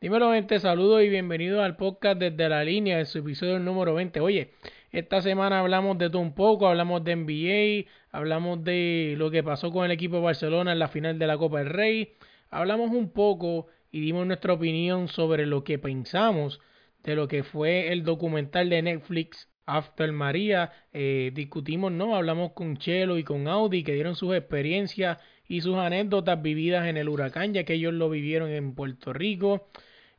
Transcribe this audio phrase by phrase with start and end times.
[0.00, 4.20] Dímelo, gente, saludos y bienvenidos al podcast desde la línea, en su episodio número 20.
[4.20, 4.52] Oye,
[4.92, 9.72] esta semana hablamos de todo un poco, hablamos de NBA, hablamos de lo que pasó
[9.72, 12.12] con el equipo de Barcelona en la final de la Copa del Rey,
[12.48, 16.60] hablamos un poco y dimos nuestra opinión sobre lo que pensamos
[17.02, 20.70] de lo que fue el documental de Netflix After María.
[20.92, 22.14] Eh, discutimos, ¿no?
[22.14, 25.18] Hablamos con Chelo y con Audi que dieron sus experiencias
[25.48, 29.68] y sus anécdotas vividas en el huracán, ya que ellos lo vivieron en Puerto Rico.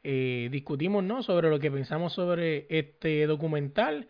[0.03, 1.23] Eh, discutimos ¿no?
[1.23, 4.07] sobre lo que pensamos sobre este documental.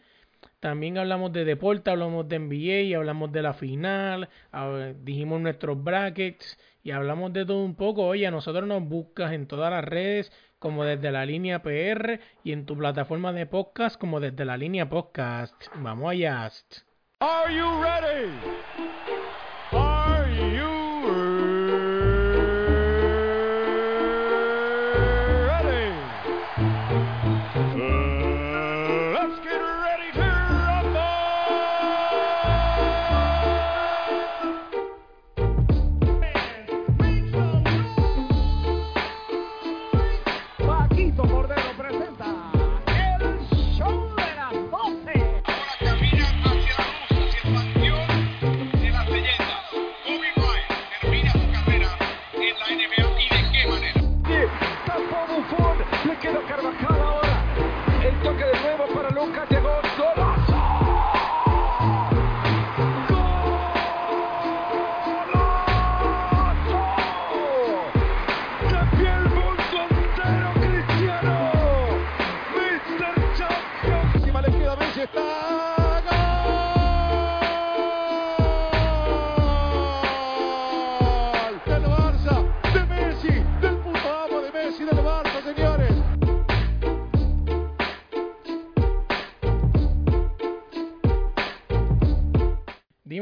[0.59, 4.29] También hablamos de deporte, hablamos de NBA, hablamos de la final,
[5.03, 8.05] dijimos nuestros brackets y hablamos de todo un poco.
[8.05, 12.51] Oye, a nosotros nos buscas en todas las redes como desde la línea PR y
[12.51, 15.55] en tu plataforma de podcast como desde la línea podcast.
[15.75, 16.49] Vamos allá.
[17.21, 18.88] Are you ready?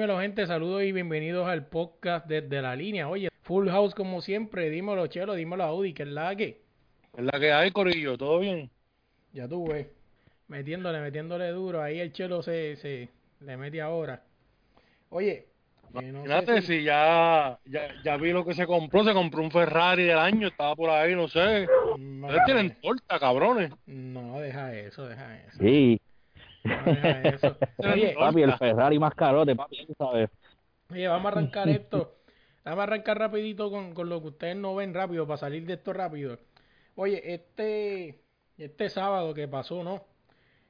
[0.07, 3.09] Saludos y bienvenidos al podcast desde la línea.
[3.09, 6.61] Oye, Full House como siempre, dímelo Chelo, dímelo Audi, que es la que.
[7.17, 8.69] Es la que hay, Corillo, ¿todo bien?
[9.33, 9.87] Ya tú ves,
[10.47, 13.09] metiéndole, metiéndole duro, ahí el Chelo se, se
[13.41, 14.23] le mete ahora.
[15.09, 15.47] Oye,
[15.93, 20.19] Imagínate si, ya, ya, ya, vi lo que se compró, se compró un Ferrari del
[20.19, 21.67] año, estaba por ahí, no sé.
[21.97, 23.71] No, tienen torta, cabrones.
[23.85, 25.57] No, deja eso, deja eso.
[25.59, 25.99] Sí,
[27.77, 30.29] Oye, papi, el Ferrari más carote, papi, ¿sabes?
[30.91, 32.15] Oye, vamos a arrancar esto.
[32.63, 35.93] Vamos a arrancar rapidito con, lo que ustedes no ven rápido, para salir de esto
[35.93, 36.37] rápido.
[36.95, 38.19] Oye, este,
[38.57, 40.03] este sábado que pasó, ¿no?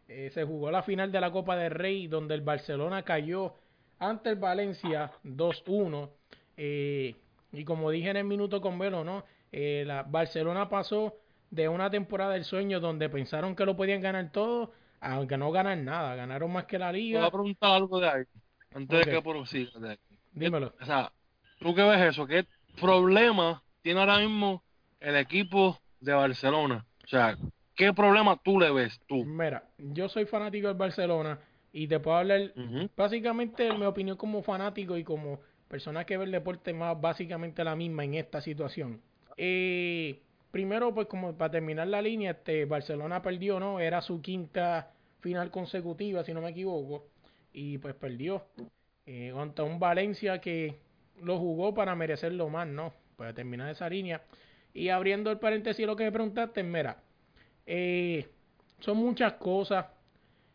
[0.08, 3.56] Eh, se jugó la final de la Copa del Rey, donde el Barcelona cayó
[4.00, 6.10] ante el Valencia 2-1.
[6.56, 7.16] Eh,
[7.52, 9.24] y como dije en el minuto con Velo, ¿no?
[9.52, 11.16] Eh, la Barcelona pasó
[11.50, 15.86] de una temporada del sueño donde pensaron que lo podían ganar todo aunque no ganan
[15.86, 17.20] nada, ganaron más que la liga.
[17.20, 18.24] Voy a preguntar algo de ahí,
[18.74, 20.00] antes de que prosiga de
[20.34, 20.74] Dímelo.
[20.80, 21.12] O sea,
[21.60, 22.28] ¿tú qué ves eso?
[22.28, 22.46] ¿Qué
[22.80, 24.64] problema tiene ahora mismo
[25.00, 26.86] el equipo de Barcelona?
[27.04, 27.36] O sea,
[27.76, 29.26] ¿qué problema tú le ves tú?
[29.26, 31.40] Mira, yo soy fanático del Barcelona
[31.72, 32.54] y te puedo hablar,
[32.96, 37.76] básicamente mi opinión como fanático y como persona que ve el deporte más básicamente la
[37.76, 39.02] misma en esta situación.
[39.38, 40.22] Eh,
[40.52, 43.80] primero, pues como para terminar la línea, este Barcelona perdió, ¿no?
[43.80, 47.08] Era su quinta final consecutiva, si no me equivoco,
[47.54, 48.46] y pues perdió
[49.06, 50.80] eh, contra un Valencia que
[51.22, 52.94] lo jugó para merecerlo más, ¿no?
[53.16, 54.22] Para terminar esa línea.
[54.74, 57.02] Y abriendo el paréntesis, lo que me preguntaste, mira,
[57.66, 58.28] eh,
[58.80, 59.88] son muchas cosas.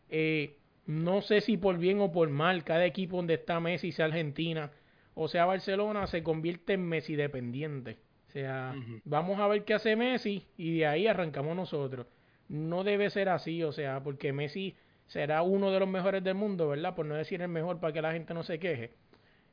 [0.09, 4.05] Eh, no sé si por bien o por mal, cada equipo donde está Messi, sea
[4.05, 4.71] Argentina
[5.15, 7.97] o sea Barcelona, se convierte en Messi dependiente.
[8.33, 12.07] O sea, vamos a ver qué hace Messi y de ahí arrancamos nosotros.
[12.47, 14.75] No debe ser así, o sea, porque Messi
[15.07, 16.95] será uno de los mejores del mundo, ¿verdad?
[16.95, 18.91] Por no decir el mejor para que la gente no se queje.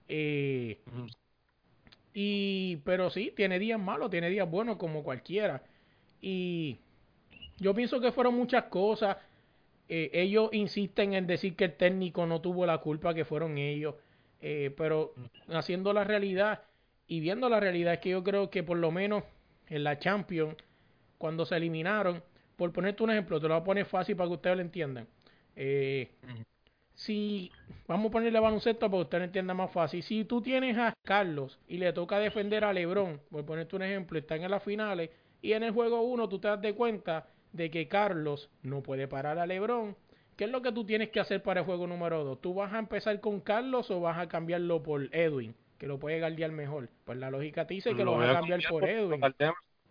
[0.08, 0.80] Eh,
[2.14, 5.62] y, pero sí, tiene días malos, tiene días buenos como cualquiera.
[6.20, 6.80] Y
[7.58, 9.18] yo pienso que fueron muchas cosas.
[9.88, 13.96] Eh, ellos insisten en decir que el técnico no tuvo la culpa, que fueron ellos.
[14.42, 15.14] Eh, pero
[15.48, 16.62] haciendo la realidad,
[17.10, 19.24] y viendo la realidad es que yo creo que por lo menos
[19.66, 20.54] en la Champions,
[21.18, 22.22] cuando se eliminaron,
[22.54, 25.08] por ponerte un ejemplo, te lo voy a poner fácil para que ustedes lo entiendan.
[25.56, 26.08] Eh,
[26.94, 27.50] si
[27.88, 30.04] vamos a ponerle baloncesto para que ustedes lo entiendan más fácil.
[30.04, 34.16] Si tú tienes a Carlos y le toca defender a Lebron, por ponerte un ejemplo,
[34.16, 35.10] están en las finales
[35.42, 39.08] y en el juego 1 tú te das de cuenta de que Carlos no puede
[39.08, 39.96] parar a Lebron.
[40.36, 42.40] ¿Qué es lo que tú tienes que hacer para el juego número 2?
[42.40, 45.56] ¿Tú vas a empezar con Carlos o vas a cambiarlo por Edwin?
[45.80, 46.90] Que lo puede guardiar mejor.
[47.04, 49.22] Pues la lógica te dice que lo, va a cambiar por Edwin.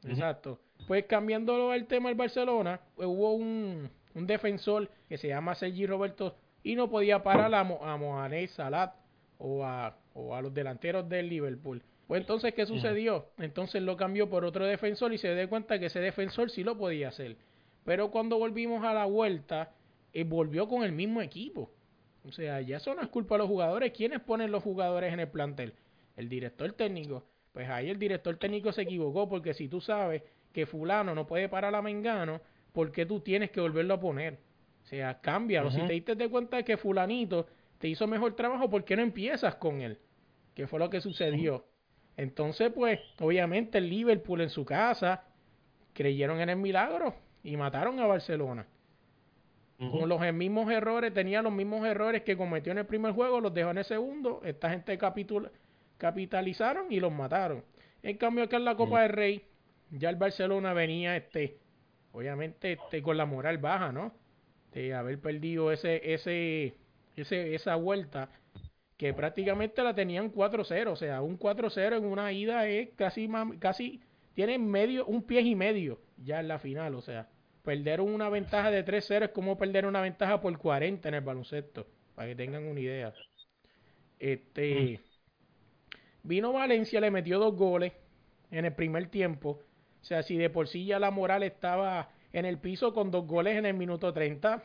[0.07, 0.59] Exacto.
[0.87, 6.75] Pues cambiándolo al tema del Barcelona, hubo un, defensor que se llama Sergi Roberto y
[6.75, 8.93] no podía parar a, a Mohamed Salat
[9.39, 11.81] o a, o a los delanteros del Liverpool.
[12.05, 13.25] Pues entonces, ¿qué sucedió?
[13.39, 16.77] Entonces lo cambió por otro defensor y se dio cuenta que ese defensor sí lo
[16.77, 17.35] podía hacer.
[17.83, 19.71] Pero cuando volvimos a la vuelta,
[20.13, 21.71] eh, volvió con el mismo equipo.
[22.25, 23.91] O sea, ya eso no es culpa de los jugadores.
[23.93, 25.73] ¿Quiénes ponen los jugadores en el plantel?
[26.15, 27.23] El director técnico.
[27.53, 30.21] Pues ahí el director técnico se equivocó porque si tú sabes
[30.53, 32.41] que fulano no puede parar a Mengano,
[32.73, 34.39] ¿por qué tú tienes que volverlo a poner?
[34.83, 35.71] O sea, cámbialo.
[35.71, 39.55] Si te diste de cuenta que fulanito te hizo mejor trabajo, ¿por qué no empiezas
[39.55, 39.99] con él?
[40.55, 41.65] ¿Qué fue lo que sucedió?
[42.17, 45.23] Entonces, pues, obviamente el Liverpool en su casa
[45.93, 48.67] creyeron en el milagro y mataron a Barcelona.
[49.79, 53.53] Con los mismos errores, tenía los mismos errores que cometió en el primer juego, los
[53.53, 54.41] dejó en el segundo.
[54.43, 54.97] Esta gente
[55.97, 57.63] capitalizaron y los mataron.
[58.03, 59.45] En cambio, acá en la Copa del Rey,
[59.91, 61.59] ya el Barcelona venía, este,
[62.11, 64.13] obviamente, este, con la moral baja, ¿no?
[64.73, 66.75] De haber perdido ese, ese,
[67.15, 68.29] ese, esa vuelta
[68.97, 74.01] que prácticamente la tenían 4-0, o sea, un 4-0 en una ida es casi, casi,
[74.33, 77.29] tiene medio, un pie y medio ya en la final, o sea,
[77.63, 81.87] perder una ventaja de 3-0 es como perder una ventaja por 40 en el baloncesto,
[82.15, 83.13] para que tengan una idea.
[84.19, 84.99] Este,
[86.23, 87.93] vino Valencia, le metió dos goles
[88.51, 89.59] en el primer tiempo,
[90.01, 93.25] o sea, si de por sí ya la moral estaba en el piso con dos
[93.27, 94.63] goles en el minuto 30,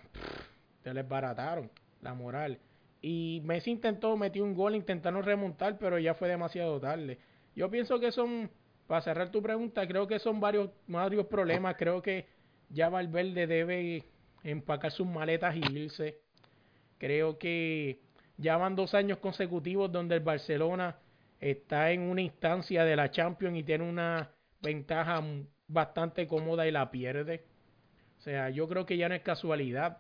[0.83, 1.71] se les barataron
[2.03, 2.59] la moral.
[3.01, 7.19] Y Messi intentó, metió un gol, intentaron remontar, pero ya fue demasiado tarde.
[7.55, 8.51] Yo pienso que son,
[8.87, 11.77] para cerrar tu pregunta, creo que son varios, varios problemas.
[11.77, 12.27] Creo que
[12.71, 14.05] ya Valverde debe
[14.43, 16.21] empacar sus maletas y irse.
[16.99, 18.01] Creo que
[18.37, 20.97] ya van dos años consecutivos donde el Barcelona
[21.41, 24.31] está en una instancia de la Champions y tiene una
[24.63, 25.23] ventaja
[25.67, 27.45] bastante cómoda y la pierde.
[28.19, 29.99] O sea, yo creo que ya no es casualidad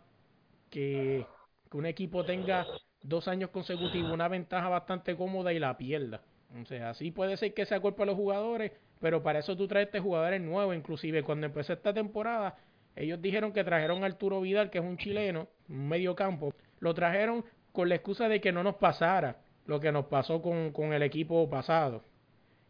[0.71, 1.27] que,
[1.71, 2.67] que un equipo tenga
[3.03, 6.23] dos años consecutivos una ventaja bastante cómoda y la pierda.
[6.61, 8.73] O sea, así puede ser que sea culpa de los jugadores,
[9.05, 10.75] pero para eso tú traes este jugadores nuevos.
[10.75, 12.57] Inclusive cuando empezó esta temporada,
[12.97, 16.55] ellos dijeron que trajeron a Arturo Vidal, que es un chileno, un medio campo.
[16.79, 20.73] Lo trajeron con la excusa de que no nos pasara lo que nos pasó con,
[20.73, 22.03] con el equipo pasado.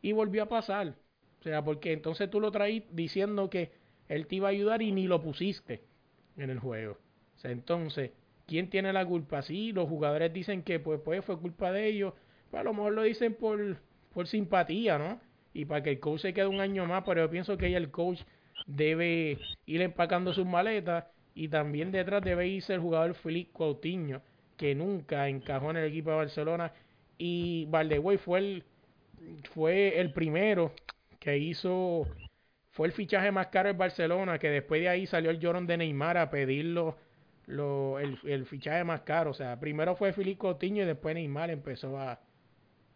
[0.03, 0.97] Y volvió a pasar.
[1.39, 3.71] O sea, porque entonces tú lo traís diciendo que
[4.09, 5.85] él te iba a ayudar y ni lo pusiste
[6.37, 6.99] en el juego.
[7.37, 8.11] O sea, entonces
[8.47, 9.41] ¿Quién tiene la culpa?
[9.43, 12.13] Sí, los jugadores dicen que pues, pues fue culpa de ellos.
[12.51, 13.79] Pues a lo mejor lo dicen por,
[14.13, 15.21] por simpatía, ¿no?
[15.55, 17.79] Y para que el coach se quede un año más, pero yo pienso que ya
[17.79, 18.21] el coach
[18.67, 21.05] debe ir empacando sus maletas
[21.35, 24.21] y también detrás debe irse el jugador Felipe Coutinho,
[24.57, 26.73] que nunca encajó en el equipo de Barcelona.
[27.19, 28.65] Y Valdewey fue el,
[29.53, 30.73] fue el primero
[31.21, 32.07] que hizo,
[32.73, 35.77] fue el fichaje más caro en Barcelona, que después de ahí salió el llorón de
[35.77, 36.97] Neymar a pedirlo
[37.47, 39.31] lo, el, el, fichaje más caro.
[39.31, 42.21] O sea, primero fue Filipe Coutinho y después Neymar empezó a,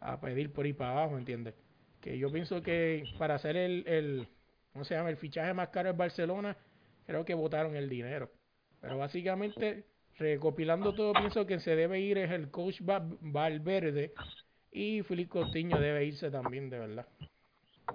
[0.00, 1.54] a pedir por ahí para abajo, ¿entiendes?
[2.00, 4.28] Que yo pienso que para hacer el, el,
[4.72, 5.10] ¿cómo se llama?
[5.10, 6.56] El fichaje más caro en Barcelona,
[7.06, 8.30] creo que votaron el dinero.
[8.80, 9.84] Pero básicamente,
[10.18, 14.12] recopilando todo, pienso que se debe ir es el coach Valverde
[14.70, 17.06] y Filipe Coutinho debe irse también, de verdad.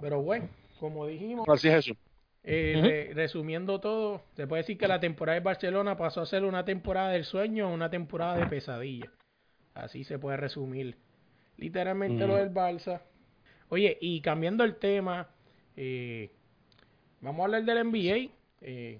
[0.02, 1.48] Pero bueno, como dijimos...
[1.48, 1.94] Así es eso.
[2.46, 6.66] Eh, resumiendo todo, se puede decir que la temporada de Barcelona pasó a ser una
[6.66, 9.10] temporada del sueño o una temporada de pesadilla.
[9.74, 10.98] Así se puede resumir
[11.58, 13.02] literalmente lo del Barça.
[13.74, 15.28] Oye, y cambiando el tema,
[15.76, 16.30] eh,
[17.22, 18.32] vamos a hablar del NBA.
[18.62, 19.00] Eh,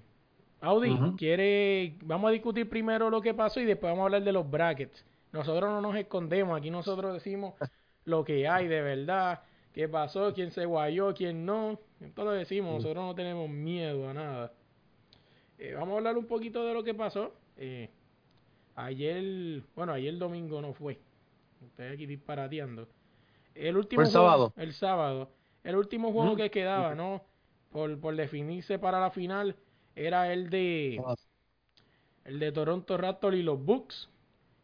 [0.60, 4.32] Audi, quiere, vamos a discutir primero lo que pasó y después vamos a hablar de
[4.32, 5.04] los brackets.
[5.30, 7.54] Nosotros no nos escondemos, aquí nosotros decimos
[8.04, 11.78] lo que hay de verdad qué pasó, quién se guayó, quién no.
[12.00, 14.52] Entonces lo decimos, nosotros no tenemos miedo a nada.
[15.56, 17.32] Eh, vamos a hablar un poquito de lo que pasó.
[17.56, 17.90] Eh,
[18.74, 20.98] ayer, bueno, ayer domingo no fue.
[21.64, 22.88] Estoy aquí disparateando.
[23.54, 24.52] El último el sábado.
[24.56, 25.30] El sábado.
[25.62, 27.22] El último juego que quedaba, ¿no?
[27.70, 29.56] Por, por definirse para la final
[29.96, 31.00] era el de
[32.24, 34.08] el de Toronto Raptors y los Bucks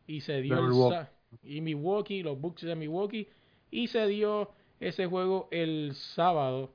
[0.06, 1.06] y se dio el,
[1.42, 3.28] y Milwaukee, los Bucks de Milwaukee
[3.70, 6.70] y se dio ese juego el sábado.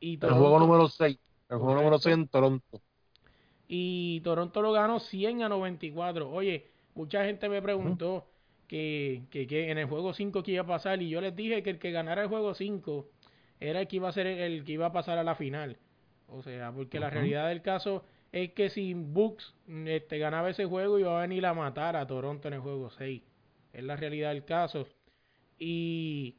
[0.00, 1.18] Y el juego número 6.
[1.48, 2.80] El juego número 6 en Toronto.
[3.68, 6.30] Y Toronto lo ganó 100 a 94.
[6.30, 8.26] Oye, mucha gente me preguntó
[8.66, 11.02] que, que, en el juego 5 que iba a pasar.
[11.02, 13.08] Y yo les dije que el que ganara el juego 5
[13.60, 15.76] era el que iba a ser el, que iba a pasar a la final.
[16.28, 19.54] O sea, porque la realidad del caso es que si Bucks
[19.86, 23.22] este, ganaba ese juego iba a venir a matar a Toronto en el juego 6.
[23.72, 24.86] Es la realidad del caso.
[25.58, 26.34] Y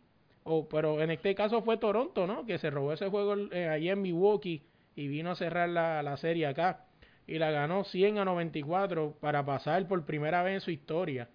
[0.49, 2.45] Oh, pero en este caso fue Toronto, ¿no?
[2.45, 4.63] Que se robó ese juego eh, allí en Milwaukee
[4.95, 6.85] y vino a cerrar la, la serie acá
[7.27, 11.27] y la ganó 100 a 94 para pasar por primera vez en su historia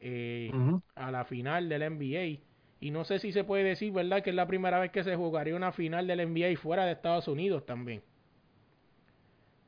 [0.00, 0.56] eh,
[0.94, 2.42] a la final del NBA.
[2.80, 4.22] Y no sé si se puede decir, ¿verdad?
[4.22, 7.28] Que es la primera vez que se jugaría una final del NBA fuera de Estados
[7.28, 8.02] Unidos también.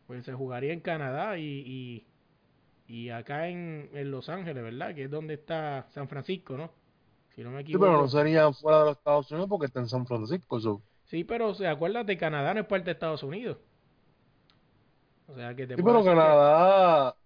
[0.07, 2.07] Pues se jugaría en Canadá y,
[2.87, 4.95] y, y acá en, en Los Ángeles, ¿verdad?
[4.95, 6.73] Que es donde está San Francisco, ¿no?
[7.35, 7.79] Si no me Sí, equivoco.
[7.79, 10.61] pero no sería fuera de los Estados Unidos porque está en San Francisco.
[10.61, 10.83] so.
[11.05, 13.59] Sí, pero se acuérdate, Canadá no es parte de Estados Unidos.
[15.27, 17.17] O sea que te Sí, pero Canadá,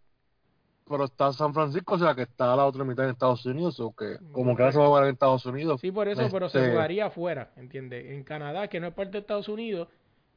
[0.89, 3.81] pero está San Francisco, o sea que está a la otra mitad en Estados Unidos,
[3.81, 5.81] o que como que ahora se va a jugar en Estados Unidos.
[5.81, 8.11] Sí, por eso, pero se Este- jugaría afuera, ¿entiendes?
[8.13, 9.89] En Canadá, que no es parte de Estados Unidos,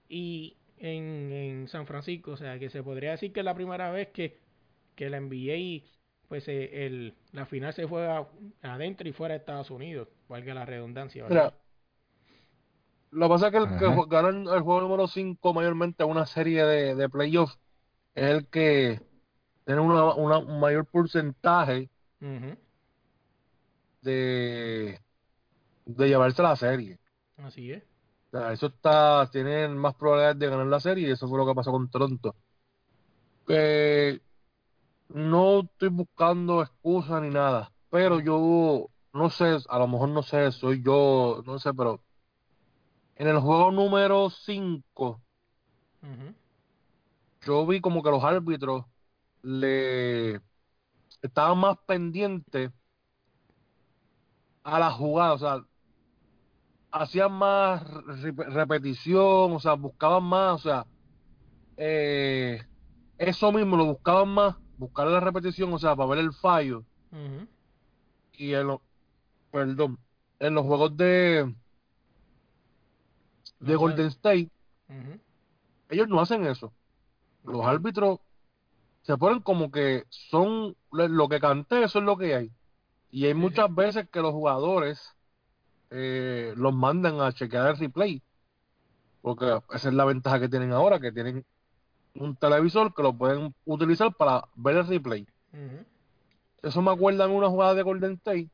[0.08, 2.32] y en, en San Francisco.
[2.32, 4.38] O sea, que se podría decir que es la primera vez que,
[4.96, 5.86] que la NBA,
[6.28, 8.28] pues eh, el, la final se juega
[8.62, 10.08] adentro y fuera de Estados Unidos.
[10.28, 11.54] Valga la redundancia, ¿verdad?
[11.54, 11.54] Mira,
[13.12, 16.26] lo que pasa es que el que gana el, el juego número 5 mayormente una
[16.26, 17.60] serie de, de playoffs
[18.16, 19.02] es el que
[19.70, 21.92] tiene una, una- un mayor porcentaje
[24.02, 25.00] de,
[25.86, 26.98] de llevarse la serie.
[27.38, 27.84] Así es.
[28.32, 31.46] O sea, eso está, tienen más probabilidades de ganar la serie y eso fue lo
[31.46, 32.36] que pasó con Toronto.
[33.46, 34.20] Que
[35.10, 40.52] no estoy buscando excusas ni nada, pero yo no sé, a lo mejor no sé,
[40.52, 42.02] soy yo, no sé, pero
[43.18, 45.22] en el juego número 5
[46.02, 46.34] Ujú,
[47.46, 48.86] yo vi como que los árbitros
[49.42, 50.42] le
[51.22, 52.72] estaban más pendientes
[54.64, 55.66] a la jugada, o sea,
[56.92, 57.84] hacían más
[58.22, 60.86] re- repetición, o sea, buscaban más, o sea,
[61.78, 62.62] eh,
[63.18, 66.84] eso mismo lo buscaban más, buscar la repetición, o sea, para ver el fallo.
[68.34, 68.80] Y en los,
[69.52, 69.98] perdón,
[70.40, 71.54] en los juegos de,
[73.60, 74.50] de Golden State,
[75.90, 76.72] ellos no hacen eso.
[77.44, 78.20] Los árbitros
[79.10, 82.52] se ponen como que son lo que canté, eso es lo que hay.
[83.10, 85.02] Y hay muchas veces que los jugadores
[85.90, 88.22] eh, los mandan a chequear el replay.
[89.24, 91.44] Porque esa es la ventaja que tienen ahora, que tienen
[92.14, 95.26] un televisor que lo pueden utilizar para ver el replay.
[96.62, 98.52] Eso me acuerda en una jugada de Golden State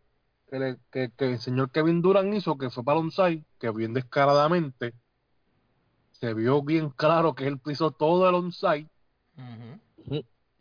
[0.50, 3.94] que, le- que, que el señor Kevin Durant hizo, que fue para onside, que bien
[3.94, 4.94] descaradamente
[6.12, 8.88] se vio bien claro que él pisó todo el onside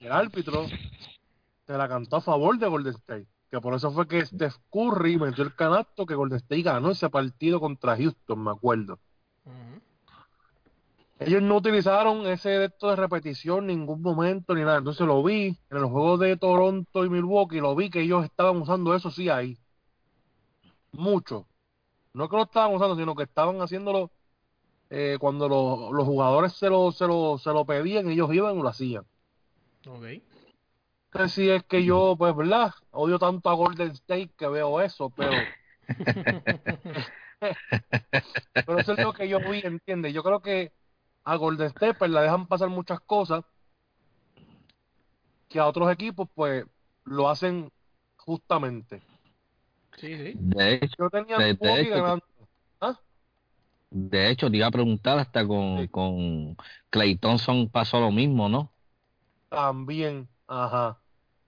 [0.04, 0.66] el árbitro
[1.66, 3.26] se la cantó a favor de Golden State.
[3.50, 7.08] Que por eso fue que Steph Curry metió el canasto que Golden State ganó ese
[7.08, 8.98] partido contra Houston, me acuerdo.
[11.20, 14.78] Ellos no utilizaron ese esto de repetición en ningún momento ni nada.
[14.78, 18.56] Entonces lo vi en el juego de Toronto y Milwaukee, lo vi que ellos estaban
[18.60, 19.56] usando eso sí ahí.
[20.92, 21.46] Mucho.
[22.12, 24.10] No que lo estaban usando, sino que estaban haciéndolo
[24.90, 28.62] eh, cuando los, los jugadores se lo, se, lo, se lo pedían, ellos iban y
[28.62, 29.04] lo hacían.
[29.86, 30.04] Ok.
[31.14, 32.72] sé si es que yo, pues, ¿verdad?
[32.90, 35.54] Odio tanto a Golden State que veo eso, pero,
[38.64, 40.12] pero eso es lo que yo vi, ¿entiendes?
[40.14, 40.72] Yo creo que
[41.24, 43.44] a Golden State, pues, la dejan pasar muchas cosas
[45.48, 46.64] que a otros equipos, pues,
[47.04, 47.70] lo hacen
[48.16, 49.02] justamente.
[49.96, 50.34] Sí, sí.
[50.40, 52.24] De hecho, Yo tenía De- de hecho, ganando.
[53.90, 55.88] de hecho, te iba a preguntar hasta con, Sí.
[55.88, 56.56] con
[56.90, 58.73] Clay Thompson pasó lo mismo, ¿no?
[59.54, 60.98] También, ajá.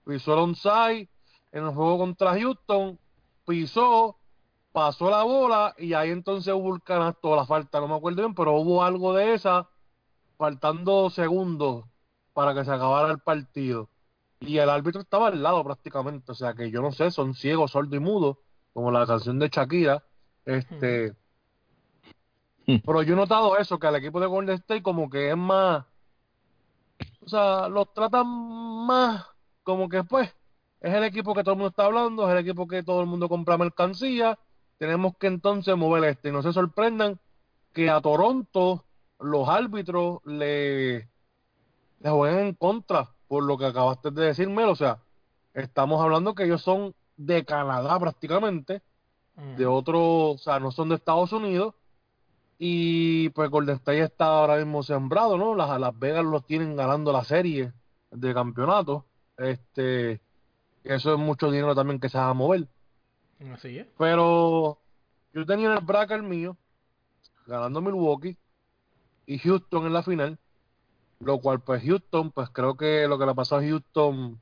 [0.05, 1.09] Pisó el onside
[1.51, 2.97] en el juego contra Houston,
[3.45, 4.17] pisó,
[4.71, 8.35] pasó la bola y ahí entonces hubo el canasto, la falta, no me acuerdo bien,
[8.35, 9.67] pero hubo algo de esa,
[10.37, 11.85] faltando segundos
[12.33, 13.89] para que se acabara el partido.
[14.39, 17.71] Y el árbitro estaba al lado prácticamente, o sea que yo no sé, son ciegos,
[17.71, 18.37] sordos y mudos,
[18.73, 20.03] como la canción de Shakira.
[20.45, 21.15] Este,
[22.85, 25.85] pero yo he notado eso, que al equipo de Golden State como que es más,
[27.25, 28.27] o sea, los tratan
[28.85, 29.25] más
[29.63, 30.33] como que pues
[30.79, 33.07] es el equipo que todo el mundo está hablando, es el equipo que todo el
[33.07, 34.37] mundo compra mercancía,
[34.77, 37.19] tenemos que entonces mover este y no se sorprendan
[37.73, 38.85] que a Toronto
[39.19, 41.09] los árbitros le,
[41.99, 44.99] le jueguen en contra por lo que acabaste de decirme, o sea,
[45.53, 48.81] estamos hablando que ellos son de Canadá prácticamente,
[49.35, 49.75] de Ujú.
[49.75, 51.75] otro, o sea, no son de Estados Unidos.
[52.57, 55.55] Y pues Golden State está ahora mismo sembrado, ¿no?
[55.55, 57.71] Las, Las Vegas los tienen ganando la serie
[58.11, 59.05] de campeonato.
[59.37, 60.21] Este,
[60.83, 62.67] eso es mucho dinero también que se va a mover.
[63.53, 63.87] Así es.
[63.97, 64.79] Pero
[65.33, 66.57] yo tenía en el bracket mío,
[67.45, 68.37] ganando Milwaukee
[69.27, 70.39] y Houston en la final.
[71.19, 74.39] Lo cual, pues Houston, pues creo que lo que le pasó a Houston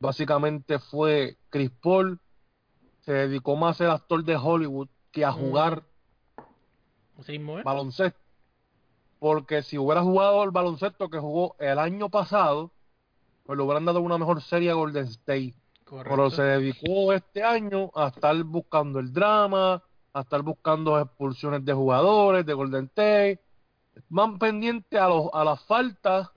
[0.00, 2.20] básicamente fue Chris Paul
[3.08, 5.82] se dedicó más a ser actor de Hollywood que a jugar
[7.58, 7.64] Es.
[7.64, 8.18] baloncesto.
[9.18, 12.70] porque si hubiera jugado el baloncesto que jugó el año pasado,
[13.44, 15.54] pues le hubieran dado una mejor serie a Golden State.
[15.84, 16.30] Pero Correcto.
[16.30, 19.82] se dedicó este año a estar buscando el drama,
[20.12, 23.40] a estar buscando expulsiones de jugadores de Golden State,
[24.10, 26.30] más pendiente a, los, a las faltas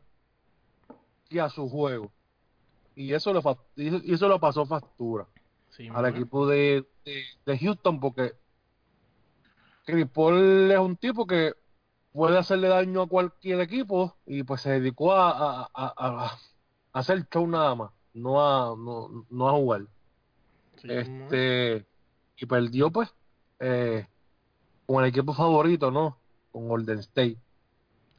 [1.29, 2.11] que a su juego.
[2.95, 3.41] Y eso le,
[3.75, 5.27] y eso le pasó factura
[5.69, 6.07] Sí, al mano.
[6.07, 8.33] equipo de, de, de Houston porque
[9.91, 11.53] Chris Paul es un tipo que
[12.11, 15.31] puede hacerle daño a cualquier equipo y pues se dedicó a,
[15.63, 16.39] a, a, a-
[16.93, 19.87] hacer show nada más, no a, no, no a jugar.
[20.77, 20.87] Sí.
[20.89, 21.87] Este
[22.37, 23.15] y perdió pues
[23.59, 24.07] eh,
[24.85, 26.23] con el equipo favorito, ¿no?
[26.51, 27.41] Con Golden State.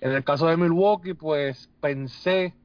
[0.00, 2.61] En el caso de Milwaukee, pues pensé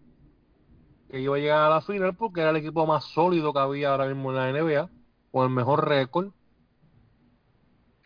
[1.10, 3.92] que iba a llegar a la final porque era el equipo más sólido que había
[3.92, 4.92] ahora mismo en la NBA,
[5.32, 6.34] con el mejor récord.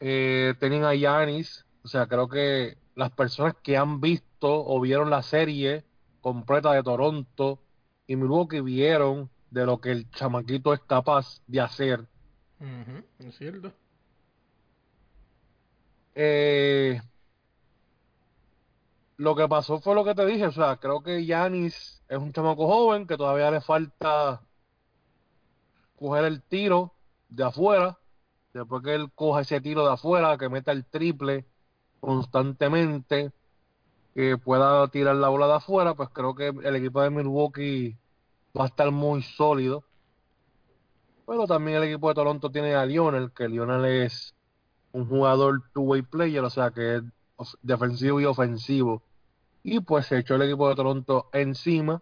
[0.01, 5.09] Eh, tenían a Giannis, o sea, creo que las personas que han visto o vieron
[5.11, 5.85] la serie
[6.21, 7.59] completa de Toronto
[8.07, 12.07] y Milwaukee vieron de lo que el chamaquito es capaz de hacer.
[13.19, 13.71] Es cierto.
[16.15, 16.99] Eh,
[19.17, 22.33] lo que pasó fue lo que te dije, o sea, creo que Yanis es un
[22.33, 24.41] chamaco joven que todavía le falta
[25.95, 26.93] coger el tiro
[27.29, 27.99] de afuera,
[28.53, 31.45] después que él coja ese tiro de afuera, que meta el triple
[31.99, 33.31] constantemente,
[34.13, 37.97] que pueda tirar la bola de afuera, pues creo que el equipo de Milwaukee
[38.57, 39.83] va a estar muy sólido.
[41.25, 44.35] Pero también el equipo de Toronto tiene a Lionel, que Lionel es
[44.91, 47.03] un jugador two-way player, o sea que es
[47.61, 49.01] defensivo y ofensivo.
[49.63, 52.01] Y pues se echó el equipo de Toronto encima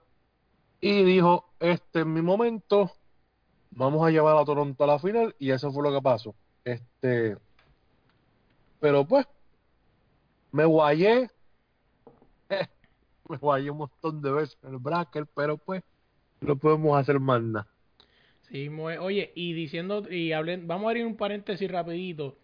[0.81, 2.91] y dijo, este es mi momento,
[3.71, 6.35] vamos a llevar a Toronto a la final y eso fue lo que pasó.
[6.63, 7.37] Este,
[8.79, 9.25] pero pues,
[10.51, 11.29] me guayé,
[13.29, 15.83] me guayé un montón de veces en el bracket, pero pues,
[16.41, 17.67] no podemos hacer más nada.
[18.49, 22.35] Sí, oye, y diciendo, y hablen, vamos a abrir un paréntesis rapidito.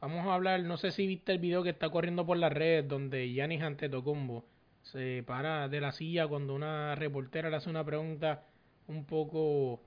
[0.00, 2.88] Vamos a hablar, no sé si viste el video que está corriendo por las redes
[2.88, 4.44] donde Giannis Antetokounmpo
[4.82, 8.42] se para de la silla cuando una reportera le hace una pregunta
[8.88, 9.80] un poco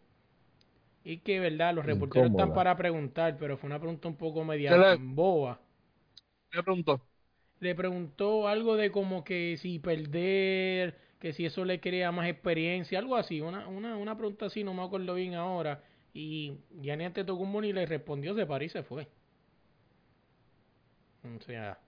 [1.06, 4.72] y que verdad, los reporteros están para preguntar, pero fue una pregunta un poco media
[4.72, 5.62] ¿Qué le- boba.
[6.54, 7.02] Me preguntó,
[7.60, 12.98] Le preguntó algo de como que si perder, que si eso le crea más experiencia,
[13.00, 15.84] algo así, una, una, una pregunta así, no me acuerdo bien ahora.
[16.14, 19.08] Y Gianni Antetokounmpo ni le respondió, se paró y se fue.
[21.24, 21.80] O sea,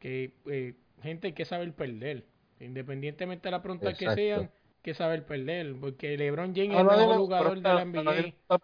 [0.00, 2.26] que eh, gente hay que saber perder.
[2.60, 4.50] Independientemente de la pregunta que sean,
[4.82, 5.74] que saber perder.
[5.80, 8.58] Porque LeBron James es el mejor jugador de la NBA.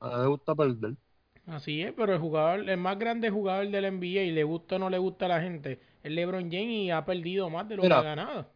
[0.00, 0.96] a le gusta perder.
[1.46, 4.76] Así es, pero el jugador, el más grande jugador de la NBA, y le gusta
[4.76, 7.76] o no le gusta a la gente, es LeBron James y ha perdido más de
[7.76, 7.96] lo Mira.
[7.96, 8.46] que ha ganado.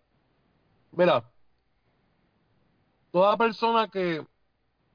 [0.92, 1.24] Mira,
[3.10, 4.24] toda persona que,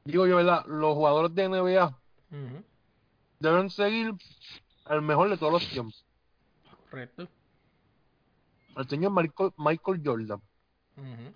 [0.06, 0.66] digo yo, ¿verdad?
[0.68, 2.00] Los jugadores de NBA
[3.40, 4.14] deben seguir
[4.86, 6.06] al mejor de todos los tiempos,
[6.90, 7.28] Correcto.
[8.78, 10.42] el señor Michael, Michael Jordan.
[10.98, 11.34] Ujú,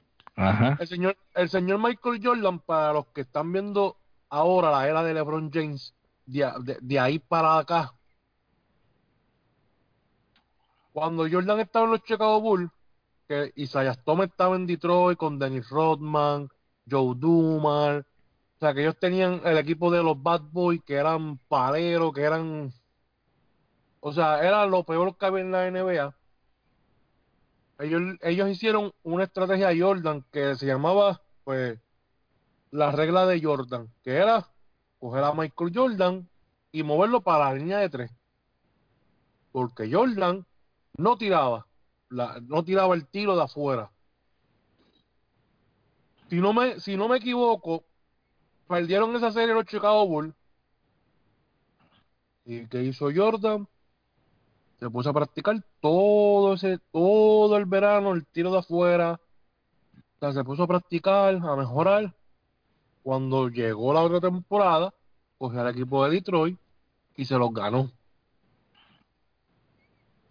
[0.78, 3.98] El señor, el señor Michael Jordan, para los que están viendo
[4.30, 7.96] ahora la era de LeBron James, de, de- ahí para acá,
[10.91, 12.72] cuando Jordan estaba en los Chicago Bulls,
[13.28, 16.50] que Isaiah Thomas estaba en Detroit con Dennis Rodman,
[16.89, 18.06] Joe Dumars,
[18.58, 22.22] o sea que ellos tenían el equipo de los Bad Boys que eran paleros, que
[22.24, 22.74] eran,
[24.02, 26.15] o sea, era lo peor que había en la NBA.
[27.84, 31.80] Ellos, ellos hicieron una estrategia a Jordan que se llamaba, pues,
[32.72, 34.48] la regla de Jordan, que era
[35.00, 36.30] coger a Michael Jordan
[36.72, 38.12] y moverlo para la línea de tres.
[39.54, 40.46] Porque Jordan
[40.98, 41.65] no tiraba,
[42.10, 43.91] la- no tiraba el tiro de afuera.
[46.30, 47.86] Si no me, si no me equivoco,
[48.67, 50.36] perdieron esa serie los Chicago Bulls.
[52.46, 53.67] ¿Y qué hizo Jordan?
[54.84, 59.17] Se puso a practicar todo ese, todo el verano, el tiro de afuera.
[59.93, 62.13] O sea, se puso a practicar, a mejorar.
[63.02, 64.93] Cuando llegó la otra temporada,
[65.38, 66.60] cogió al equipo de Detroit
[67.15, 67.91] y se los ganó.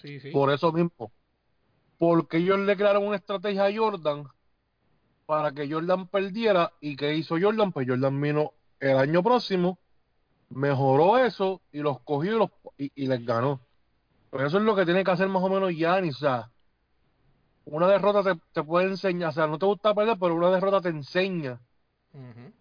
[0.03, 0.31] Sí, sí.
[0.33, 1.11] Por eso mismo.
[1.97, 4.29] Porque ellos le crearon una estrategia a Jordan
[5.25, 6.75] para que Jordan perdiera.
[6.79, 7.73] ¿Y qué hizo Jordan?
[7.73, 9.79] Pues Jordan vino el año próximo,
[10.51, 13.59] mejoró eso y los cogió y, los, y, y les ganó.
[14.33, 16.17] Pues eso es lo que tiene que hacer más o menos Giannis.
[16.17, 16.51] O sea,
[17.65, 20.81] una derrota te, te puede enseñar, o sea, no te gusta perder, pero una derrota
[20.81, 21.61] te enseña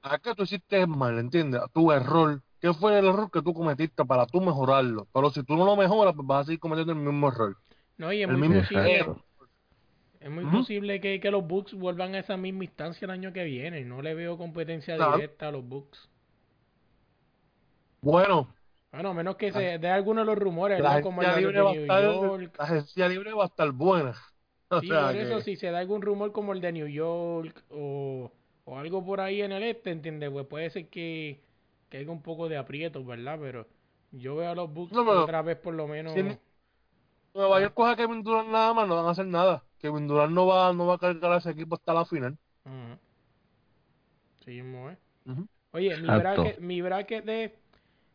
[0.01, 1.61] a que tú hiciste mal, ¿entiendes?
[1.61, 2.41] A tu error.
[2.59, 5.07] ¿Qué fue el error que tú cometiste para tú mejorarlo?
[5.13, 7.57] Pero si tú no lo mejoras, pues vas a seguir cometiendo el mismo error.
[7.97, 9.13] No, y es El muy posible,
[10.21, 13.43] es muy posible que, que los Bucks vuelvan a esa misma instancia el año que
[13.43, 13.83] viene.
[13.83, 15.19] No le veo competencia Claro.
[15.19, 16.07] directa a los Bucks.
[18.01, 18.55] Bueno,
[18.91, 21.01] Bueno, a menos que se dé alguno de los rumores, la ¿verdad?
[21.01, 22.57] Como de libre va a New estar, York.
[22.57, 24.15] la agencia libre va a estar buena.
[24.69, 27.63] O Sí, sea por eso si se da algún rumor como el de New York
[27.69, 28.31] o,
[28.65, 30.31] o algo por ahí en el este, ¿entiendes?
[30.31, 31.39] Pues puede ser que,
[31.89, 33.37] que haya un poco de aprietos, ¿verdad?
[33.39, 33.67] Pero
[34.11, 36.15] yo veo a los Bucks No, otra vez por lo menos.
[36.15, 36.39] si
[37.33, 39.65] Nueva York coja a Kevin Durant nada más, no van a hacer nada.
[39.79, 42.37] Kevin Durant no va, no va a cargar a ese equipo hasta la final.
[42.65, 42.97] Ujú.
[44.45, 44.97] Sí, mismo es.
[45.25, 45.47] Ujú.
[45.73, 47.55] Oye, mi bracket, mi bracket de,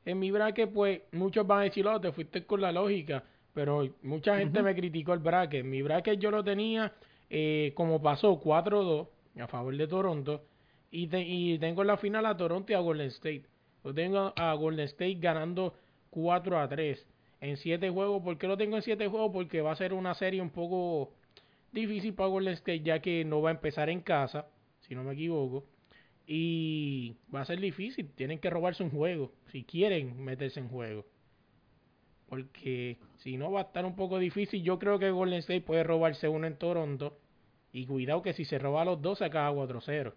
[0.07, 3.87] en mi bracket, pues, muchos van a decir, oh, te fuiste con la lógica, pero
[4.03, 5.65] mucha gente me criticó el bracket.
[5.65, 6.93] Mi bracket yo lo tenía,
[7.29, 10.45] eh, como pasó, 4-2 a favor de Toronto,
[10.91, 13.43] y, te- y tengo en la final a Toronto y a Golden State.
[13.85, 15.75] Yo tengo a Golden State ganando
[16.11, 17.07] 4-3
[17.41, 18.23] en 7 juegos.
[18.23, 19.31] ¿Por qué lo tengo en 7 juegos?
[19.33, 21.13] Porque va a ser una serie un poco
[21.73, 24.47] difícil para Golden State, ya que no va a empezar en casa,
[24.81, 25.65] si no me equivoco.
[26.27, 28.11] Y va a ser difícil.
[28.15, 29.33] Tienen que robarse un juego.
[29.53, 31.05] Si quieren meterse en juego.
[32.29, 34.63] Porque si no va a estar un poco difícil.
[34.63, 37.17] Yo creo que Golden State puede robarse uno en Toronto.
[37.73, 40.13] Y cuidado que si se roba los dos se acaba 4-0.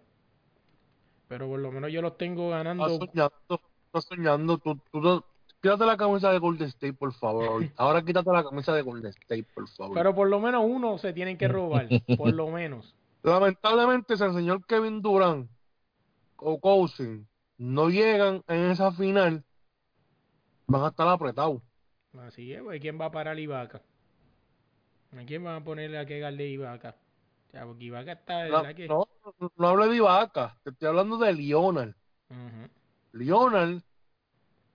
[1.28, 2.86] Pero por lo menos yo los tengo ganando.
[2.86, 4.58] Estás soñando, estás soñando.
[4.58, 5.24] Tú, tú,
[5.62, 7.62] quítate la camisa de Golden State, por favor.
[7.76, 9.94] Ahora quítate la camisa de Golden State, por favor.
[9.94, 11.88] Pero por lo menos uno se tienen que robar.
[12.16, 12.96] Por lo menos.
[13.22, 15.48] Lamentablemente, si el señor Kevin Durant
[16.42, 17.26] o Cousin
[17.58, 19.44] no llegan en esa final,
[20.66, 21.62] van a estar apretados.
[22.18, 23.82] Así es, pues, ¿quién va a parar Ibaka?
[25.16, 26.96] ¿A quién van a ponerle a que de Ibaka?
[27.48, 28.88] O sea, porque Ibaka está No, verdad que...
[28.88, 29.08] no,
[29.56, 31.94] no hablo de Ibaka, te estoy hablando de Lionel.
[32.30, 32.70] Ujú.
[33.12, 33.82] Lionel,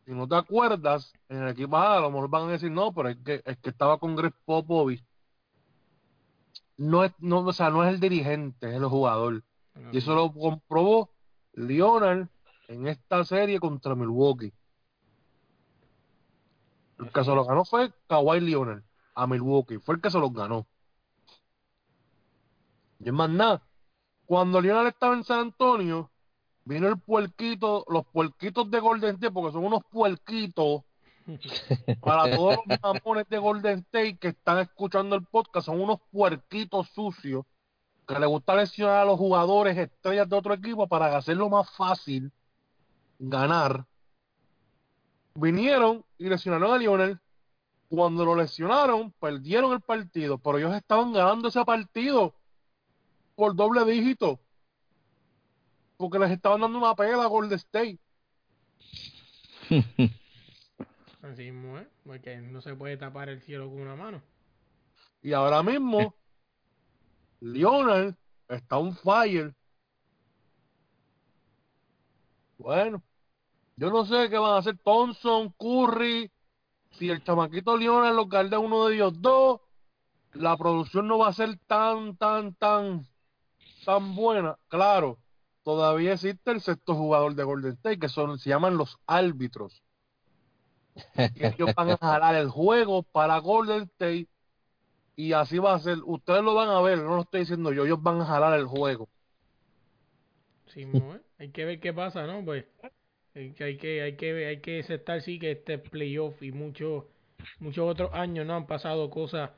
[0.06, 2.94] si no te acuerdas, en el equipo A, a lo mejor van a decir no,
[2.94, 5.04] pero es que, es que estaba con Greg Popovich.
[6.78, 9.44] No es, no, o sea, no es el dirigente, es el jugador.
[9.92, 11.15] Y eso lo comprobó
[11.56, 12.30] Lionel
[12.68, 14.54] en esta serie contra Milwaukee.
[17.00, 18.84] El que se lo ganó fue Kawhi Leonard
[19.16, 19.80] a Milwaukee.
[19.80, 20.68] Fue el que se los ganó.
[23.00, 23.62] Y es más nada.
[24.26, 26.10] Cuando Leonard estaba en San Antonio,
[26.64, 30.84] vino el puerquito, los puerquitos de Golden State, porque son unos puerquitos
[32.02, 36.90] para todos los mamones de Golden State que están escuchando el podcast, son unos puerquitos
[36.90, 37.46] sucios
[38.08, 42.32] que le gusta lesionar a los jugadores estrellas de otro equipo para hacerlo más fácil
[43.20, 43.86] ganar.
[45.36, 47.20] Vinieron y lesionaron a Lionel.
[47.90, 52.34] Cuando lo lesionaron, perdieron el partido, pero ellos estaban ganando ese partido
[53.36, 54.40] por doble dígito.
[55.98, 58.00] Porque les estaban dando una pela a Golden State.
[61.22, 61.88] Así mismo, ¿eh?
[62.06, 64.22] Porque no se puede tapar el cielo con una mano.
[65.22, 66.14] Y ahora mismo,
[67.40, 68.16] Lionel
[68.48, 69.54] está un fire.
[72.58, 73.04] Bueno,
[73.76, 76.32] yo no sé qué van a hacer Thompson, Curry.
[76.92, 79.60] Si el chamaquito Lionel lo guarda uno de ellos dos,
[80.34, 83.06] la producción no va a ser tan, tan, tan,
[83.86, 84.58] tan buena.
[84.70, 85.20] Claro,
[85.64, 89.84] todavía existe el sexto jugador de Golden State, que son, se llaman los árbitros.
[91.16, 94.30] Ellos van a jalar el juego para Golden State
[95.16, 95.98] y así va a ser.
[96.06, 98.66] Ustedes lo van a ver, no lo estoy diciendo yo, ellos van a jalar el
[98.68, 99.10] juego.
[100.74, 100.86] Sí.
[101.40, 102.44] Hay que ver qué pasa, ¿no?
[102.44, 102.66] Pues
[103.36, 107.06] hay que, hay que, hay que, hay que aceptar, sí, que este playoff y muchos
[107.60, 109.52] muchos otros años no han pasado cosas,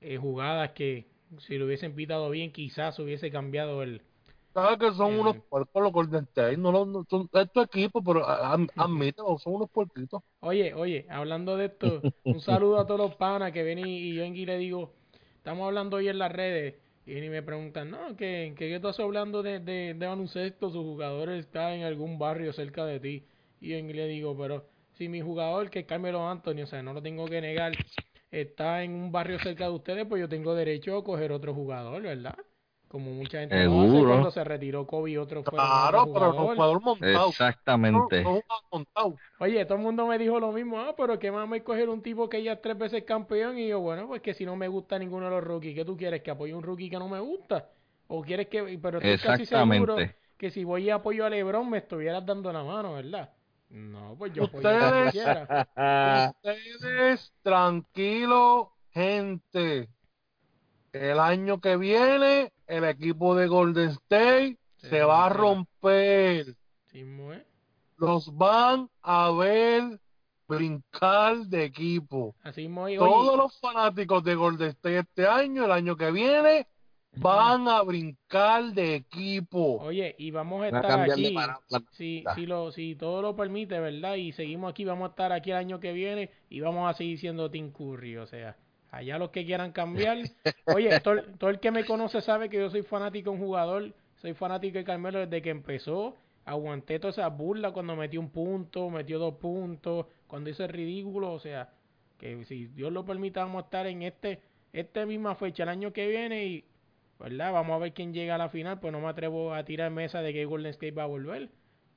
[0.00, 1.06] eh, jugadas que
[1.38, 4.02] si lo hubiesen pitado bien, quizás hubiese cambiado el...
[4.52, 8.54] Sabes que son unos puercos los Golden State, no, no son estos equipos, pero a-
[8.54, 10.22] a- admítelo, son unos puerquitos.
[10.40, 14.14] Oye, oye, hablando de esto, un saludo a todos los panas que ven y, y
[14.14, 14.92] yo en Gui le digo,
[15.40, 16.74] estamos hablando hoy en las redes
[17.06, 21.30] y ni me preguntan, no, que, que, estás hablando de, de, de baloncesto, su jugador
[21.30, 23.24] está en algún barrio cerca de ti.
[23.58, 24.66] Y en le digo, pero
[24.98, 27.72] si mi jugador, que es Carmelo Anthony, o sea, no lo tengo que negar,
[28.30, 32.02] está en un barrio cerca de ustedes, pues yo tengo derecho a coger otro jugador,
[32.02, 32.36] ¿verdad?
[32.90, 34.08] Como mucha gente hace Seguro.
[34.10, 36.82] cuando se retiró Kobe y otro fue Claro, otro pero un jugador.
[36.82, 37.28] montado.
[37.28, 38.22] Exactamente.
[38.24, 39.14] no un montado.
[39.38, 42.28] Oye, todo el mundo me dijo lo mismo, ah, pero que más coger un tipo
[42.28, 44.98] que ya es tres veces campeón y yo, bueno, pues que si no me gusta
[44.98, 46.20] ninguno de los rookies, ¿qué tú quieres?
[46.22, 47.68] ¿Que apoye un rookie que no me gusta?
[48.08, 50.16] ¿O quieres que, pero estoy casi seguro Exactamente.
[50.36, 53.30] que si voy y apoyo a LeBron me estuvieras dando la mano, ¿verdad?
[53.68, 54.72] No, pues yo apoyo a
[55.06, 56.32] Ustedes- quiera.
[56.42, 59.88] Ustedes, tranquilo, gente.
[60.92, 66.56] El año que viene, el equipo de Golden State Se se va a romper.
[66.86, 67.46] Sí, ¿eh?
[67.96, 70.00] Los van a ver
[70.48, 72.34] brincar de equipo.
[72.42, 76.66] Así mismo, oye, Todos los fanáticos de Golden State este año, el año que viene,
[77.16, 79.78] van a brincar de equipo.
[79.80, 81.36] oye, y vamos a estar aquí.
[81.92, 84.14] Si, si, lo, si todo lo permite, ¿verdad?
[84.14, 87.18] Y seguimos aquí, vamos a estar aquí el año que viene y vamos a seguir
[87.18, 88.16] siendo Team Curry.
[88.16, 88.56] O sea,
[88.90, 90.18] allá los que quieran cambiar.
[90.66, 93.42] Oye, todo, el- todo el que me conoce sabe que yo soy fanático de un
[93.42, 93.94] jugador.
[94.16, 96.16] Soy fanático de Carmelo desde que empezó.
[96.44, 101.32] Aguanté toda esa burla cuando metió un punto, metió dos puntos, cuando hizo el ridículo.
[101.32, 101.70] O sea,
[102.18, 104.40] que si Dios lo permita, vamos a estar en este,
[104.72, 106.64] esta misma fecha el año que viene y,
[107.18, 107.52] ¿verdad?
[107.52, 108.80] Vamos a ver quién llega a la final.
[108.80, 111.48] Pues no me atrevo a tirar mesa de que Golden State va a volver.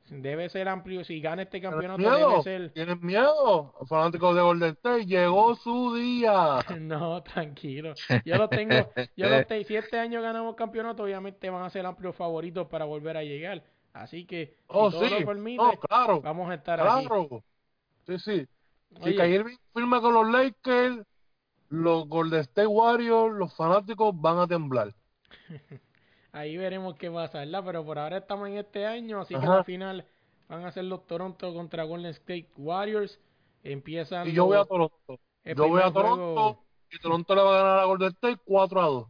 [0.09, 1.03] Debe ser amplio.
[1.03, 2.29] Si gana este ¿Tienes campeonato, miedo?
[2.29, 2.69] debe ser.
[2.73, 3.73] ¿Tienes miedo?
[3.87, 6.59] Fanáticos de Golden State, llegó su día.
[6.79, 7.93] No, tranquilo.
[8.25, 8.75] Yo lo tengo.
[9.15, 12.85] Yo lo te- si este año ganamos campeonato, obviamente van a ser amplios favoritos para
[12.85, 13.63] volver a llegar.
[13.93, 15.19] Así que, si Oh, todo sí.
[15.19, 16.19] lo permite, No, claro.
[16.21, 17.05] vamos a estar aquí.
[17.07, 17.43] Claro.
[18.07, 18.47] Sí, sí.
[19.03, 21.05] Si Kyrie firma con los Lakers,
[21.69, 24.93] los Golden State Warriors, los fanáticos van a temblar.
[26.33, 27.63] ahí veremos qué pasa, ¿verdad?
[27.65, 30.05] Pero por ahora estamos en este año, así que la final
[30.49, 33.17] van a ser los Toronto contra Golden State Warriors.
[33.63, 35.19] Empiezan Y yo voy a Toronto.
[35.45, 38.81] Yo voy a juego- Toronto y Toronto le va a ganar a Golden State 4
[38.81, 39.07] a 2.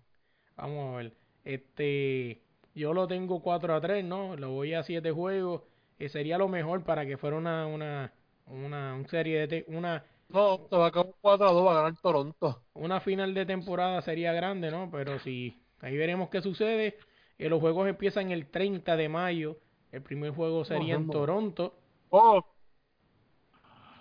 [0.56, 1.14] Vamos a ver.
[1.44, 2.42] Este,
[2.76, 4.36] yo lo tengo 4 a 3, ¿no?
[4.36, 5.64] Lo voy a 7 juegos.
[6.00, 8.12] Eh, sería lo mejor para que fuera una una
[8.48, 11.82] una, un serie de una No, se va a acabar 4 a 2, va a
[11.84, 12.62] ganar Toronto.
[12.74, 14.90] una final de temporada sería grande, ¿no?
[14.92, 16.98] Pero si ahí veremos qué sucede.
[17.38, 19.58] Eh, los juegos empiezan el 30 de mayo.
[19.92, 21.10] El primer juego sería en.
[21.10, 21.76] Toronto.
[22.10, 22.44] Oh,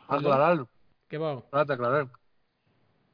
[0.08, 0.24] Perdón.
[0.32, 0.66] aclarar,
[1.08, 1.34] ¿Qué va?
[1.34, 2.08] espérate, aclarar.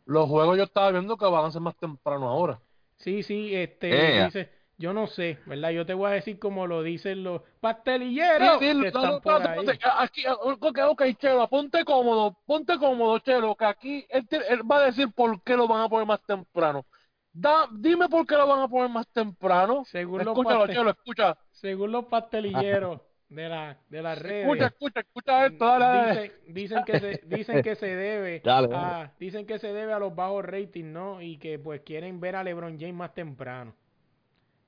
[0.07, 2.61] Los juegos yo estaba viendo que van a ser más temprano ahora.
[2.97, 4.25] Sí, sí, este Ea.
[4.27, 5.71] dice, yo no sé, ¿verdad?
[5.71, 9.11] Yo te voy a decir como lo dicen los pastelilleros Sí, sí, que no, están
[9.13, 9.67] no, por ahí.
[9.99, 14.79] Aquí, ok, ok, Chelo, ponte cómodo, ponte cómodo, Chelo, que aquí él, te- él va
[14.79, 16.85] a decir por qué lo van a poner más temprano.
[17.33, 19.85] Da, dime por qué lo van a poner más temprano.
[19.85, 21.37] Según los Escúchalo, Chelo, escucha.
[21.53, 24.45] Según los pastelilleros de la de las redes.
[24.47, 26.21] Escucha, escucha, escucha esto, dale, dale.
[26.47, 29.11] Dicen, dicen que se dicen que se debe Dale, a dale.
[29.21, 31.21] dicen que se debe a los bajos ratings, ¿no?
[31.23, 33.75] Y que pues quieren ver a LeBron James más temprano.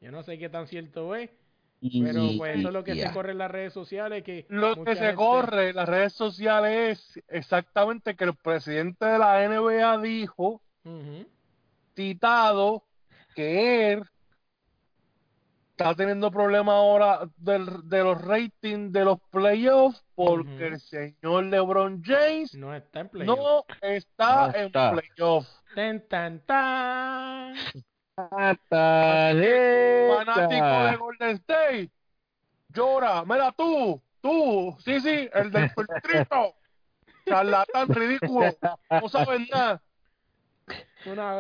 [0.01, 1.31] Yo no sé qué tan cierto es,
[1.81, 4.95] pero pues eso es lo que se corre en las redes sociales que Lo que
[4.95, 9.99] se gente- corre en las redes sociales es exactamente que el presidente de la NBA
[10.03, 10.61] dijo.
[12.01, 12.83] Citado,
[13.35, 14.03] que él
[15.73, 20.75] está teniendo problemas ahora del- de los ratings de los playoffs porque Ujú.
[20.75, 23.39] el señor LeBron James no está en playoff.
[23.39, 24.91] no está No en está.
[24.93, 25.63] playoffs.
[25.75, 27.55] Tan, tan, tan.
[30.17, 31.91] Fanático de Golden State,
[32.71, 36.55] llora, mira tú, tú, sí, sí, el del filtrito,
[37.27, 38.55] charlatán ridículo,
[38.91, 39.81] no sabes nada.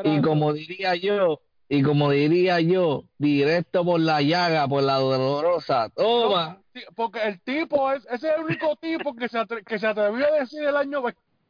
[0.05, 5.88] Y como diría yo, y como diría yo, directo por la llaga, por la dolorosa,
[5.90, 6.61] toma.
[6.97, 10.27] Porque el tipo es, ese es el único tipo que se, atre- que se atrevió
[10.27, 11.03] a decir el año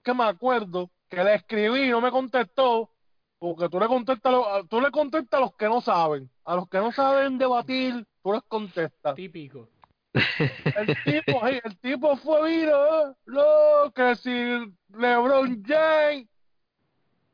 [0.02, 2.90] que me acuerdo, que le escribí y no me contestó,
[3.38, 6.56] porque tú le contestas, a los- tú le contestas a los que no saben, a
[6.56, 9.14] los que no saben debatir, tú les contestas.
[9.14, 9.68] Típico.
[10.12, 14.30] El tipo, el tipo fue vino, lo que si
[14.96, 16.26] LeBron James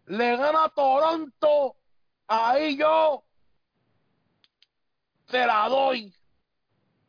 [0.07, 1.77] le gana a Toronto,
[2.27, 3.25] ahí yo
[5.27, 6.15] te la doy.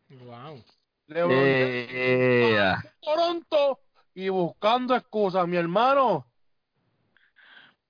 [0.09, 0.63] Wow.
[1.07, 3.79] LeBron James Eh, Toronto
[4.13, 6.25] y buscando excusas, mi hermano.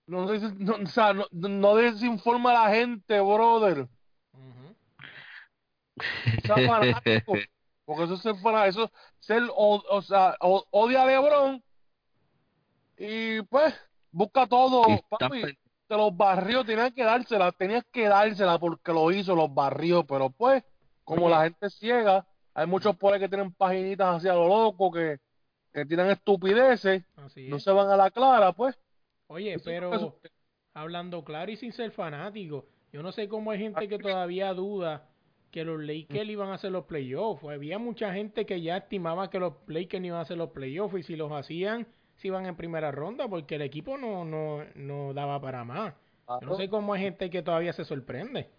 [0.08, 3.88] No, no, o sea, no, no desinforma a la gente, brother.
[4.34, 4.76] Ujú.
[6.46, 7.34] Sea fanático,
[7.86, 8.92] porque eso es ser fanático, eso es
[9.26, 11.64] ser, o, o sea, o- odia a LeBron
[12.98, 13.74] y pues
[14.12, 19.36] busca todo, papi, de los barrios tenías que dársela, tenías que dársela porque lo hizo,
[19.36, 20.64] los barrios, pero pues,
[21.04, 24.92] como la gente es ciega, hay muchos por ahí que tienen paginitas hacia lo loco,
[24.92, 25.20] que,
[25.72, 28.78] que tienen estupideces, Así no se van a la clara, pues.
[29.28, 30.20] Oye, Eso- pero
[30.74, 35.10] hablando claro y sin ser fanático, yo no sé cómo hay gente que todavía duda
[35.52, 37.44] que los Lakers iban a hacer los playoffs.
[37.44, 40.98] Había mucha gente que ya estimaba que los Lakers no iban a hacer los playoffs
[41.00, 41.88] y si los hacían,
[42.18, 45.94] se iban en primera ronda porque el equipo no, no, no daba para más.
[46.40, 48.50] Yo no sé cómo hay gente que todavía se sorprende.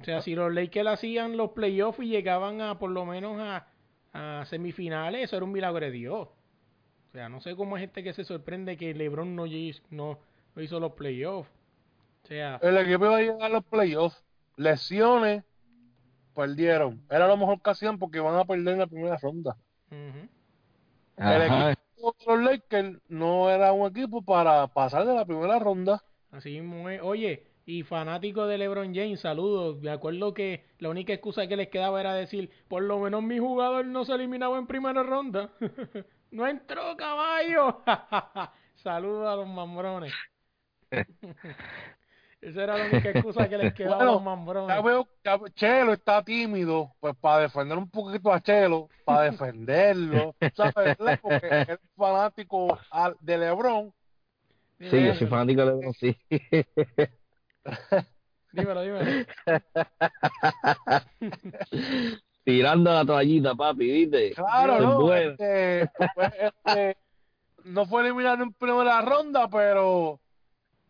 [0.00, 3.68] O sea, si los Lakers hacían los playoffs y llegaban a por lo menos a,
[4.12, 6.28] a semifinales, eso era un milagro de Dios.
[6.28, 10.20] O sea, no sé cómo hay gente que se sorprende que LeBron no, hizo- no,
[10.56, 11.50] no hizo los playoffs.
[12.24, 14.24] O sea, El equipo iba a llegar a los playoffs,
[14.56, 15.44] lesiones,
[16.34, 17.02] perdieron.
[17.10, 19.56] Era lo mejor que hacían porque iban a perder en la primera ronda.
[19.90, 20.28] El
[21.16, 21.72] Ajá.
[21.72, 26.02] equipo de los Lakers no era un equipo para pasar de la primera ronda.
[26.30, 27.00] Así mismo es.
[27.02, 29.80] Oye, y fanático de LeBron James, saludos.
[29.80, 33.38] Me acuerdo que la única excusa que les quedaba era decir, por lo menos mi
[33.38, 35.50] jugador no se eliminaba en primera ronda.
[36.32, 37.82] no entró, caballo.
[38.76, 40.12] saludos a los mambrones.
[42.42, 44.76] Esa era la única excusa que les quedaba a los Bueno, mambrones.
[44.76, 50.34] Ya veo que Chelo está tímido, pues para defender un poquito a Chelo, para defenderlo,
[50.54, 50.96] ¿sabes?
[51.22, 53.94] Porque es fanático al- de LeBron.
[54.80, 56.16] Sí, yo soy fanático de LeBron, sí.
[58.52, 59.24] Dímelo, dímelo.
[62.44, 64.32] Tirando la toallita, papi, ¿viste?
[64.34, 65.00] Claro, ¿no?
[65.00, 65.30] bueno.
[65.32, 66.96] Este, pues, este,
[67.64, 70.20] no fue eliminado en primera ronda, pero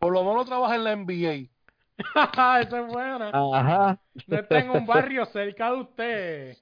[0.03, 1.49] por lo menos trabaja en la NBA.
[2.59, 3.29] Esa es buena.
[3.29, 3.97] Ajá.
[4.27, 6.57] No está en un barrio cerca de usted.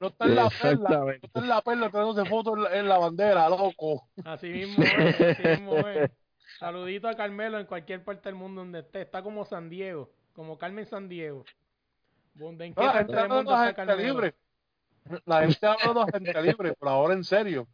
[0.00, 2.88] No está en la perla, no está en la perla tirándose fotos en la, en
[2.88, 4.08] la bandera, loco.
[4.24, 6.10] Así mismo es, así mismo es.
[6.60, 9.02] Saludito a Carmelo en cualquier parte del mundo donde esté.
[9.02, 11.44] Está como San Diego, como Carmen San Diego.
[12.34, 14.02] Donde en qué No, la gente habla de gente Carmelo.
[14.08, 14.34] libre.
[15.24, 17.66] La gente habla de la gente libre, pero ahora en serio.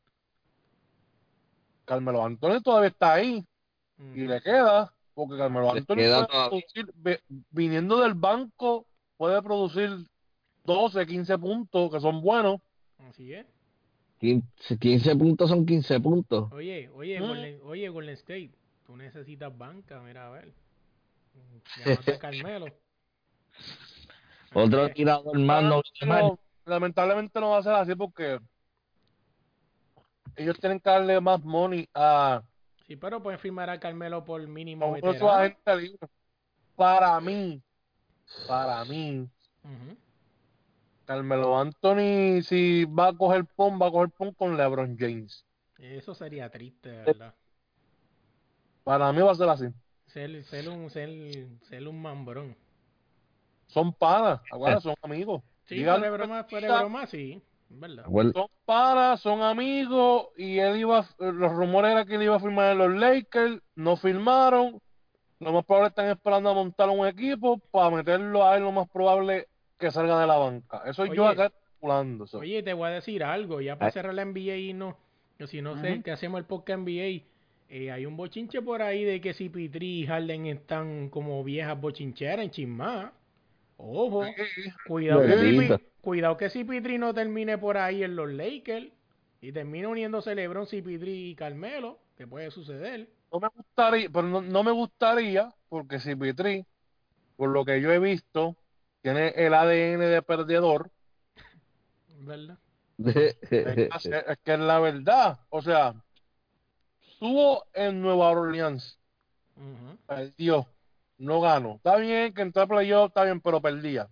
[1.85, 3.47] Carmelo Antonio todavía está ahí
[3.99, 6.27] y le queda, porque Carmelo todavía.
[6.27, 7.19] producir, vi-
[7.51, 9.91] viniendo del banco, puede producir
[10.65, 12.61] 12, 15 puntos que son buenos.
[13.09, 13.47] Así es.
[14.21, 16.51] 15, 15 puntos son 15 puntos.
[16.53, 17.27] Oye, oye, Mm.
[17.27, 18.51] Golden, oye, Golden State,
[18.87, 20.53] tú necesitas banca, mira, a ver.
[21.85, 22.67] Llámate a Carmelo.
[24.55, 25.83] Otro tirador más no.
[26.07, 28.39] No, lamentablemente no va a ser así porque
[30.37, 32.43] ellos tienen que darle más money a,
[32.87, 35.55] Sí, pero pueden firmar a Carmelo por mínimo veterano.
[36.77, 37.63] Para mí,
[38.47, 39.29] para mí.
[41.05, 45.45] Carmelo Anthony, si va a coger pon, va a coger pon con LeBron James.
[45.79, 47.35] Eso sería triste, de verdad.
[48.85, 49.67] Para mí va a ser así.
[50.07, 51.11] Ser, ser un, ser,
[51.63, 52.57] ser un mambrón.
[53.67, 55.43] Son panas, acuérdate, son amigos.
[55.65, 57.43] Sí, fuera broma, fuera broma, sí.
[58.33, 62.73] Son panas, son amigos y él iba, los rumores eran que él iba a firmar
[62.73, 64.81] en los Lakers, no firmaron.
[65.39, 68.89] Lo más probable están esperando a montar un equipo para meterlo a él lo más
[68.89, 69.49] probable
[69.79, 70.83] que salga de la banca.
[70.87, 71.33] Eso yo Oye.
[71.33, 72.25] acá especulando.
[72.25, 72.39] eso.
[72.39, 74.97] Oye, te voy a decir algo, ya para cerrar la NBA y no,
[75.37, 77.25] que si no sé que hacemos el podcast NBA,
[77.69, 81.79] eh, hay un bochinche por ahí de que si Pitri y Harden están como viejas
[81.81, 83.13] bochincheras en chismá.
[83.79, 88.31] Ojo, Sí, cuidado que, si, cuidado que si Pitri no termine por ahí en los
[88.31, 88.89] Lakers
[89.41, 93.09] y termine uniéndose LeBron, si Pitri y Carmelo, que puede suceder.
[93.31, 96.65] no me gustaría, pero no, no me gustaría, porque si Pitri,
[97.37, 98.57] por lo que yo he visto,
[99.03, 100.91] tiene el ADN de perdedor,
[102.27, 102.59] ¿Verdad?
[102.99, 105.39] es, es que es la verdad.
[105.51, 105.95] O sea,
[107.01, 108.99] estuvo en Nueva Orleans,
[110.07, 110.67] perdió,
[111.19, 111.77] no ganó.
[111.77, 114.09] Está bien que entró a playoff, está bien, pero perdía.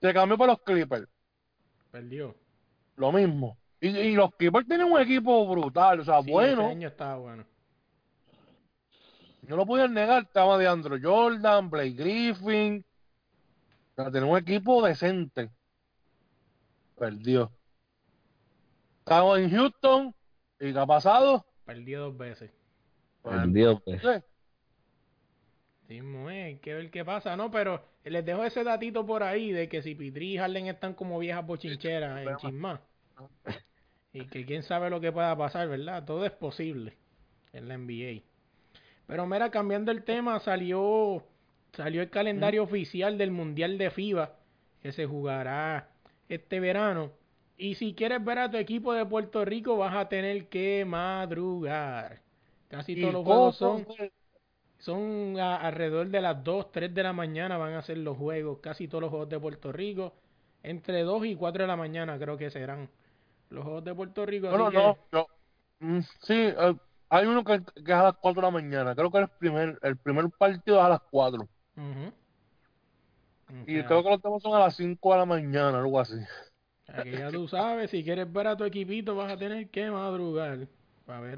[0.00, 1.08] Se cambió para los Clippers,
[1.90, 2.34] Perdió.
[2.96, 3.56] lo mismo.
[3.80, 7.16] Y, y los Clippers tienen un equipo brutal, o sea, Sí, bueno, ese año estaba
[7.16, 7.44] bueno.
[9.42, 12.84] no lo podían negar, estaba de Andrew Jordan, Blake Griffin,
[13.92, 15.50] o sea, tenía un equipo decente.
[16.98, 17.50] Perdió.
[19.00, 20.14] Estaba en Houston,
[20.60, 21.44] ¿y qué ha pasado?
[21.64, 22.50] Perdió dos veces.
[23.22, 24.00] Perdió, pues.
[24.02, 24.24] Sí.
[25.88, 27.50] Sí, eh, hay que ver qué pasa, ¿no?
[27.50, 31.18] Pero les dejo ese datito por ahí de que si Pitri y Harden están como
[31.18, 32.80] viejas bochincheras en chismá.
[34.12, 36.06] Y que quién sabe lo que pueda pasar, ¿verdad?
[36.06, 36.96] Todo es posible
[37.52, 38.22] en la NBA.
[39.06, 41.22] Pero mira, cambiando el tema, salió
[41.72, 44.34] salió el calendario oficial del Mundial de FIBA
[44.80, 45.90] que se jugará
[46.30, 47.12] este verano.
[47.58, 52.22] Y si quieres ver a tu equipo de Puerto Rico, vas a tener que madrugar.
[52.68, 53.86] Casi todos los juegos son
[54.78, 58.58] son a- alrededor de las 2, 3 de la mañana van a ser los juegos,
[58.60, 60.14] casi todos los juegos de Puerto Rico.
[60.62, 62.88] Entre 2 y 4 de la mañana creo que serán
[63.50, 64.50] los juegos de Puerto Rico.
[64.50, 65.26] No, no, que- no.
[65.80, 66.76] mm, sí, eh,
[67.08, 68.94] hay uno que, que es a las 4 de la mañana.
[68.94, 71.48] Creo que el primer, el primer partido es a las 4.
[71.76, 72.12] Ujú.
[73.48, 76.16] O Y creo que los demás son a las 5 de la mañana, algo así.
[77.02, 80.66] que ya tú sabes, si quieres ver a tu equipito vas a tener que madrugar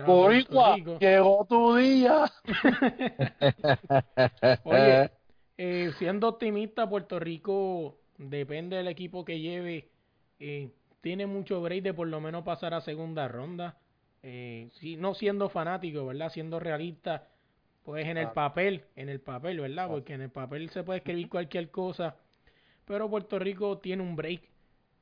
[0.06, 0.98] Boricua, Rico.
[0.98, 2.24] llegó tu día.
[4.64, 5.10] Oye,
[5.58, 9.90] eh, siendo optimista, Puerto Rico depende del equipo que lleve.
[10.40, 13.78] eh, tiene mucho break de por lo menos pasar a segunda ronda.
[14.22, 16.30] Eh, si, no siendo fanático, ¿verdad?
[16.30, 17.28] Siendo realista,
[17.84, 19.88] pues en el papel, en el papel, ¿verdad?
[19.88, 22.16] Porque en el papel se puede escribir cualquier cosa.
[22.84, 24.42] Pero Puerto Rico tiene un break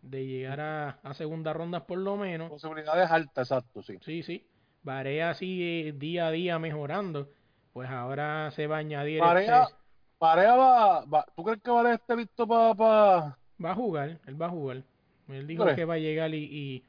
[0.03, 2.51] de llegar a, a segunda ronda por lo menos.
[2.51, 3.99] Posibilidades altas, exacto, sí.
[4.03, 4.47] Sí, sí.
[4.87, 7.29] Varea sigue día a día mejorando.
[7.73, 9.21] Pues ahora se va a añadir.
[9.21, 9.75] Varea, este-
[10.21, 12.75] Varea va, va- ¿Tú crees que Varea esté visto para...
[12.75, 13.39] Pa...
[13.63, 14.83] va a jugar, él va a jugar.
[15.29, 16.85] Él dijo que va a llegar y, y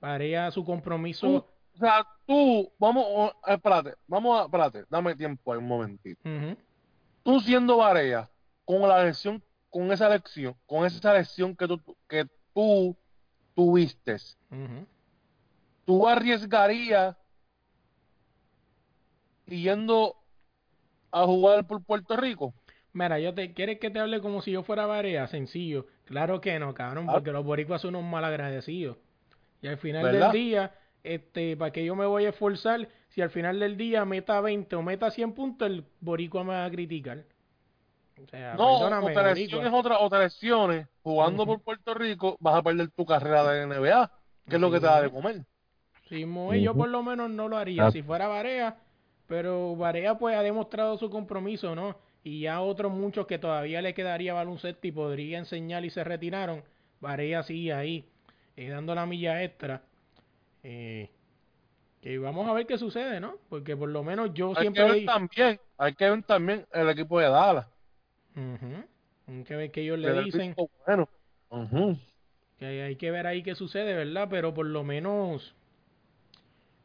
[0.00, 1.26] Varea su compromiso.
[1.26, 1.36] Tú,
[1.74, 3.04] o sea, tú, vamos,
[3.46, 6.20] eh, espérate, vamos a, espérate, dame tiempo ahí un momentito.
[7.22, 8.28] Tú siendo Varea,
[8.66, 12.94] con la elección, con esa elección, con esa elección que tú, que tú
[13.54, 14.16] tuviste,
[15.84, 17.16] tú arriesgarías
[19.48, 20.16] yendo
[21.12, 22.54] a jugar por Puerto Rico.
[22.92, 25.86] Mira, yo te quieres que te hable como si yo fuera Varea, sencillo.
[26.04, 27.12] Claro que no, cabrón, Ah.
[27.14, 28.96] porque los boricuas son unos malagradecidos.
[29.62, 30.32] Y al final ¿Verdad?
[30.32, 34.04] del día, este, para que yo me voy a esforzar, si al final del día
[34.04, 37.24] meta 20 o meta 100 puntos, el boricua me va a criticar.
[38.22, 42.56] O sea, No, o te lesiones otra, o te lesiones jugando por Puerto Rico, vas
[42.56, 44.10] a perder tu carrera de NBA,
[44.48, 45.44] que es lo que te da de comer.
[46.08, 47.90] Sí, mo- yo por lo menos no lo haría Ah.
[47.92, 48.76] si fuera Varea,
[49.28, 51.96] pero Varea pues ha demostrado su compromiso, ¿no?
[52.24, 56.64] Y ya otros muchos que todavía le quedaría baloncesto y podría enseñar y se retiraron,
[57.00, 58.08] Varea sigue ahí,
[58.56, 59.82] eh, dando la milla extra.
[60.64, 61.10] Eh,
[62.00, 63.36] que vamos a ver qué sucede, ¿no?
[63.48, 66.66] Porque por lo menos yo Hay que siempre ver di- también, hay que ver también
[66.72, 67.66] el equipo de Dallas.
[68.36, 68.84] Ujú.
[69.28, 70.54] Hay que ver que ellos que le dicen.
[70.86, 71.08] bueno.
[72.58, 74.28] Que hay, hay que ver ahí qué sucede, ¿verdad?
[74.30, 75.54] Pero por lo menos,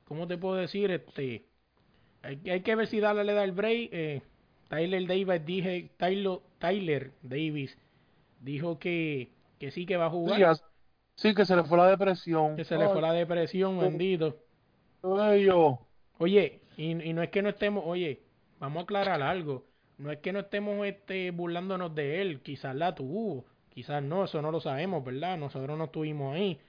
[0.06, 0.92] ¿cómo te puedo decir?
[0.92, 1.46] Este,
[2.24, 3.90] hay, hay que ver si Dallas le da el break.
[3.92, 4.22] Eh,
[4.70, 7.78] Tyler Davis dije, Tyler, Tyler Davis
[8.42, 10.58] dijo que, que sí que va a jugar,
[11.16, 12.56] Sí, que se le fue la depresión.
[12.56, 14.36] que se le fue la depresión, bendito.
[15.04, 15.80] Bello.
[16.18, 18.22] Oye, y, y no es que no estemos, oye,
[18.60, 19.64] vamos a aclarar algo.
[20.00, 24.42] No es que no estemos este, burlándonos de él, quizás la tuvo, quizás no, eso
[24.42, 25.38] no lo sabemos, ¿verdad?
[25.38, 26.60] Nosotros no estuvimos ahí.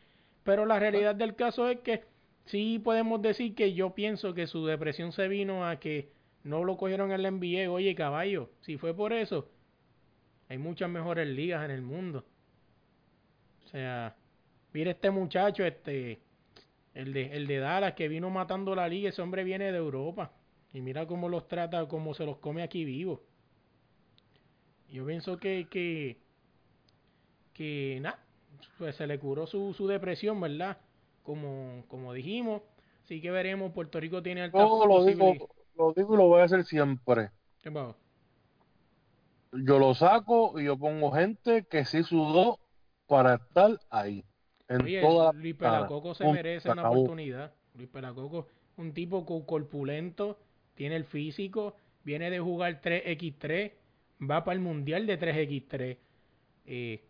[0.43, 2.05] Pero la realidad del caso es que
[2.47, 6.77] sí podemos decir que yo pienso que su depresión se vino a que no lo
[6.77, 7.71] cogieron en la NBA.
[7.71, 9.49] Oye, caballo, si fue por eso,
[10.49, 12.25] hay muchas mejores ligas en el mundo.
[13.65, 14.15] O sea,
[14.73, 16.21] mira este muchacho, este,
[16.95, 20.33] el de, el de Dallas que vino matando la liga, ese hombre viene de Europa.
[20.73, 23.21] Y mira cómo los trata, cómo se los come aquí vivos.
[24.91, 26.19] Yo pienso que, que,
[27.53, 28.23] que nada,
[28.79, 30.79] pues se le curó su, su depresión, ¿verdad?
[31.25, 32.63] Como, como dijimos.
[33.03, 36.41] Así que veremos, Puerto Rico tiene alta Yo lo digo, lo digo y lo voy
[36.43, 37.31] a hacer siempre.
[37.63, 37.97] ¿Qué pasó?
[39.53, 42.59] Yo lo saco y yo pongo gente que sí sudó
[43.07, 44.25] para estar ahí.
[44.69, 45.55] En Oye, toda Luis.
[45.55, 46.97] Pelacoco se merece una acabó.
[47.03, 47.53] oportunidad.
[47.75, 50.39] Luis Pelacoco, un tipo co- corpulento,
[50.75, 53.73] tiene el físico, viene de jugar 3x3,
[54.29, 55.99] va para el mundial de 3x3.
[56.67, 57.05] Eh,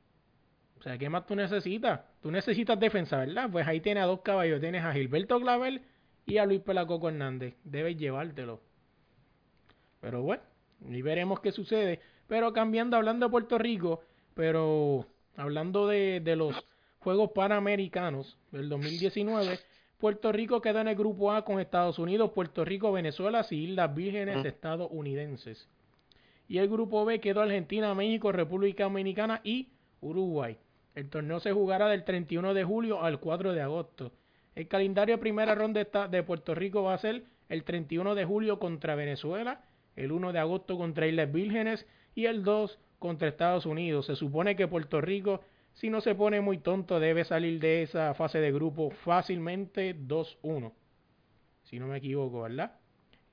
[0.85, 2.03] o sea, ¿qué más tú necesitas?
[2.21, 3.49] Tú necesitas defensa, ¿verdad?
[3.51, 4.61] Pues ahí tienes a dos caballos.
[4.61, 5.81] Tienes a Gilberto Clavel
[6.27, 7.55] y a Luis Pelacoco Hernández.
[7.65, 8.61] Debes llevártelo.
[10.03, 10.43] Pero bueno,
[10.87, 12.01] y veremos qué sucede.
[12.27, 14.03] Pero cambiando, hablando de Puerto Rico,
[14.35, 15.07] pero
[15.39, 16.55] hablando de, de los
[16.99, 19.59] Juegos Panamericanos del 2019,
[19.97, 23.95] Puerto Rico quedó en el grupo A con Estados Unidos, Puerto Rico, Venezuela y Islas
[23.95, 25.67] Vírgenes estadounidenses.
[26.47, 29.71] Y el grupo B quedó Argentina, México, República Dominicana y
[30.03, 30.59] Uruguay.
[30.95, 34.13] El torneo se jugará del 31 de julio al 4 de agosto.
[34.55, 38.59] El calendario de primera ronda de Puerto Rico va a ser el 31 de julio
[38.59, 39.63] contra Venezuela,
[39.97, 44.07] el 1 de agosto contra Islas Vírgenes y el 2 contra Estados Unidos.
[44.07, 45.41] Se supone que Puerto Rico,
[45.73, 50.73] si no se pone muy tonto, debe salir de esa fase de grupo fácilmente 2-1.
[51.65, 52.73] Si no me equivoco, ¿verdad?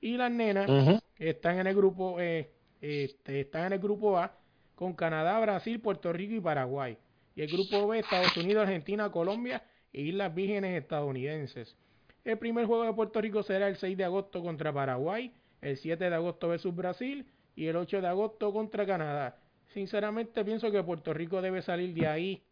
[0.00, 0.68] Y las nenas
[1.16, 2.50] están en el grupo eh,
[2.82, 4.36] este, están en el grupo A
[4.74, 6.98] con Canadá, Brasil, Puerto Rico y Paraguay.
[7.34, 9.62] Y el grupo B, Estados Unidos, Argentina, Colombia
[9.92, 11.76] e Islas Vírgenes estadounidenses.
[12.24, 16.08] El primer juego de Puerto Rico será el 6 de agosto contra Paraguay, el 7
[16.08, 17.26] de agosto versus Brasil
[17.56, 19.38] y el 8 de agosto contra Canadá.
[19.72, 22.42] Sinceramente pienso que Puerto Rico debe salir de ahí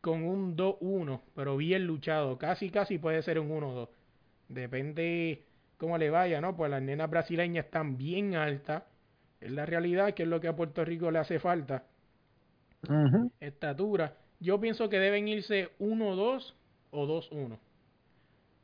[0.00, 2.38] con un 2-1, pero bien luchado.
[2.38, 3.88] Casi, casi puede ser un 1-2.
[4.48, 5.44] Depende
[5.76, 6.56] cómo le vaya, ¿no?
[6.56, 8.82] Pues las nenas brasileñas están bien altas.
[9.40, 11.84] Es la realidad que es lo que a Puerto Rico le hace falta.
[12.88, 13.30] Ujú.
[13.40, 14.16] Estatura.
[14.40, 16.54] Yo pienso que deben irse 1-2
[16.90, 17.58] o 2-1.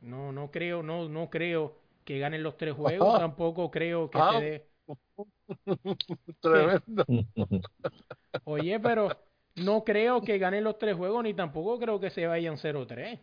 [0.01, 3.07] No, no creo, no, no creo que ganen los tres juegos.
[3.09, 3.19] Ajá.
[3.29, 4.31] Tampoco creo que Ah.
[4.39, 4.65] se dé.
[6.41, 7.05] Tremendo.
[8.45, 9.09] Oye, pero
[9.55, 13.19] no creo que ganen los tres juegos, ni tampoco creo que se vayan 0-3.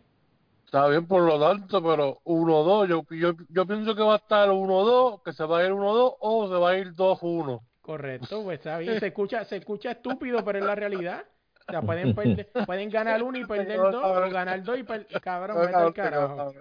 [0.65, 2.87] Está bien por lo tanto, pero 1-2.
[2.89, 6.15] Yo, yo, yo pienso que va a estar 1-2, que se va a ir 1-2
[6.19, 7.61] o se va a ir 2-1.
[7.87, 8.99] Correcto, pues está bien.
[8.99, 11.23] Se escucha, se escucha estúpido, pero es la realidad.
[11.65, 15.21] O sea, pueden, perder, pueden ganar uno y perder dos, o ganar dos y perder.
[15.21, 16.51] Cabrón, vete al carajo.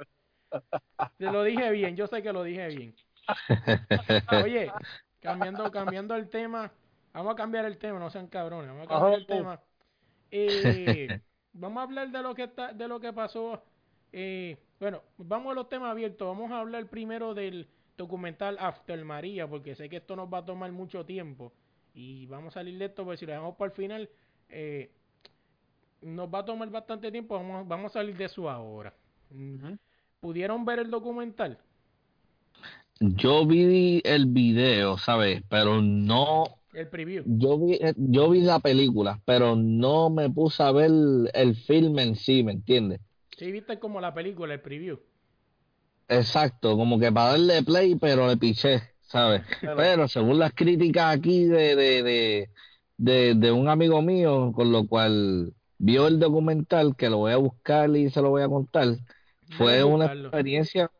[1.18, 2.94] Te lo dije bien, yo sé que lo dije bien.
[4.44, 4.70] Oye,
[5.20, 6.70] cambiando, cambiando el tema,
[7.12, 9.60] vamos a cambiar el tema, no sean cabrones, vamos a cambiar el tema.
[10.30, 11.20] Eh,
[11.54, 13.64] vamos a hablar de lo que está, de lo que pasó.
[14.12, 16.28] Eh, bueno, vamos a los temas abiertos.
[16.28, 20.44] Vamos a hablar primero del documental After María, porque sé que esto nos va a
[20.44, 21.52] tomar mucho tiempo.
[21.94, 24.10] Y vamos a salir de esto, porque si lo dejamos para el final,
[24.48, 24.90] eh,
[26.02, 27.34] nos va a tomar bastante tiempo.
[27.34, 28.94] Vamos, vamos a salir de eso ahora.
[30.20, 31.58] ¿Pudieron ver el documental?
[33.00, 35.42] Yo vi el video, ¿sabes?
[35.48, 36.44] Pero no.
[36.72, 37.24] El preview.
[37.26, 40.90] Yo vi, eh, yo vi la película, pero no me puse a ver
[41.32, 43.00] el film en sí, ¿me entiendes?
[43.36, 44.98] Sí, viste como la película, el preview.
[46.08, 49.42] Exacto, como que para darle play, pero le piché, ¿sabes?
[49.60, 52.50] Pero según las críticas aquí de, de, de,
[52.96, 57.38] de, de un amigo mío, con lo cual vio el documental, que lo voy a
[57.38, 58.86] buscar y se lo voy a contar,
[59.58, 60.90] fue una experiencia.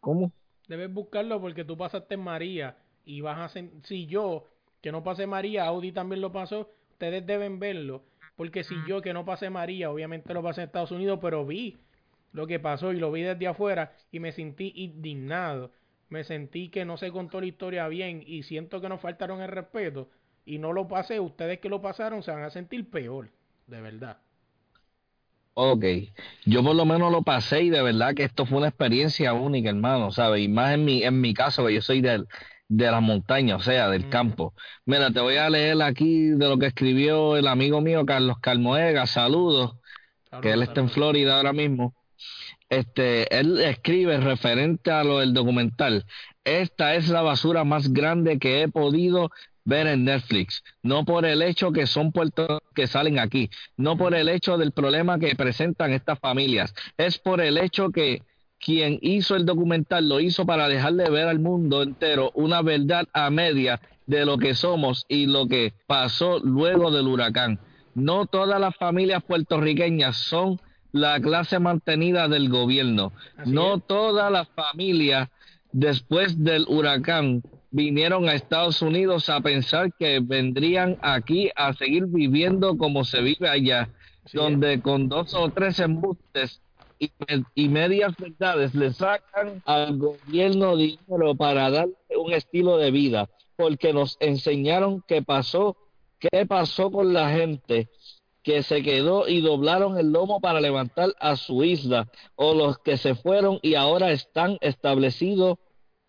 [0.00, 0.32] ¿Cómo?
[0.66, 3.60] Debes buscarlo porque tú pasaste en María y vas a.
[3.84, 4.44] Si yo,
[4.82, 8.02] que no pasé María, Audi también lo pasó, ustedes deben verlo.
[8.36, 11.76] Porque si yo, que no pasé María, obviamente lo pasé en Estados Unidos, pero vi
[12.32, 15.72] lo que pasó y lo vi desde afuera y me sentí indignado.
[16.08, 19.48] Me sentí que no se contó la historia bien y siento que nos faltaron el
[19.48, 20.08] respeto
[20.44, 21.20] y no lo pasé.
[21.20, 23.30] Ustedes que lo pasaron se van a sentir peor,
[23.66, 24.18] de verdad.
[25.60, 25.84] Ok,
[26.46, 29.70] yo por lo menos lo pasé y de verdad que esto fue una experiencia única,
[29.70, 30.42] hermano, ¿sabes?
[30.44, 32.28] Y más en mi, en mi caso, que yo soy del,
[32.68, 34.54] de la montaña, o sea, del campo.
[34.84, 39.06] Mira, te voy a leer aquí de lo que escribió el amigo mío Carlos Calmoega,
[39.06, 39.72] saludos,
[40.40, 41.94] que él está en Florida ahora mismo.
[42.70, 46.04] Este, él escribe referente a lo del documental.
[46.44, 49.30] Esta es la basura más grande que he podido
[49.64, 54.14] ver en Netflix, no por el hecho que son puertos que salen aquí, no por
[54.14, 58.22] el hecho del problema que presentan estas familias, es por el hecho que
[58.58, 63.28] quien hizo el documental lo hizo para dejarle ver al mundo entero una verdad a
[63.28, 67.60] media de lo que somos y lo que pasó luego del huracán.
[67.94, 70.60] No todas las familias puertorriqueñas son
[70.92, 73.12] la clase mantenida del gobierno.
[73.44, 75.28] no todas las familias
[75.72, 82.78] después del huracán vinieron a Estados Unidos a pensar que vendrían aquí a seguir viviendo
[82.78, 83.90] como se vive allá,
[84.32, 86.60] donde con dos o tres embustes
[87.54, 93.92] y, medias verdades le sacan al gobierno dinero para darle un estilo de vida, porque
[93.92, 95.76] nos enseñaron qué pasó,
[96.18, 97.88] qué pasó con la gente
[98.48, 102.96] que se quedó y doblaron el lomo para levantar a su isla, o los que
[102.96, 105.58] se fueron y ahora están establecidos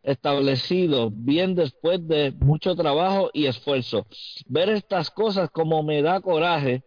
[0.03, 4.07] establecido bien después de mucho trabajo y esfuerzo.
[4.45, 6.83] Ver estas cosas como me da coraje,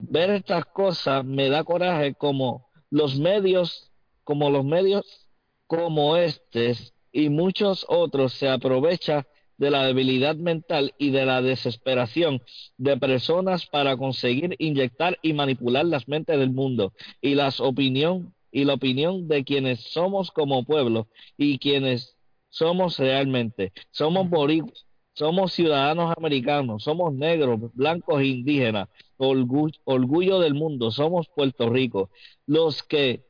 [0.00, 3.92] ver estas cosas me da coraje como los medios,
[4.24, 5.28] como los medios
[5.68, 9.24] como estos y muchos otros se aprovecha
[9.60, 12.42] de la debilidad mental y de la desesperación
[12.78, 18.64] de personas para conseguir inyectar y manipular las mentes del mundo y las opinión y
[18.64, 22.16] la opinión de quienes somos como pueblo y quienes
[22.48, 23.74] somos realmente.
[23.90, 28.88] Somos boricuas, somos ciudadanos americanos, somos negros, blancos e indígenas,
[29.18, 32.08] orgullo, orgullo del mundo, somos Puerto Rico.
[32.46, 33.26] Los que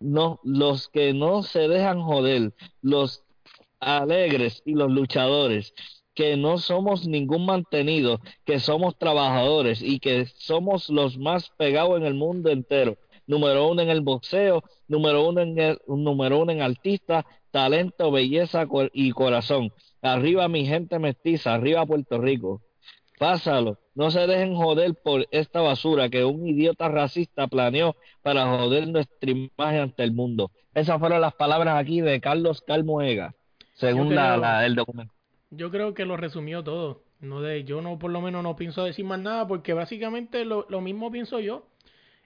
[0.00, 3.21] no, los que no se dejan joder, los
[3.82, 5.74] alegres y los luchadores,
[6.14, 12.06] que no somos ningún mantenido, que somos trabajadores y que somos los más pegados en
[12.06, 12.96] el mundo entero.
[13.26, 18.66] Número uno en el boxeo, número uno en el, número uno en artista, talento, belleza
[18.92, 19.72] y corazón.
[20.00, 22.60] Arriba mi gente mestiza, arriba Puerto Rico.
[23.18, 28.88] Pásalo, no se dejen joder por esta basura que un idiota racista planeó para joder
[28.88, 30.50] nuestra imagen ante el mundo.
[30.74, 33.34] Esas fueron las palabras aquí de Carlos Calmoega,
[33.74, 35.12] según la, el documento.
[35.50, 37.02] Yo creo que lo resumió todo.
[37.20, 40.66] No de, yo no, por lo menos no pienso decir más nada porque básicamente lo,
[40.68, 41.66] lo mismo pienso yo.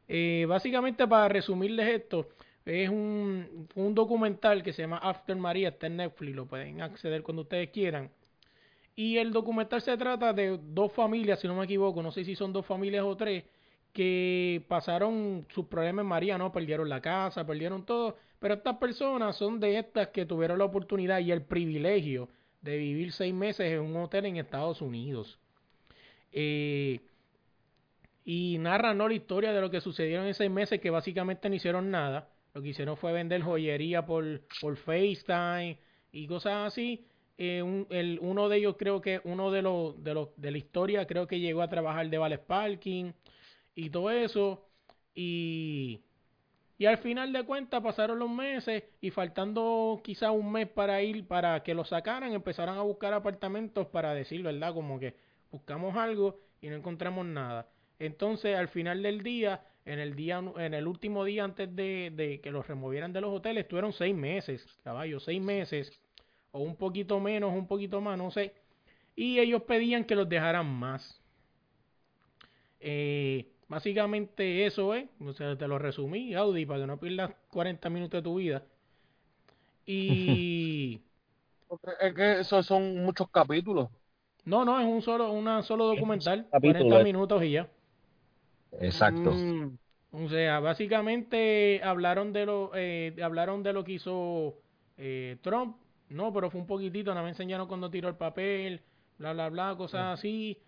[0.08, 2.28] Eh, básicamente para resumirles esto,
[2.64, 7.22] es un, un documental que se llama After María, está en Netflix, lo pueden acceder
[7.22, 8.10] cuando ustedes quieran.
[8.94, 12.34] Y el documental se trata de dos familias, si no me equivoco, no sé si
[12.34, 13.44] son dos familias o tres,
[13.96, 16.52] que pasaron sus problemas en María, ¿no?
[16.52, 18.18] Perdieron la casa, perdieron todo.
[18.38, 22.28] Pero estas personas son de estas que tuvieron la oportunidad y el privilegio
[22.60, 25.38] de vivir seis meses en un hotel en Estados Unidos.
[26.30, 27.00] Eh,
[28.26, 29.08] y narran ¿no?
[29.08, 32.28] la historia de lo que sucedieron en seis meses, que básicamente no hicieron nada.
[32.52, 35.78] Lo que hicieron fue vender joyería por, por FaceTime
[36.12, 37.06] y cosas así.
[37.38, 40.58] eh, un- el, uno de ellos creo que uno de los, de los de la
[40.58, 43.12] historia creo que llegó a trabajar de Vales Parking
[43.76, 44.66] y todo eso
[45.14, 46.02] y
[46.78, 51.26] y al final de cuentas pasaron los meses y faltando quizá un mes para ir
[51.28, 55.14] para que lo sacaran empezaron a buscar apartamentos para decir verdad como que
[55.52, 57.68] buscamos algo y no encontramos nada
[58.00, 62.40] entonces al final del día en el día en el último día antes de, de
[62.40, 65.92] que los removieran de los hoteles estuvieron seis meses caballo seis meses
[66.56, 68.54] o un poquito menos, un poquito más, no sé.
[69.14, 71.20] Y ellos pedían que los dejaran más.
[72.80, 77.90] Eh, básicamente eso es, o sea, te lo resumí, Audi, para que no pierdas 40
[77.90, 78.64] minutos de tu vida.
[79.86, 81.02] Y
[82.00, 83.88] es que esos son muchos capítulos.
[84.46, 87.08] no, no, es un solo, una solo documental, capítulo 40 es.
[87.08, 87.68] minutos y ya.
[88.80, 89.30] Exacto.
[89.30, 89.76] Mm,
[90.12, 94.54] O sea, básicamente hablaron de lo, eh, hablaron de lo que hizo
[94.96, 95.76] eh, Trump,
[96.08, 98.82] no, pero fue un poquitito, no me enseñaron cuando tiró el papel,
[99.18, 100.58] bla, bla, bla, cosas así.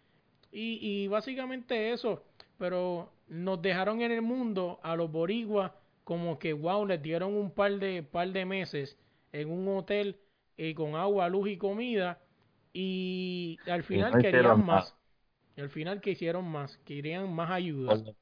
[0.52, 2.24] Y, y básicamente eso,
[2.58, 5.72] pero nos dejaron en el mundo a los boricuas
[6.04, 8.98] como que, wow, les dieron un par de, par de meses
[9.32, 10.16] en un hotel
[10.56, 12.20] eh, con agua, luz y comida
[12.72, 14.94] y al final no querían más.
[15.56, 17.94] Y al final que hicieron más, querían más ayuda.
[17.94, 18.16] Con,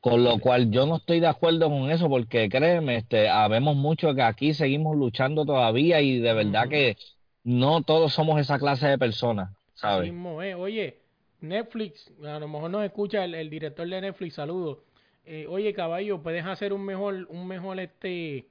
[0.00, 4.14] con lo cual yo no estoy de acuerdo con eso porque créeme, este, habemos mucho
[4.14, 6.96] que aquí seguimos luchando todavía y de verdad que
[7.44, 10.12] no todos somos esa clase de personas, ¿sabes?
[10.12, 10.36] mismo.
[10.36, 10.99] Oye,
[11.40, 14.78] Netflix, a lo mejor nos escucha el, el director de Netflix, saludos.
[15.24, 18.46] Eh, oye, caballo, puedes hacer un mejor, un mejor este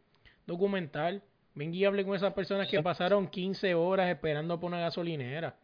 [0.46, 1.22] documental.
[1.56, 5.56] Ven y hable con esas personas que pasaron 15 horas esperando por una gasolinera.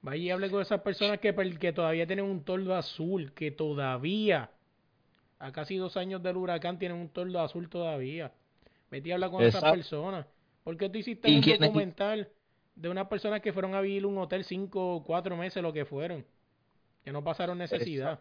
[0.00, 4.50] Vaya y hable con esas personas que, que todavía tienen un toldo azul, que todavía,
[5.40, 8.32] a casi dos años del huracán, tienen un toldo azul todavía.
[8.90, 10.26] Vete y habla con esas personas.
[10.62, 12.28] ¿Por qué tú hiciste ¿Y un documental
[12.76, 15.84] de unas personas que fueron a vivir un hotel cinco o cuatro meses, lo que
[15.84, 16.24] fueron?
[17.04, 18.20] Que no pasaron necesidad.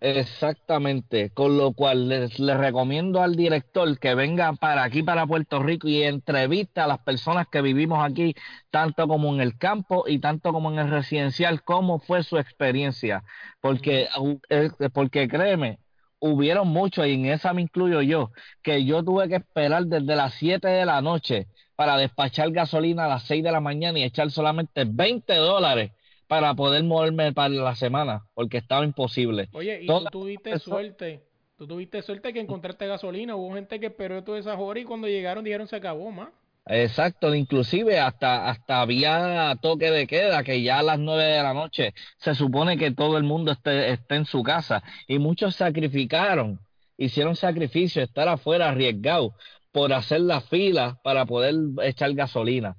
[0.00, 5.60] Exactamente, con lo cual les, les recomiendo al director que venga para aquí, para Puerto
[5.60, 8.34] Rico y entrevista a las personas que vivimos aquí,
[8.70, 13.24] tanto como en el campo y tanto como en el residencial, cómo fue su experiencia.
[13.60, 14.08] Porque,
[14.50, 15.80] eh, porque créeme,
[16.20, 18.30] hubieron muchos, y en esa me incluyo yo,
[18.62, 23.08] que yo tuve que esperar desde las 7 de la noche para despachar gasolina a
[23.08, 25.92] las 6 de la mañana y echar solamente 20 dólares
[26.28, 29.48] para poder moverme para la semana, porque estaba imposible.
[29.52, 31.24] Oye, y tú tuviste suerte.
[31.56, 33.34] Tú tuviste suerte que encontraste gasolina.
[33.34, 36.28] Hubo gente que esperó todas esas horas y cuando llegaron dijeron se acabó más.
[36.66, 41.54] Exacto, inclusive hasta, hasta había toque de queda, que ya a las nueve de la
[41.54, 46.60] noche se supone que todo el mundo esté, esté en su casa y muchos sacrificaron,
[46.98, 49.34] hicieron sacrificio, estar afuera arriesgado
[49.72, 52.76] por hacer la fila para poder echar gasolina.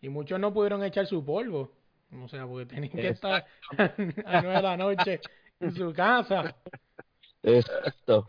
[0.00, 1.70] Y muchos no pudieron echar su polvo.
[2.20, 3.44] O sea, porque tenían que estar
[3.78, 5.20] a nueve de la noche
[5.60, 6.54] en su casa.
[7.42, 8.26] Exacto.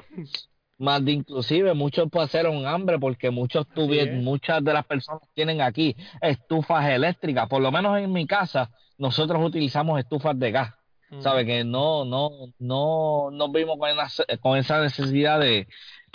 [0.78, 5.96] Más de inclusive muchos pasaron hambre porque muchos tuvieron, muchas de las personas tienen aquí
[6.22, 7.48] estufas eléctricas.
[7.48, 10.74] Por lo menos en mi casa, nosotros utilizamos estufas de gas.
[11.20, 11.46] ¿Sabe?
[11.46, 15.68] Que no, no, no nos vimos con esa, con esa necesidad de,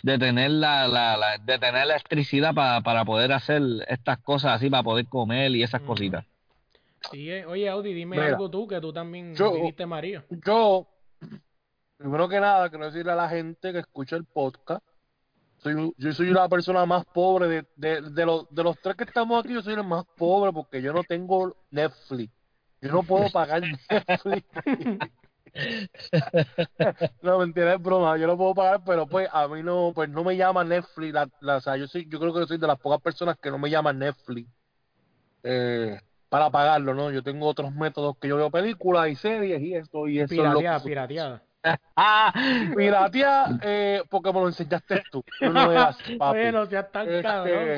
[0.02, 4.68] de tener la, la, la- de tener electricidad para, para poder hacer estas cosas así,
[4.68, 5.90] para poder comer y esas Ujú.
[5.90, 6.24] cositas.
[7.10, 10.24] Sí, oye, Audi, dime Mira, algo tú, que tú también yo- viviste María.
[10.44, 10.88] Yo,
[11.96, 14.84] primero que nada, quiero decirle a la gente que escucha el podcast,
[15.58, 19.04] soy, yo soy la persona más pobre de, de, de, los, de los tres que
[19.04, 22.32] estamos aquí, yo soy el más pobre porque yo no tengo Netflix.
[22.80, 24.46] Yo no puedo pagar Netflix.
[27.22, 28.16] no, mentira, es broma.
[28.16, 31.12] Yo no puedo pagar, pero pues a mí no, pues no me llama Netflix.
[31.12, 33.50] La, la- o sea, yo soy, yo creo que soy de las pocas personas que
[33.50, 34.48] no me llama Netflix
[35.42, 35.98] eh,
[36.28, 37.10] para pagarlo, ¿no?
[37.10, 40.40] Yo tengo otros métodos que yo veo películas y series y esto y eso es
[40.40, 41.42] Pirateada, que pirateada.
[41.96, 42.32] ¡Ah!
[42.76, 45.24] Piratea, eh, porque me lo enseñaste tú.
[45.40, 46.38] Yo no es así, papi.
[46.38, 47.76] Oye, no seas tan Este, cabrón.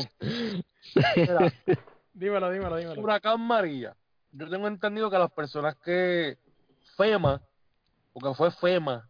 [2.12, 3.00] Dímelo, dímelo, dímelo.
[3.00, 3.94] Huracán María.
[4.32, 6.38] Yo tengo entendido que las personas que
[6.96, 7.40] FEMA,
[8.12, 9.08] porque fue FEMA,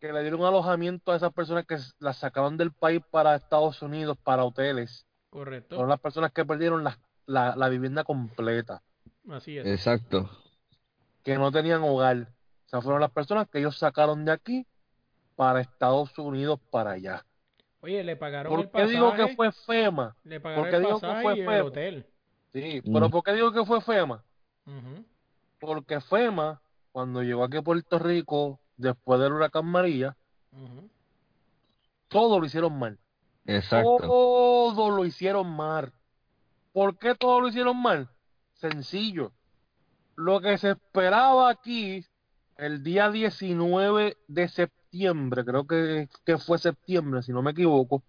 [0.00, 4.18] que le dieron alojamiento a esas personas que las sacaron del país para Estados Unidos,
[4.22, 5.76] para hoteles, Correcto.
[5.76, 8.82] son las personas que perdieron la, la, la vivienda completa,
[9.30, 9.66] Así es.
[9.66, 10.30] Exacto.
[11.24, 12.28] que no tenían hogar.
[12.66, 14.66] O sea, fueron las personas que ellos sacaron de aquí
[15.36, 17.24] para Estados Unidos, para allá.
[17.80, 18.90] Oye, le pagaron el ¿Por qué pasaje.
[18.92, 20.16] digo que fue FEMA?
[20.24, 21.66] Le pagaron ¿Por qué el digo que pasaje fue y el feo?
[21.66, 22.06] hotel.
[22.52, 22.92] Sí, Mm.
[22.94, 24.24] pero ¿por qué digo que fue FEMA?
[25.60, 26.60] Porque FEMA,
[26.92, 30.16] cuando llegó aquí a Puerto Rico, después del huracán María,
[32.08, 32.98] todo lo hicieron mal.
[33.44, 33.98] Exacto.
[34.00, 35.92] Todo lo hicieron mal.
[36.76, 38.06] ¿Por qué todo lo hicieron mal?
[38.52, 39.32] Sencillo.
[40.14, 42.04] Lo que se esperaba aquí
[42.58, 48.02] el día 19 de septiembre, creo que, que fue septiembre, si no me equivoco.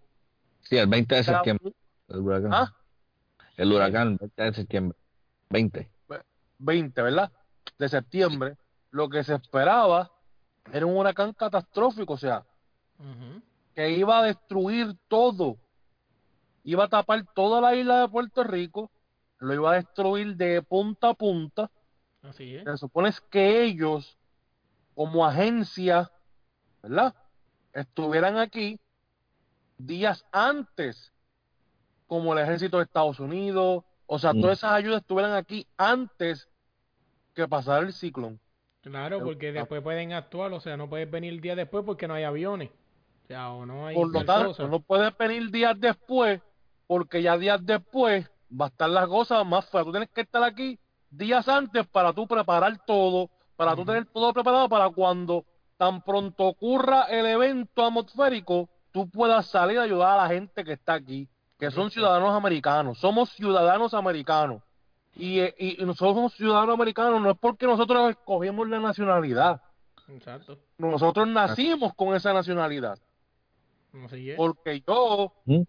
[0.60, 1.72] Sí, el 20 de septiembre.
[2.08, 2.52] El huracán.
[2.52, 2.76] ¿Ah?
[3.56, 4.98] El huracán, el 20 de septiembre.
[5.48, 5.90] 20.
[6.58, 7.32] 20, ¿verdad?
[7.78, 8.58] De septiembre.
[8.90, 10.12] Lo que se esperaba
[10.70, 12.44] era un huracán catastrófico, o sea,
[13.74, 15.56] que iba a destruir todo.
[16.68, 18.90] Iba a tapar toda la isla de Puerto Rico,
[19.38, 21.70] lo iba a destruir de punta a punta.
[22.22, 22.64] Así es.
[22.64, 24.18] Se supone es que ellos,
[24.94, 26.10] como agencia,
[26.82, 27.14] ¿verdad?
[27.72, 28.78] Estuvieran aquí
[29.78, 31.10] días antes,
[32.06, 34.40] como el ejército de Estados Unidos, o sea, Mm.
[34.42, 36.50] todas esas ayudas estuvieran aquí antes
[37.34, 38.38] que pasara el ciclón.
[38.82, 42.12] Claro, porque después pueden actuar, o sea, no puedes venir el día después porque no
[42.14, 42.70] hay aviones.
[43.24, 44.66] O sea, o no hay Por lo tanto, cosa.
[44.68, 46.40] no puedes venir días después,
[46.88, 49.84] porque ya días después va a estar las cosas más feas.
[49.84, 50.80] Tú tienes que estar aquí
[51.10, 55.44] días antes para tú preparar todo, para tú tener todo preparado para cuando
[55.76, 60.72] tan pronto ocurra el evento atmosférico, tú puedas salir a ayudar a la gente que
[60.72, 61.28] está aquí,
[61.58, 62.98] que son ciudadanos americanos.
[62.98, 64.62] Somos ciudadanos americanos.
[65.14, 69.60] Y, eh, y, y nosotros somos ciudadanos americanos no es porque nosotros escogimos la nacionalidad.
[70.08, 70.58] Exacto.
[70.78, 72.98] Nosotros nacimos con esa nacionalidad.
[74.36, 75.62] Porque yo, ¿Mm?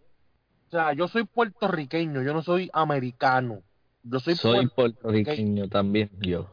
[0.69, 3.63] O sea, yo soy puertorriqueño, yo no soy americano.
[4.03, 6.47] Yo soy, Soy puertorriqueño, puertorriqueño también, yo.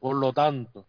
[0.00, 0.86] por lo tanto.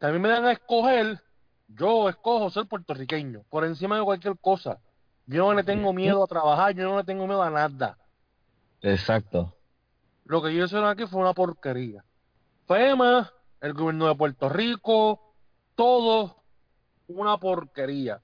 [0.00, 1.20] Mí me dan a escoger,
[1.68, 4.80] yo escojo ser puertorriqueño, por encima de cualquier cosa.
[5.26, 7.96] Yo no le tengo miedo a trabajar, yo no le tengo miedo a nada.
[8.82, 9.54] Exacto.
[10.24, 12.04] Lo que ellos hicieron aquí fue una porquería.
[12.66, 13.30] FEMA,
[13.60, 15.34] el gobierno de Puerto Rico,
[15.76, 16.42] todo
[17.06, 18.20] una porquería.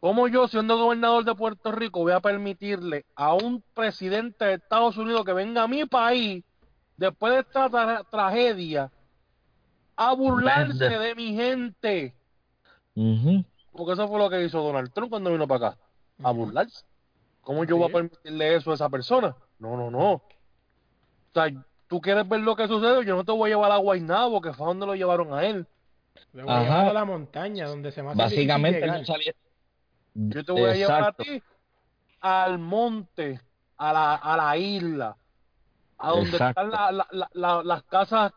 [0.00, 4.96] ¿Cómo yo, siendo gobernador de Puerto Rico, voy a permitirle a un presidente de Estados
[4.96, 6.44] Unidos que venga a mi país,
[6.96, 8.92] después de esta tra- tragedia,
[9.96, 12.14] a burlarse de mi gente?
[13.72, 15.78] Porque eso fue lo que hizo Donald Trump cuando vino para acá,
[16.22, 16.84] a burlarse.
[17.40, 19.34] ¿Cómo yo voy a permitirle eso a esa persona?
[19.58, 20.12] No, no, no.
[20.12, 20.22] O
[21.34, 21.52] sea,
[21.88, 24.52] tú quieres ver lo que sucede, yo no te voy a llevar a Guaynabo, que
[24.52, 25.66] fue donde lo llevaron a él.
[26.32, 26.64] Le voy a Ajá.
[26.64, 29.32] llevar a la montaña donde se hace Básicamente no salía.
[30.20, 31.40] Yo te voy a llevar a ti
[32.20, 33.40] al monte,
[33.76, 35.16] a la, a la isla,
[35.96, 36.60] a donde Exacto.
[36.60, 38.32] están la- la- la- la- las casas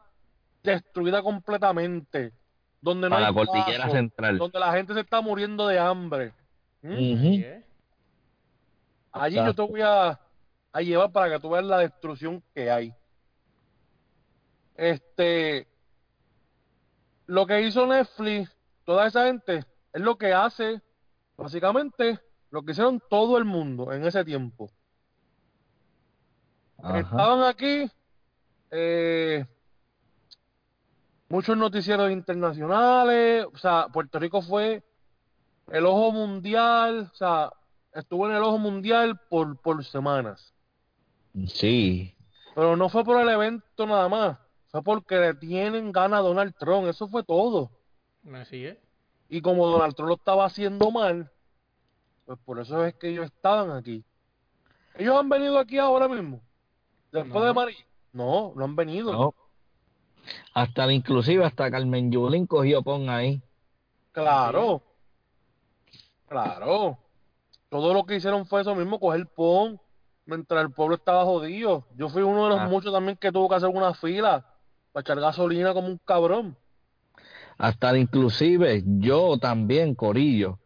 [0.62, 2.34] destruidas completamente,
[2.82, 4.38] donde no Para hay la cordillera paso, central.
[4.38, 6.34] donde la gente se está muriendo de hambre.
[6.84, 7.42] ¿Mm?
[9.14, 10.20] Allí yo te voy a,
[10.74, 12.94] a llevar para que tú veas la destrucción que hay.
[14.76, 15.68] Este,
[17.26, 18.56] lo que hizo Netflix,
[18.86, 20.82] toda esa gente, es lo que hace,
[21.42, 22.20] básicamente,
[22.52, 24.70] lo que hicieron todo el mundo en ese tiempo.
[26.78, 27.00] Ajá.
[27.00, 27.90] Estaban aquí
[28.72, 29.46] eh,
[31.30, 34.84] muchos noticieros internacionales, o sea, Puerto Rico fue
[35.70, 37.52] el ojo mundial, o sea,
[37.94, 40.54] estuvo en el ojo mundial por, por semanas.
[41.48, 42.16] Sí.
[42.54, 44.38] Pero no fue por el evento nada más,
[44.68, 47.72] fue porque le tienen ganas a Donald Trump, eso fue todo.
[48.34, 48.78] Así es.
[49.30, 51.31] Y como Donald Trump lo estaba haciendo mal,
[52.26, 54.04] pues por eso es que ellos estaban aquí.
[54.96, 56.42] Ellos han venido aquí ahora mismo,
[57.12, 57.46] después No.
[57.46, 57.86] de María.
[58.14, 59.12] No, no han venido.
[59.12, 59.34] No.
[60.54, 63.42] Hasta inclusive hasta Carmen Yulín cogió pon ahí.
[64.12, 64.82] Claro,
[66.28, 66.98] claro.
[67.70, 69.80] Todo lo que hicieron fue eso mismo, coger pon
[70.26, 71.86] mientras el pueblo estaba jodido.
[71.96, 72.68] Yo fui uno de los Ah.
[72.68, 74.46] muchos también que tuvo que hacer una fila
[74.92, 76.56] para echar gasolina como un cabrón.
[77.58, 80.60] Hasta inclusive yo también, Corillo.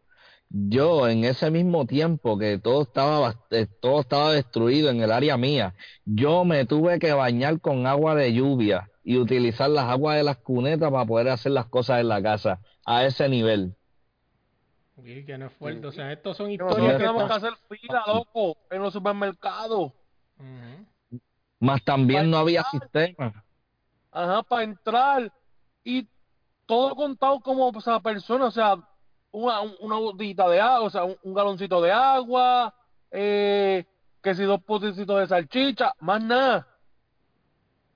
[0.48, 5.36] Yo en ese mismo tiempo que todo estaba eh, todo estaba destruido en el área
[5.36, 5.74] mía,
[6.04, 10.38] yo me tuve que bañar con agua de lluvia y utilizar las aguas de las
[10.38, 13.74] cunetas para poder hacer las cosas en la casa a ese nivel.
[15.04, 15.86] Sí, que no es fuerte.
[15.86, 19.92] O sea, estos son historias que tenemos que hacer fila, loco, en los supermercados.
[21.60, 23.44] Más también no había sistema.
[24.10, 25.32] Ajá, para entrar.
[25.84, 26.08] Y
[26.66, 28.76] todo contado como o sea, persona, o sea,
[29.32, 32.74] una, una botellita de agua, o sea, un, un galoncito de agua,
[33.10, 33.84] eh,
[34.22, 36.66] que si dos potecitos de salchicha, más nada.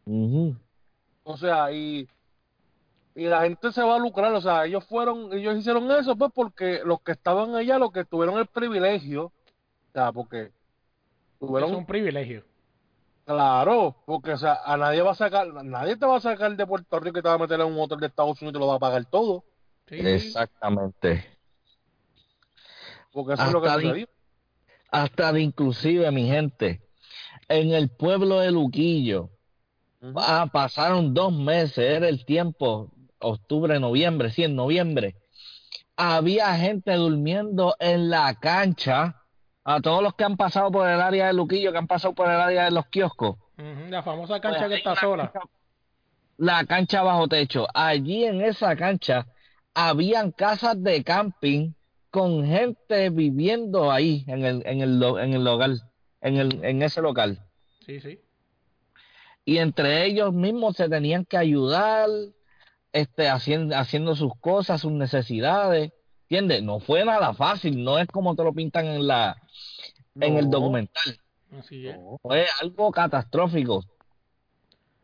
[0.07, 0.57] Ujú.
[1.25, 2.09] O sea, y,
[3.15, 6.33] y la gente se va a lucrar, o sea, ellos fueron, ellos hicieron eso pues
[6.35, 10.53] porque los que estaban allá, los que tuvieron el privilegio, o sea, porque Es
[11.39, 12.45] tuvieron, un privilegio.
[13.25, 16.67] claro, porque o sea, a nadie va a sacar, nadie te va a sacar de
[16.67, 18.59] Puerto Rico y te va a meter en un hotel de Estados Unidos y te
[18.61, 19.45] lo va a pagar todo,
[19.91, 21.27] Sí, Exactamente.
[23.13, 24.09] porque eso es lo que Hasta sucedió.
[24.91, 26.81] Hasta de inclusive, mi gente,
[27.49, 29.31] en el pueblo de Luquillo.
[30.17, 35.17] Ah, pasaron dos meses, era el tiempo, octubre, noviembre, sí, en noviembre.
[35.97, 39.17] Había gente durmiendo en la cancha.
[39.63, 42.29] A todos los que han pasado por el área de Luquillo, que han pasado por
[42.31, 43.37] el área de los kioscos.
[43.91, 45.31] La famosa cancha Pues que está sola.
[45.31, 45.49] cancha-
[46.39, 47.67] La cancha bajo techo.
[47.75, 49.27] Allí en esa cancha
[49.75, 51.73] habían casas de camping
[52.11, 55.83] con gente viviendo ahí en el, en el, lo- en el local,
[56.21, 57.39] en el, en ese local.
[57.87, 58.21] Sí, sí.
[59.45, 62.09] Y entre ellos mismos se tenían que ayudar,
[62.93, 65.93] este, haciendo, haciendo sus cosas, sus necesidades.
[66.23, 66.63] ¿Entiendes?
[66.63, 69.37] No fue nada fácil, no es como te lo pintan en la,
[70.21, 71.19] en el documental.
[71.59, 71.99] Así es.
[71.99, 72.19] no.
[72.23, 73.85] Fue algo catastrófico.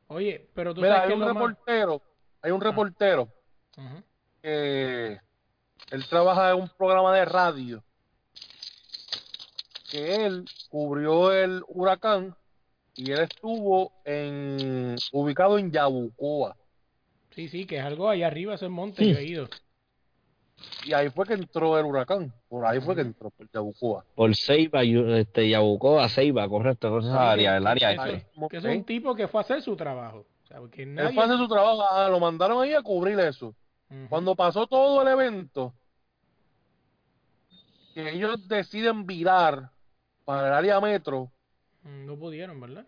[0.09, 1.43] Oye, pero tú Mira, sabes hay que un lo más...
[1.49, 2.03] reportero,
[2.43, 3.23] hay un reportero
[3.77, 4.03] Ujú.
[4.51, 5.18] Que
[5.90, 7.82] él trabaja en un programa de radio
[9.90, 12.36] que él cubrió el huracán
[12.94, 16.57] y él estuvo en ubicado en Yabucoa
[17.34, 19.49] Sí, sí, que es algo ahí arriba, ese monte, yo he ido.
[20.86, 24.05] y ahí fue que entró el huracán, por ahí fue que entró por Yabucoa.
[24.14, 28.64] Por Ceiba, este, Yabucoa, Ceiba, correcto, esa Sí, área, que- el área eso- Que es
[28.64, 30.24] un tipo que fue a hacer su trabajo.
[30.44, 31.14] O sea, porque Él nadie...
[31.14, 33.53] fue a hacer su trabajo, ah, lo mandaron ahí a cubrir eso.
[34.09, 35.72] Cuando pasó todo el evento,
[37.95, 39.70] que ellos deciden virar
[40.24, 41.30] para el área metro,
[41.87, 42.84] Mm, No pudieron, ¿verdad?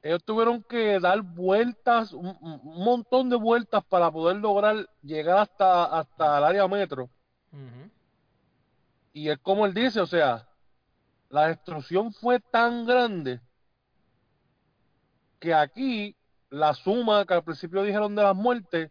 [0.00, 6.38] ellos tuvieron que dar vueltas, un, montón de vueltas para poder lograr llegar hasta, hasta
[6.38, 7.10] el área metro.
[9.12, 10.48] Y es como él dice, o sea,
[11.28, 13.40] la destrucción fue tan grande
[15.40, 16.16] que aquí
[16.48, 18.90] la suma que al principio dijeron de las muertes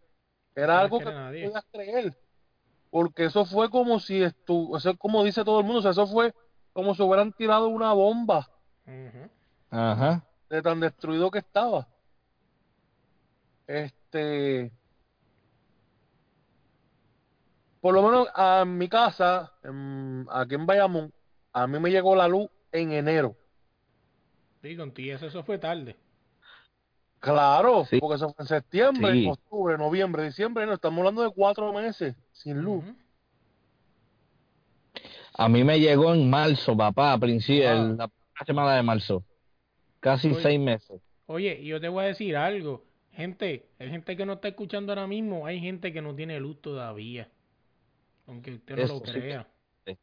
[0.58, 2.18] era No algo que no podías creer.
[2.90, 5.92] Porque eso fue como si estu eso es como dice todo el mundo, o sea,
[5.92, 6.34] eso fue
[6.74, 8.50] como si hubieran tirado una bomba
[8.86, 9.30] Ujú.
[9.70, 10.24] Ajá.
[10.50, 11.88] de tan destruido que estaba.
[13.68, 14.72] Este,
[17.82, 21.14] por lo menos a mi casa, en- aquí en Bayamón,
[21.54, 23.36] a mí me llegó la luz en enero.
[24.62, 25.96] Sí, con TS eso fue tarde.
[27.20, 28.00] Claro, Sí.
[28.00, 29.28] porque eso fue en septiembre, Sí.
[29.28, 32.84] octubre, noviembre, diciembre, no, estamos hablando de cuatro meses sin luz.
[35.34, 37.74] A mí me llegó en marzo, papá, a principio, Ah.
[37.76, 39.24] la primera semana de marzo.
[40.00, 40.42] Casi Oye.
[40.42, 41.02] seis meses.
[41.28, 42.84] Oye, y yo te voy a decir algo.
[43.12, 46.62] Gente, hay gente que no está escuchando ahora mismo, hay gente que no tiene luz
[46.62, 47.30] todavía.
[48.28, 49.48] Aunque usted no Eso lo crea.
[49.86, 49.98] sí.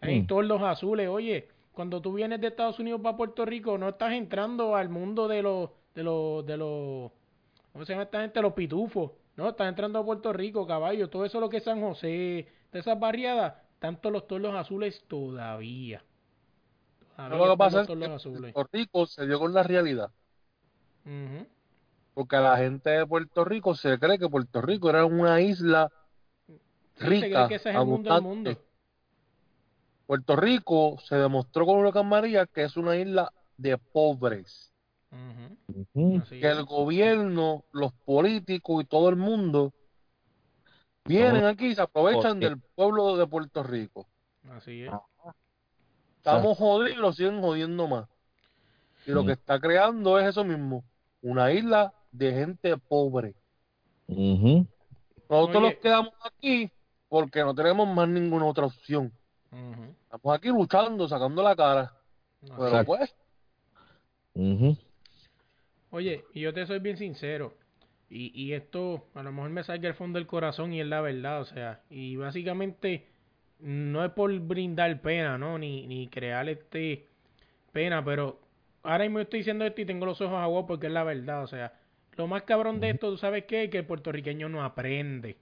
[0.00, 0.26] Hay Mm.
[0.26, 1.08] todos los azules.
[1.08, 5.28] Oye, cuando tú vienes de Estados Unidos para Puerto Rico, no estás entrando al mundo
[5.28, 7.10] de los, de los, de los,
[7.72, 8.42] ¿cómo se llama esta gente?
[8.42, 9.12] Los pitufos.
[9.36, 11.08] No, estás entrando a Puerto Rico, caballo.
[11.08, 16.04] Todo eso lo que es San José, de esas barriadas, tanto los torlos azules todavía.
[17.16, 18.52] Todavía Lo que están pasa es que azules.
[18.52, 20.10] Puerto Rico se dio con la realidad,
[22.14, 25.90] porque la gente de Puerto Rico se cree que Puerto Rico era una isla
[26.96, 28.60] se rica, cree que ese es el mundo del abundante.
[28.60, 28.64] mundo.
[30.06, 34.72] Puerto Rico se demostró con Huracán María que es una isla de pobres,
[36.40, 39.72] Que el gobierno, los políticos y todo el mundo
[41.04, 44.06] vienen aquí y se aprovechan del pueblo de Puerto Rico.
[44.50, 44.92] Así es.
[46.16, 48.08] Estamos jodidos y lo siguen jodiendo más.
[49.06, 49.26] Y lo Mm.
[49.26, 50.84] que está creando es eso mismo,
[51.22, 53.34] una isla de gente pobre.
[54.08, 54.66] Ujú.
[55.28, 55.70] Nosotros Oye.
[55.72, 56.70] nos quedamos aquí
[57.08, 59.12] porque no tenemos más ninguna otra opción.
[59.52, 59.94] Ujú.
[60.04, 61.92] Estamos aquí luchando, sacando la cara.
[62.42, 62.86] No, Pero Exacto.
[62.86, 63.14] pues.
[65.94, 67.54] Oye, y yo te soy bien sincero.
[68.10, 71.00] Y, y esto a lo mejor me salga al fondo del corazón y es la
[71.00, 73.06] verdad, o sea, y básicamente
[73.60, 75.56] no es por brindar pena, ¿no?
[75.56, 77.06] Ni, ni crear este
[77.72, 78.40] pena, pero
[78.82, 81.46] ahora mismo estoy diciendo esto y tengo los ojos aguados porque es la verdad, o
[81.46, 81.72] sea,
[82.16, 83.70] lo más cabrón de esto, ¿tú sabes qué?
[83.70, 85.36] Que el puertorriqueño no aprende.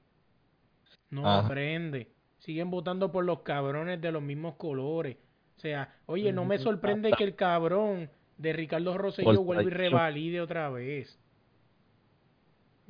[1.09, 1.47] No Ajá.
[1.47, 2.09] aprende.
[2.41, 5.17] Siguen votando por los cabrones de los mismos colores.
[5.57, 8.11] O sea, oye, no me sorprende que el cabrón
[8.43, 11.19] de Ricardo Rosselló Por vuelva y revalide otra vez.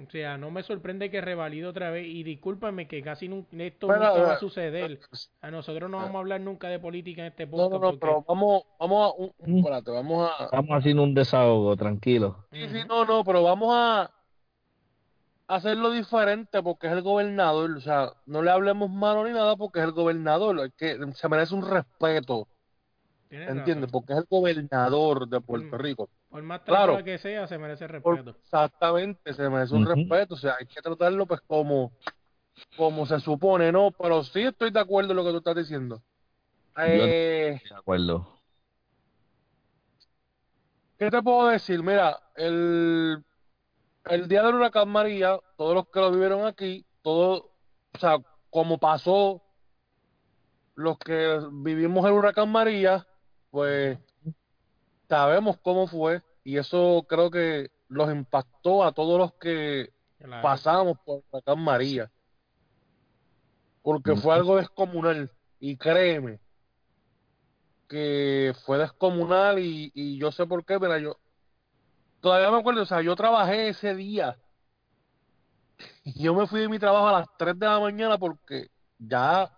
[0.05, 2.07] O sea, no me sorprende que revalide otra vez.
[2.09, 4.99] Y discúlpame que casi nun- esto Pero, nunca va a eh, suceder.
[5.43, 7.71] A nosotros no vamos a hablar nunca de política en este no, podcast.
[7.73, 9.59] no, no, porque- pero vamos, vamos a, un, un- Mm.
[9.59, 12.47] espérate, vamos a, Estamos haciendo un desahogo, tranquilo.
[12.51, 14.11] Sí, sí, no, no, pero vamos a
[15.47, 19.81] hacerlo diferente porque es el gobernador, o sea, no le hablemos malo ni nada porque
[19.81, 22.49] es el gobernador, es que se merece un respeto,
[23.37, 23.77] ¿entiendes?
[23.77, 23.91] razón.
[23.91, 25.81] Porque es el gobernador de Puerto Mm.
[25.81, 26.09] Rico.
[26.29, 27.03] Por más Claro.
[27.05, 28.39] que sea, se merece Por- respeto.
[28.39, 31.93] exactamente, se merece un respeto, o sea, hay que tratarlo pues como,
[32.77, 33.91] como se supone, ¿no?
[33.91, 36.03] Pero sí estoy de acuerdo en lo que tú estás diciendo.
[36.79, 38.39] Eh, De acuerdo.
[40.99, 41.83] ¿Qué te puedo decir?
[41.83, 43.23] Mira, el,
[44.07, 47.51] el día del huracán María, todos los que lo vivieron aquí, todo,
[47.95, 48.19] o sea,
[48.51, 49.43] como pasó,
[50.75, 53.07] los que vivimos el huracán María,
[53.53, 53.99] pues
[55.09, 60.43] sabemos cómo fue y eso creo que los impactó a todos los que Claro.
[60.43, 62.11] pasamos por huracán María.
[63.83, 66.41] Porque fue algo descomunal y créeme
[67.89, 71.19] que fue descomunal y, y yo sé por qué, mira, yo
[72.21, 74.39] todavía me acuerdo, o sea, yo trabajé ese día
[76.05, 79.53] y yo me fui de mi trabajo a las 3 de la mañana porque ya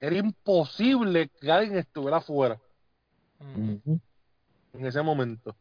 [0.00, 2.58] era imposible que alguien estuviera afuera
[3.42, 3.94] Mm.
[4.74, 5.54] En ese momento.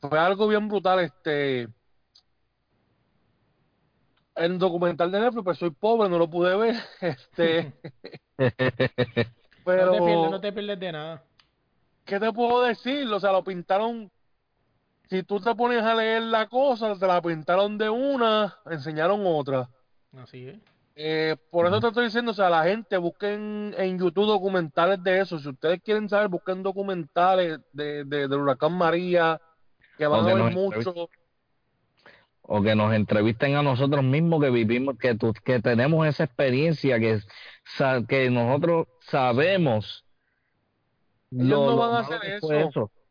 [0.00, 1.68] Fue algo bien brutal, este
[4.36, 7.72] el documental de Netflix, pues soy pobre, no lo pude ver, este
[9.64, 11.24] pero No te pierdes, no te pierdes de nada.
[12.04, 13.06] ¿qué te puedo decir?
[13.08, 14.10] O sea, lo pintaron.
[15.08, 19.68] Si tú te pones a leer la cosa, te la pintaron de una, enseñaron otra.
[20.16, 20.58] Así es.
[20.96, 25.20] Eh, por eso te estoy diciendo, o sea, la gente busquen en YouTube documentales de
[25.20, 25.38] eso.
[25.38, 29.40] Si ustedes quieren saber, busquen documentales de, de, del huracán María,
[29.96, 31.08] que van a ver mucho.
[32.42, 36.98] o que nos entrevisten a nosotros mismos que vivimos, que, tu- que tenemos esa experiencia,
[36.98, 37.20] que,
[38.08, 40.04] que nosotros sabemos.
[41.30, 42.52] Ellos lo- no van a hacer eso.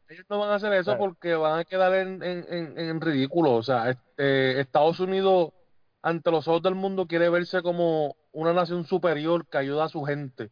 [0.09, 0.99] Ellos no van a hacer eso Claro.
[0.99, 3.53] porque van a quedar en, en, en, en ridículo.
[3.53, 5.53] O sea, este, Estados Unidos,
[6.01, 10.03] ante los ojos del mundo, quiere verse como una nación superior que ayuda a su
[10.03, 10.51] gente.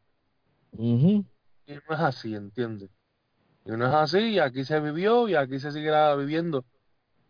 [1.65, 2.89] Y no es así, ¿entiendes?
[3.65, 6.65] Y no es así, y aquí se vivió y aquí se seguirá viviendo.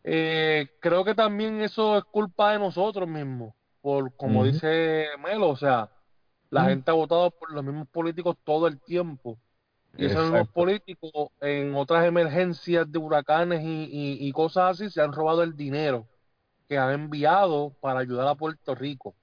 [0.03, 5.55] Eh, creo que también eso es culpa de nosotros mismos, por como dice Melo, o
[5.57, 5.89] sea,
[6.49, 9.38] la gente ha votado por los mismos políticos todo el tiempo.
[9.97, 11.11] Y esos mismos políticos
[11.41, 16.07] en otras emergencias de huracanes y, y, y cosas así se han robado el dinero
[16.68, 19.15] que han enviado para ayudar a Puerto Rico.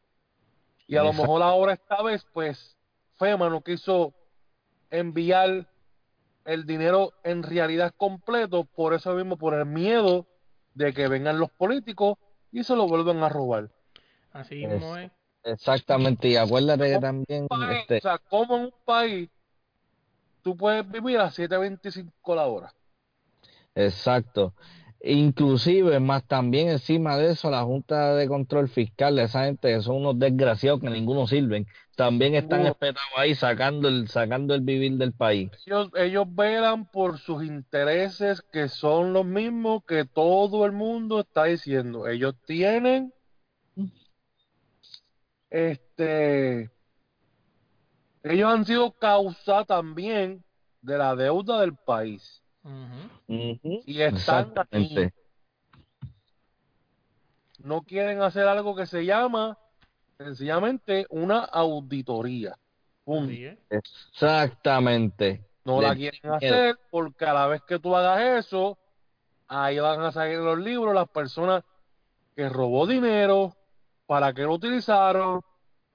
[0.86, 2.76] Y a lo mejor ahora esta vez, pues,
[3.16, 4.12] FEMA no quiso
[4.90, 5.66] enviar
[6.44, 10.26] el dinero en realidad completo, por eso mismo, por el miedo
[10.74, 12.18] de que vengan los políticos
[12.52, 13.70] y se lo vuelvan a robar.
[14.32, 15.10] Así mismo es.
[15.44, 19.30] Exactamente, y acuérdate que también, País, este, O sea, como en un país
[20.42, 22.74] tú puedes vivir a 7.25 la hora.
[23.74, 24.54] exacto.
[25.06, 29.96] Inclusive, más también encima de eso, la Junta de Control Fiscal, esa gente que son
[29.96, 35.12] unos desgraciados que ninguno sirven, también están espetados ahí sacando el, sacando el vivir del
[35.12, 35.50] país.
[35.66, 41.44] Ellos, ellos velan por sus intereses que son los mismos que todo el mundo está
[41.44, 42.08] diciendo.
[42.08, 43.12] Ellos tienen
[45.50, 46.70] este
[48.22, 50.42] ellos han sido causa también
[50.80, 52.43] de la deuda del país
[53.28, 54.84] Y están aquí.
[54.84, 55.14] Exactamente.
[57.58, 59.58] No quieren hacer algo que se llama
[60.18, 62.56] sencillamente una auditoría.
[63.04, 63.32] Punto.
[63.70, 65.44] Exactamente.
[65.64, 66.34] No Le la quieren miedo.
[66.36, 68.78] hacer porque a la vez que tú hagas eso,
[69.48, 71.64] ahí van a salir en los libros las personas
[72.36, 73.56] que robó dinero,
[74.06, 75.40] para qué lo utilizaron,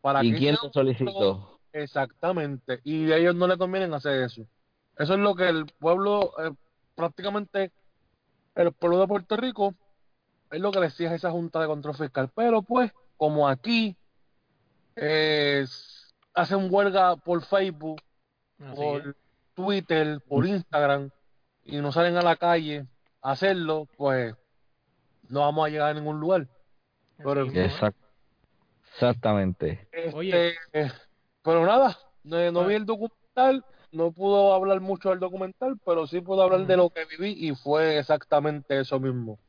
[0.02, 1.60] para ¿Y qué quién lo solicitó?
[1.74, 2.80] Exactamente.
[2.84, 4.44] Y a ellos no le conviene hacer eso.
[5.00, 6.52] Eso es lo que el pueblo, eh,
[6.94, 7.72] prácticamente
[8.56, 9.74] el pueblo de Puerto Rico,
[10.52, 12.30] es lo que le exige a esa Junta de Control Fiscal.
[12.36, 13.96] Pero pues, como aquí
[14.96, 15.66] eh,
[16.34, 18.02] hacen huelga por Facebook,
[18.60, 18.76] Así es.
[18.76, 19.16] por
[19.54, 21.10] Twitter, por Instagram,
[21.64, 22.86] y no salen a la calle
[23.22, 24.36] a hacerlo, pues
[25.30, 26.48] no vamos a llegar a ningún lugar.
[27.18, 27.46] Pero.
[27.46, 27.96] Exact-
[28.94, 29.88] Exactamente.
[29.92, 30.54] Este, Oye.
[30.74, 30.92] eh,
[31.44, 32.68] pero nada, no, no Ah.
[32.68, 36.90] vi el documental, no puedo hablar mucho del documental, pero sí puedo hablar de lo
[36.90, 39.40] que viví y fue exactamente eso mismo.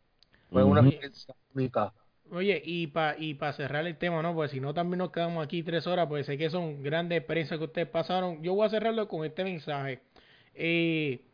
[0.50, 1.92] Fue una experiencia única.
[2.32, 4.34] Oye, y para y pa cerrar el tema, ¿no?
[4.34, 7.58] Pues si no, también nos quedamos aquí tres horas, pues sé que son grandes experiencias
[7.58, 8.42] que ustedes pasaron.
[8.42, 10.00] Yo voy a cerrarlo con este mensaje.
[10.54, 11.24] Eh,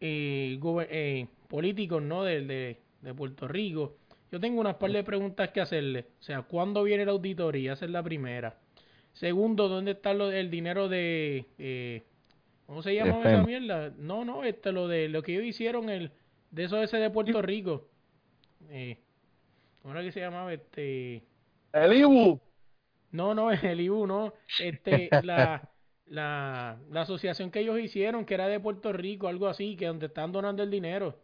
[0.00, 2.22] eh, eh, políticos, ¿no?
[2.22, 3.96] De, de, de Puerto Rico.
[4.30, 6.06] Yo tengo unas par de preguntas que hacerle.
[6.20, 7.72] O sea, ¿cuándo viene la auditoría?
[7.72, 8.56] Esa es la primera.
[9.16, 11.46] Segundo, ¿dónde está lo, el dinero de...
[11.58, 12.02] eh,
[12.66, 13.90] ¿Cómo se llama esa mierda?
[13.96, 16.12] No, no, este, lo de lo que ellos hicieron, el
[16.50, 17.88] de eso ese de Puerto Rico.
[18.68, 18.98] Eh,
[19.82, 20.52] ¿Cómo era que se llamaba?
[20.52, 21.24] Este...
[21.72, 22.40] El Ibu,
[23.10, 24.34] No, no, el IBU, no.
[24.58, 25.70] Este, la,
[26.06, 30.06] la, la asociación que ellos hicieron, que era de Puerto Rico, algo así, que donde
[30.06, 31.18] están donando el dinero.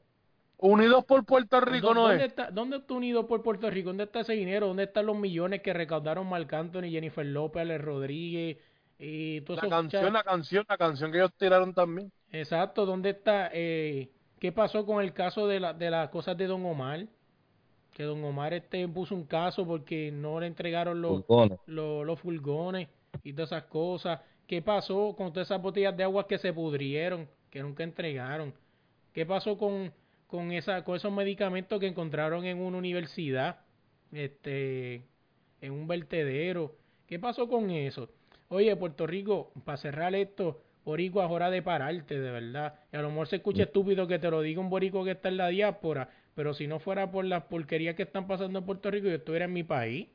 [0.63, 2.29] Unidos por Puerto Rico, ¿Dó- ¿no ¿Dónde es?
[2.31, 3.89] está, ¿Dónde está unido por Puerto Rico?
[3.91, 4.69] ¿Dónde está ese dinero?
[4.69, 8.59] ¿Dónde están los millones que recaudaron Marc Anthony, Jennifer López, Alex Rodríguez
[8.99, 12.13] y todos La esos canción, la canción, la canción que ellos tiraron también.
[12.31, 13.51] Exacto, ¿dónde está?
[13.53, 14.09] Eh,
[14.39, 17.07] ¿Qué pasó con el caso de, la, de las cosas de Don Omar?
[17.93, 21.25] Que Don Omar este puso un caso porque no le entregaron los,
[21.67, 22.89] los, los furgones
[23.25, 24.21] y todas esas cosas.
[24.47, 28.55] ¿Qué pasó con todas esas botellas de agua que se pudrieron, que nunca entregaron?
[29.13, 29.93] ¿Qué pasó con,
[30.33, 33.61] con, esa, con esos medicamentos que encontraron en una universidad,
[34.13, 35.05] este,
[35.61, 36.75] en un vertedero?
[37.07, 38.09] ¿Qué pasó con eso?
[38.49, 42.77] Oye, Puerto Rico, para cerrar esto, Boricua es hora de pararte, de verdad.
[42.91, 45.29] Y a lo mejor se escucha estúpido que te lo diga un borico que está
[45.29, 48.91] en la diáspora, pero si no fuera por las porquerías que están pasando en Puerto
[48.91, 50.09] Rico, yo estuviera en mi país.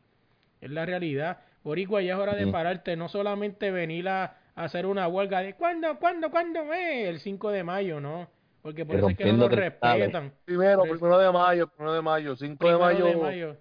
[0.62, 1.42] Es la realidad.
[1.64, 6.00] Boricua, ya es hora de pararte, no solamente venir a, hacer una huelga de ¿cuándo,
[6.00, 6.74] cuándo, cuándo?
[6.74, 7.08] Eh?
[7.08, 8.28] El 5 de mayo, ¿no?
[8.68, 10.34] Porque por eso es que no nos respetan.
[10.44, 13.06] Primero, primero de mayo, primero de mayo, 5 de mayo.
[13.06, 13.58] De mayo.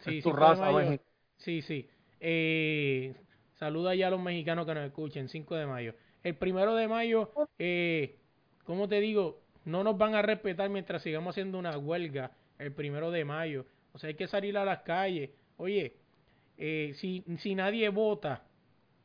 [0.00, 0.72] Sí, tu raza,
[1.36, 1.88] Sí, sí.
[2.18, 3.14] Eh,
[3.54, 5.94] saluda ya a los mexicanos que nos escuchen, 5 de mayo.
[6.24, 7.30] El primero de mayo,
[7.60, 8.18] eh,
[8.64, 13.12] como te digo, no nos van a respetar mientras sigamos haciendo una huelga el primero
[13.12, 13.66] de mayo.
[13.92, 15.30] O sea, hay que salir a las calles.
[15.58, 15.94] Oye,
[16.58, 18.42] eh, si, si nadie vota,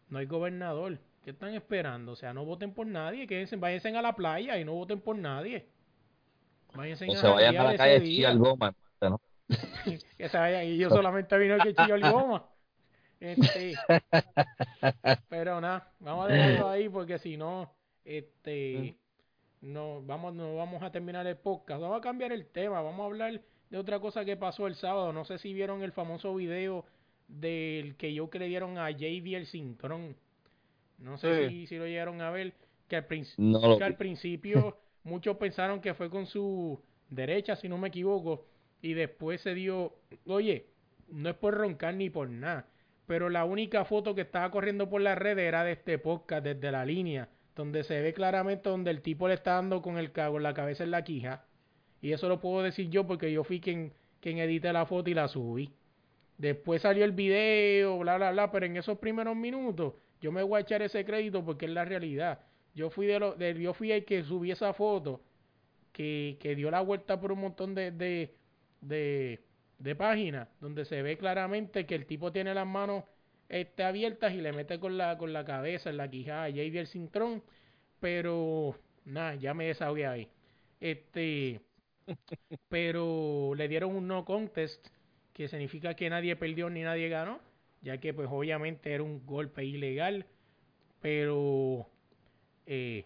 [0.09, 0.97] no hay gobernador.
[1.25, 2.11] ¿Qué están esperando?
[2.11, 5.17] O sea, no voten por nadie, que váyanse a la playa y no voten por
[5.17, 5.65] nadie.
[6.75, 8.75] Váyanse o se vayan a la calle al goma.
[9.01, 9.19] ¿no?
[10.19, 12.45] que se vayan, y yo solamente vino el que chilló el goma.
[13.19, 13.73] Este,
[15.27, 17.73] pero nada, vamos a dejarlo ahí porque si no,
[18.03, 18.95] este,
[19.61, 21.81] no vamos, no vamos a terminar el podcast.
[21.81, 25.11] Vamos a cambiar el tema, vamos a hablar de otra cosa que pasó el sábado.
[25.11, 26.85] No sé si vieron el famoso video
[27.27, 30.15] del que yo que le dieron a JB el cinturón.
[30.97, 32.53] No sé si, si, lo llegaron a ver,
[32.87, 37.89] que al, que al principio muchos pensaron que fue con su derecha, si no me
[37.89, 38.45] equivoco,
[38.81, 39.93] y después se dio,
[40.25, 40.67] oye,
[41.09, 42.67] no es por roncar ni por nada,
[43.07, 46.71] pero la única foto que estaba corriendo por la red era de este podcast, desde
[46.71, 50.43] la línea, donde se ve claramente donde el tipo le está dando con, el, con
[50.43, 51.45] la cabeza en la quija.
[52.01, 55.13] Y eso lo puedo decir yo porque yo fui quien, quien edité la foto y
[55.13, 55.73] la subí.
[56.37, 60.57] Después salió el video, bla, bla, bla, pero en esos primeros minutos yo me voy
[60.57, 62.39] a echar ese crédito porque es la realidad.
[62.73, 65.21] Yo fui de, lo, de yo fui el que subí esa foto
[65.91, 68.35] que, que dio la vuelta por un montón de, de,
[68.81, 69.41] de
[69.79, 73.03] de página donde se ve claramente que el tipo tiene las manos
[73.49, 76.87] este, abiertas y le mete con la, con la cabeza en la quijada JB el
[76.87, 77.43] cintrón,
[77.99, 80.29] pero nada, ya me desahogué ahí.
[80.79, 81.61] Este,
[82.69, 84.87] pero le dieron un no contest,
[85.33, 87.39] que significa que nadie perdió ni nadie ganó,
[87.85, 90.25] ya que pues obviamente era un golpe ilegal,
[91.01, 91.87] pero
[92.65, 93.05] eh,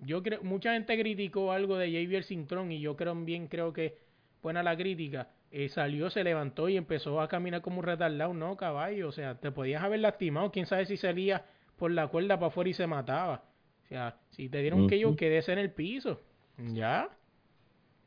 [0.00, 3.96] yo creo, mucha gente criticó algo de el cintrón y yo creo bien creo que
[4.42, 8.54] buena la crítica, eh, salió, se levantó y empezó a caminar como un retardado, no,
[8.58, 11.46] caballo, o sea, te podías haber lastimado, quién sabe si salía
[11.78, 13.44] por la cuerda para afuera y se mataba.
[13.84, 16.20] O sea, si te dieron que yo quedes en el piso,
[16.58, 17.08] ya.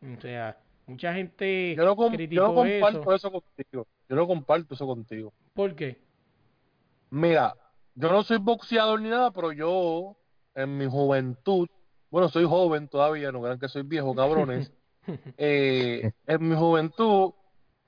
[0.04, 3.32] O sea, mucha gente yo no, comparto eso.
[3.32, 3.88] contigo.
[4.08, 5.34] Yo no comparto eso contigo.
[5.56, 5.98] ¿Por qué?
[7.12, 7.56] Mira,
[7.94, 10.18] yo no soy boxeador ni nada, pero yo
[10.56, 11.68] en mi juventud,
[12.10, 14.72] bueno, soy joven todavía, no crean que soy viejo, cabrones.
[15.36, 17.32] Eh, en mi juventud,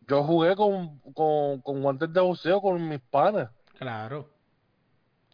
[0.08, 3.52] yo jugué con, con, con, guantes de boxeo con mis panas.
[3.78, 4.32] Claro.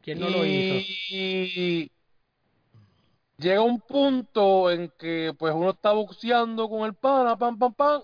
[0.01, 0.85] ¿Quién no lo hizo?
[1.09, 1.89] Y
[3.37, 8.01] llega un punto en que pues uno está boxeando con el pana, pam, pam, pam,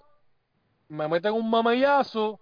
[0.87, 2.39] me meten un mamayazo,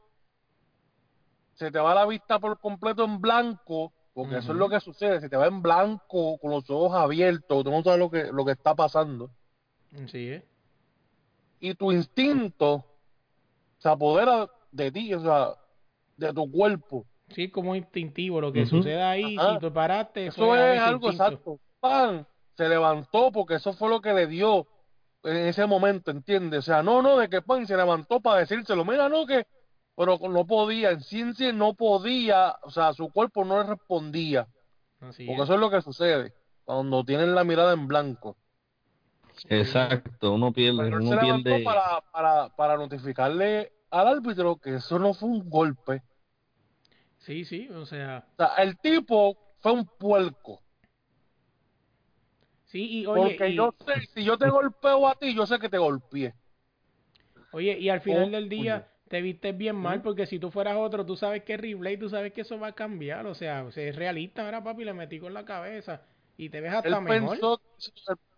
[1.53, 5.19] se te va la vista por completo en blanco, porque eso es lo que sucede,
[5.19, 8.45] se te va en blanco con los ojos abiertos, tú no sabes lo que, lo
[8.45, 9.29] que está pasando.
[10.07, 10.43] Sí, ¿eh?
[11.63, 12.83] y tu instinto
[13.77, 15.53] se apodera de ti, o sea,
[16.17, 17.05] de tu cuerpo.
[17.29, 20.27] Sí, como instintivo, lo que sucede ahí, si tú paraste.
[20.27, 21.61] Eso es algo exacto.
[21.79, 22.25] ¡Pam!
[22.57, 24.67] Se levantó porque eso fue lo que le dio
[25.23, 26.59] en ese momento, ¿entiendes?
[26.59, 29.47] O sea, no, no, de que pan se levantó para decírselo, mira, no, que,
[29.95, 34.47] pero no podía, en ciencia no podía, o sea, su cuerpo no le respondía.
[34.99, 36.33] porque eso es lo que sucede
[36.65, 38.37] cuando tienen la mirada en blanco.
[39.49, 40.95] Exacto, uno pierde.
[40.95, 41.63] uno pierde...
[41.63, 46.01] Para, para, para notificarle al árbitro que eso no fue un golpe.
[47.17, 48.25] Sí, sí, o sea.
[48.33, 50.61] O sea, el tipo fue un puerco.
[52.65, 53.21] Sí, y oye.
[53.21, 56.33] Porque yo sé, si yo te golpeo a ti, yo sé que te golpeé.
[57.51, 61.05] Oye, y al final del día te viste bien mal, porque si tú fueras otro,
[61.05, 63.27] tú sabes que es replay, tú sabes que eso va a cambiar.
[63.27, 66.01] O sea, o sea es realista, ahora papi, le metí con la cabeza
[66.35, 67.29] y te ves hasta él mejor.
[67.29, 67.61] Pensó,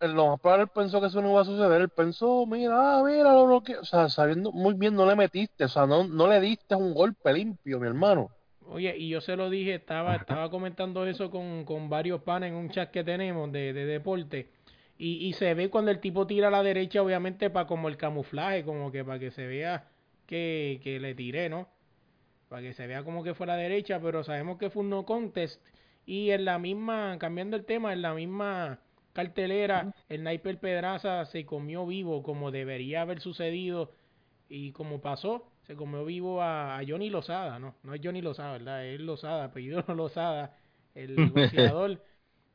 [0.01, 1.79] lo más él pensó que eso no iba a suceder.
[1.79, 3.77] Él pensó, mira, ah, mira lo que.
[3.77, 6.93] O sea, sabiendo muy bien, no le metiste, o sea, no, no le diste un
[6.93, 8.29] golpe limpio, mi hermano.
[8.67, 12.57] Oye, y yo se lo dije, estaba, estaba comentando eso con, con varios panes en
[12.57, 14.49] un chat que tenemos de, de deporte.
[14.97, 17.95] Y, y se ve cuando el tipo tira a la derecha, obviamente, para como el
[17.95, 19.94] camuflaje, como que para que se vea
[20.25, 21.67] que, que le tiré, ¿no?
[22.49, 24.89] Para que se vea como que fue a la derecha, pero sabemos que fue un
[24.89, 25.61] no contest.
[26.05, 28.79] Y en la misma, cambiando el tema, en la misma
[29.13, 33.91] cartelera, el Sniper Pedraza se comió vivo como debería haber sucedido
[34.49, 38.85] y como pasó, se comió vivo a, Johnny Lozada, no, no es Johnny Lozada, ¿verdad?
[38.85, 40.55] Es Lozada, apellido Lozada,
[40.93, 42.01] el boxeador.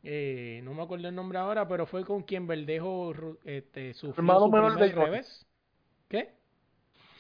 [0.03, 3.13] Eh, no me acuerdo el nombre ahora, pero fue con quien Verdejo
[3.45, 5.47] este, sufrió hermano su menor revés.
[6.09, 6.40] ¿Qué?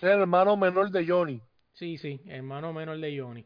[0.01, 1.41] El hermano menor de Johnny.
[1.73, 3.45] Sí, sí, hermano menor de Johnny.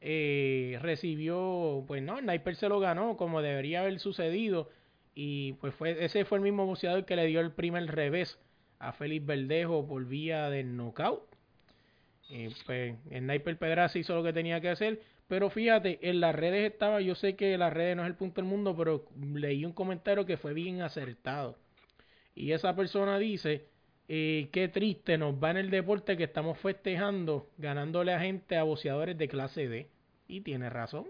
[0.00, 4.70] Eh, recibió, pues no, Sniper se lo ganó como debería haber sucedido.
[5.14, 8.38] Y pues fue, ese fue el mismo boxeador que le dio el primer revés
[8.78, 11.22] a Félix Verdejo por vía de knockout.
[12.30, 15.00] Eh, pues Sniper Pedraza hizo lo que tenía que hacer.
[15.26, 18.40] Pero fíjate, en las redes estaba, yo sé que las redes no es el punto
[18.40, 19.04] del mundo, pero
[19.34, 21.58] leí un comentario que fue bien acertado.
[22.34, 23.66] Y esa persona dice,
[24.08, 28.62] eh, qué triste nos va en el deporte que estamos festejando, ganándole a gente a
[28.62, 29.88] boxeadores de clase D.
[30.26, 31.06] Y tiene razón.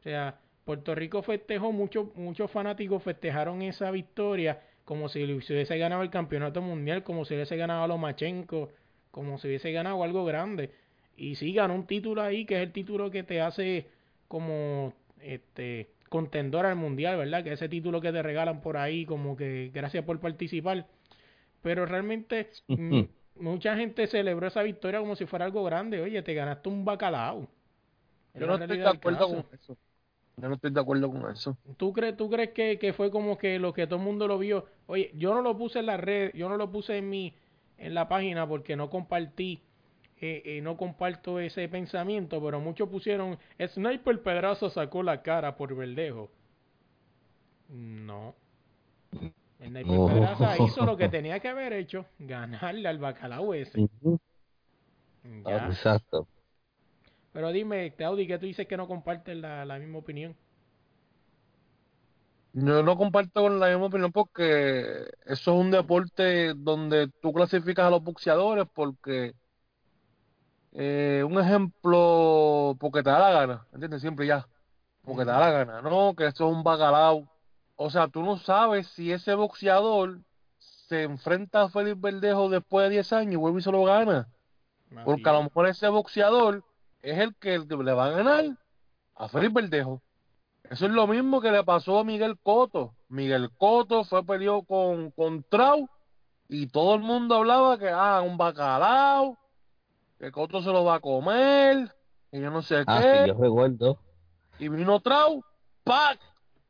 [0.00, 5.76] O sea, Puerto Rico festejó, muchos muchos fanáticos festejaron esa victoria como si se hubiese
[5.78, 8.70] ganado el campeonato mundial, como si hubiese ganado a Lomachenko,
[9.10, 10.70] como si hubiese ganado algo grande.
[11.16, 13.88] Y sí, ganó un título ahí, que es el título que te hace
[14.28, 17.42] como este contendor al mundial, ¿verdad?
[17.42, 20.86] Que ese título que te regalan por ahí, como que gracias por participar.
[21.66, 23.00] Pero realmente mm,
[23.40, 26.00] mucha gente celebró esa victoria como si fuera algo grande.
[26.00, 27.48] Oye, te ganaste un bacalao.
[28.34, 29.76] Yo no estoy de acuerdo con eso.
[30.36, 31.58] Yo no estoy de acuerdo con eso.
[31.76, 34.38] ¿Tú crees, tú crees que, que, fue como que lo que todo el mundo lo
[34.38, 34.66] vio?
[34.86, 37.34] Oye, yo no lo puse en la red, yo no lo puse en mi
[37.78, 39.60] en la página porque no compartí,
[40.20, 45.74] eh, eh, no comparto ese pensamiento, pero muchos pusieron, Sniper Pedrazo sacó la cara por
[45.74, 46.30] Verdejo.
[47.70, 48.36] No.
[49.58, 53.88] Sniper Pedraza hizo lo que tenía que haber hecho, ganarle al bacalao ese.
[55.44, 55.66] Ya.
[55.66, 56.28] Exacto.
[57.32, 60.36] Pero dime, Claudi, ¿qué tú dices que no compartes la, la misma opinión?
[62.52, 67.86] Yo no comparto con la misma opinión porque eso es un deporte donde tú clasificas
[67.86, 69.34] a los boxeadores porque
[70.72, 74.00] eh, un ejemplo, porque te da la gana, ¿entiendes?
[74.00, 74.46] Siempre ya,
[75.02, 77.28] porque te da la gana, no, que eso es un bacalao.
[77.76, 80.20] O sea, tú no sabes si ese boxeador
[80.58, 84.28] se enfrenta a Félix Verdejo después de 10 años y vuelve y se lo gana.
[85.04, 86.64] Porque a lo mejor ese boxeador
[87.02, 88.44] es el que le va a ganar
[89.14, 90.02] a Félix Verdejo.
[90.70, 92.94] Eso es lo mismo que le pasó a Miguel Coto.
[93.08, 95.88] Miguel Coto fue peleado con, con Trau
[96.48, 99.36] y todo el mundo hablaba que, ah, un bacalao,
[100.18, 101.94] que Coto se lo va a comer,
[102.32, 103.22] y yo no sé ah, qué.
[103.22, 103.98] Sí, yo recuerdo.
[104.58, 105.42] Y vino Trau,
[105.84, 106.18] ¡pac!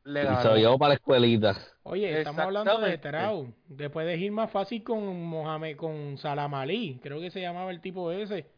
[0.07, 1.57] Le y se lo llevó para la escuelita.
[1.83, 3.53] Oye, estamos hablando de Trau.
[3.67, 8.09] Después de ir más fácil con Mohamed, con Salamalí, creo que se llamaba el tipo
[8.09, 8.49] ese.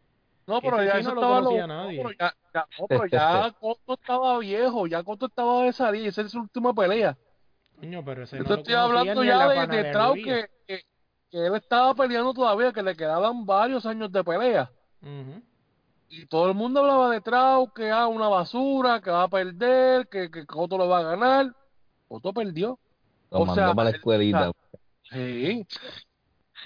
[0.46, 2.04] No, pero ya eso no estaba lo, nadie.
[2.04, 6.08] No, pero ya, ya, no, pero ya Coto estaba viejo, ya Coto estaba de salir,
[6.08, 7.18] esa es su última pelea.
[7.80, 10.84] Coño, pero ese Yo no estoy hablando ya de, de Trau que, que,
[11.32, 14.70] que, él estaba peleando todavía, que le quedaban varios años de pelea.
[15.02, 15.44] Uh -huh.
[16.10, 20.07] Y todo el mundo hablaba de Trau, que ah, una basura, que va a perder,
[20.07, 21.56] que, que Coto lo va a ganar.
[22.07, 22.80] Coto perdió.
[23.31, 24.52] Lo o mandó sea, para la escuelita.
[25.11, 25.65] Sí.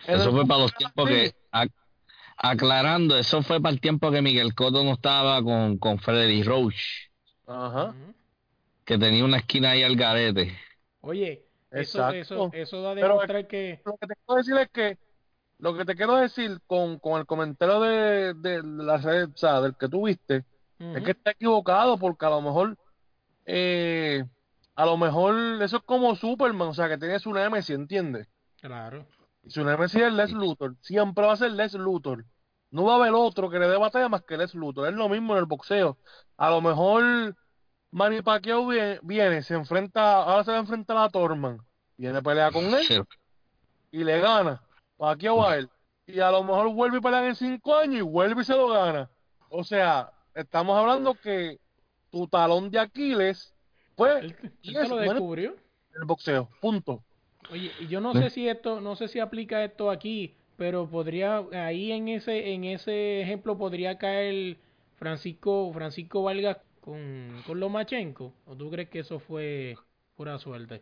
[0.07, 1.33] Eso fue para los tiempos que
[2.37, 7.09] aclarando, eso fue para el tiempo que Miguel Cotto no estaba con, con Freddy Roach.
[7.47, 7.93] Ajá.
[8.85, 10.57] Que tenía una esquina ahí al garete.
[11.01, 13.81] Oye, eso, eso, eso da a demostrar que...
[13.85, 14.97] Lo que te quiero decir es que,
[15.63, 19.61] lo que te quiero decir con, con el comentario de, de la red, o sea,
[19.61, 20.43] del que tuviste,
[20.79, 20.97] uh -huh.
[20.97, 22.77] es que está equivocado porque a lo mejor,
[23.45, 24.25] eh,
[24.75, 28.27] a lo mejor eso es como Superman, o sea, que tiene su Nemesis, ¿entiendes?
[28.59, 29.07] Claro.
[29.47, 32.25] Su Nemesis es Les Luthor, siempre va a ser Les Luthor.
[32.69, 34.89] No va a haber otro que le dé batalla más que Les Luthor.
[34.89, 35.97] Es lo mismo en el boxeo.
[36.35, 37.37] A lo mejor
[37.91, 41.59] Manny Pacquiao viene, viene se enfrenta, ahora se va a enfrentar a Torman.
[41.95, 42.99] Viene a pelear con él Sí.
[43.91, 44.61] y le gana.
[45.03, 45.69] Pacquiao a él.
[46.07, 48.69] Y a lo mejor vuelve a pelear en cinco años y vuelve y se lo
[48.69, 49.09] gana.
[49.49, 51.59] O sea, estamos hablando que
[52.09, 53.53] tu talón de Aquiles,
[53.95, 55.57] pues, Él, él y se es lo descubrió.
[55.99, 56.47] el boxeo.
[56.61, 57.03] Punto.
[57.51, 61.43] Oye, y yo no sé si esto, no sé si aplica esto aquí, pero podría,
[61.51, 64.55] ahí en ese, en ese ejemplo podría caer
[64.95, 69.75] Francisco, Francisco Vargas con, con Lomachenko, o tú crees que eso fue
[70.15, 70.81] pura suerte?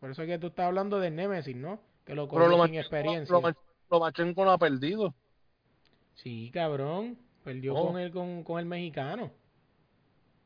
[0.00, 1.78] Por eso es que tú estás hablando de Nemesis, ¿no?
[2.04, 3.32] Que lo Pero conoce sin experiencia.
[3.34, 5.14] Lomachenko, Lomachenko no ha perdido.
[6.14, 7.86] Sí, cabrón, perdió No.
[7.86, 9.30] con el, con, con el mexicano.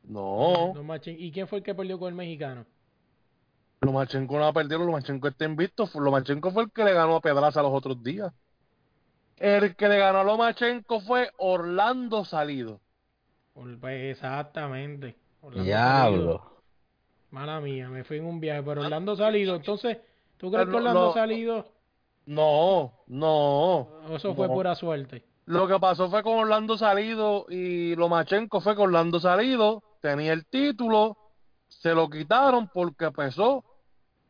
[0.03, 0.73] No.
[1.05, 2.65] ¿Y quién fue el que perdió con el mexicano?
[3.81, 5.89] Lomachenko no ha perdido, Lomachenko está invicto.
[5.93, 8.33] Lomachenko fue el que le ganó a Pedraza los otros días.
[9.37, 12.79] El que le ganó a Lomachenko fue Orlando Salido.
[13.53, 15.15] Pues, exactamente.
[15.41, 16.17] Orlando Diablo.
[16.17, 16.57] Salido.
[17.31, 19.97] Mala mía, me fui en un viaje, pero Orlando Salido, entonces,
[20.37, 21.65] ¿tú crees que Orlando Salido?
[22.25, 23.87] No, no.
[24.09, 25.23] Eso fue pura suerte.
[25.45, 30.45] Lo que pasó fue con Orlando Salido y Lomachenko fue con Orlando Salido, tenía el
[30.45, 31.17] título,
[31.69, 33.63] se lo quitaron porque pesó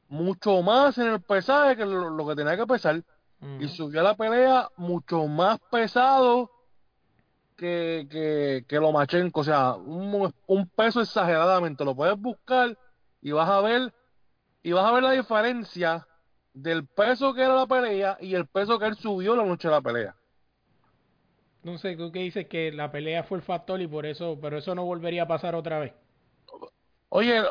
[0.10, 3.04] mucho más en el pesaje que lo, que tenía que pesar
[3.60, 6.52] y subió a la pelea mucho más pesado
[7.56, 12.78] que, que, que Lomachenko, o sea, un, un peso exageradamente, lo puedes buscar
[13.24, 13.92] y vas a ver
[14.68, 16.06] y vas a ver la diferencia
[16.54, 19.74] del peso que era la pelea y el peso que él subió la noche de
[19.74, 20.14] la pelea.
[21.64, 24.58] No sé, tú qué dices que la pelea fue el factor y por eso, pero
[24.58, 25.94] eso no volvería a pasar otra vez.
[27.08, 27.42] Oye,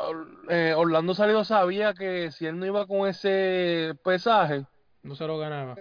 [0.50, 4.66] eh, Orlando Salido sabía que si él no iba con ese pesaje,
[5.02, 5.74] no se lo ganaba.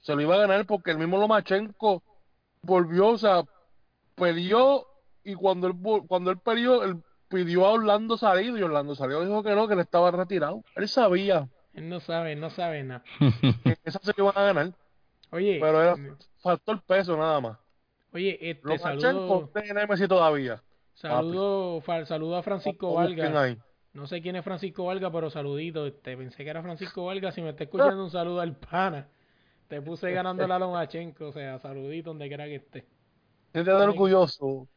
[0.00, 2.02] Se lo iba a ganar porque el mismo Lomachenko
[2.60, 3.44] volvió, o sea,
[4.14, 4.86] perdió
[5.24, 5.74] y cuando él
[6.06, 9.74] cuando él perdió, él pidió a Orlando Salido y Orlando Salido dijo que no, que
[9.74, 10.62] él estaba retirado.
[10.74, 11.48] Él sabía.
[11.74, 13.04] Él no sabe, no sabe nada.
[13.84, 14.72] Esa se lo iban a ganar.
[15.30, 17.58] Oye, pero era, eh, faltó el peso nada más.
[18.12, 19.50] Oye, este saludo.
[20.08, 20.62] todavía.
[20.94, 23.56] Saludo, saludo a Francisco Valga.
[23.92, 25.86] No sé quién es Francisco Valga, pero saludito.
[25.86, 27.32] Este, pensé que era Francisco Valga.
[27.32, 29.08] Si me está escuchando, un saludo al pana.
[29.68, 31.28] Te puse ganando la Lomachenko.
[31.28, 32.86] O sea, saludito donde quiera que esté.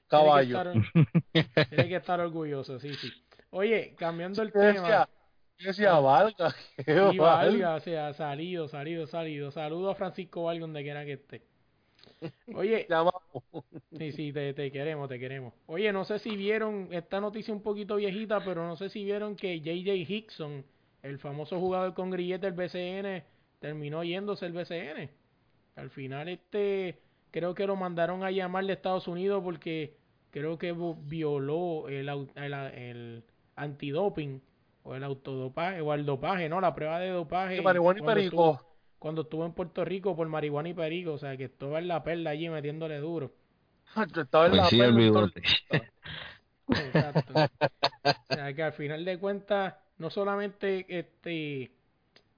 [0.09, 0.81] Tiene que estar orgulloso, caballo.
[1.69, 3.11] Tiene que estar, orgulloso, sí, sí.
[3.51, 5.07] Oye, cambiando el tema.
[5.59, 6.55] Decía Valga.
[6.85, 9.51] Sí, Valga, o sea, salido, salido, salido.
[9.51, 11.41] Saludo a Francisco Valga donde quiera que esté.
[12.53, 12.87] Oye,
[13.97, 15.53] sí, sí, te, te, queremos, te queremos.
[15.67, 19.35] Oye, no sé si vieron esta noticia un poquito viejita, pero no sé si vieron
[19.35, 20.65] que JJ Hickson,
[21.03, 23.23] el famoso jugador con grillete del BCN,
[23.59, 25.09] terminó yéndose el BCN.
[25.75, 26.99] Al final, este,
[27.31, 29.95] creo que lo mandaron a llamar de Estados Unidos porque
[30.31, 33.23] creo que violó el, el, el
[33.55, 34.41] antidoping
[34.83, 36.61] o el autodopaje o el dopaje, ¿no?
[36.61, 37.61] La prueba de dopaje.
[37.61, 38.65] marihuana y perico
[38.99, 42.03] cuando estuvo en Puerto Rico por marihuana y perico, o sea, que estaba en la
[42.03, 43.31] perla allí metiéndole duro.
[43.95, 45.31] estaba en la perla.
[46.69, 47.33] Exacto.
[47.33, 51.71] o sea, que al final de cuentas, no solamente, este,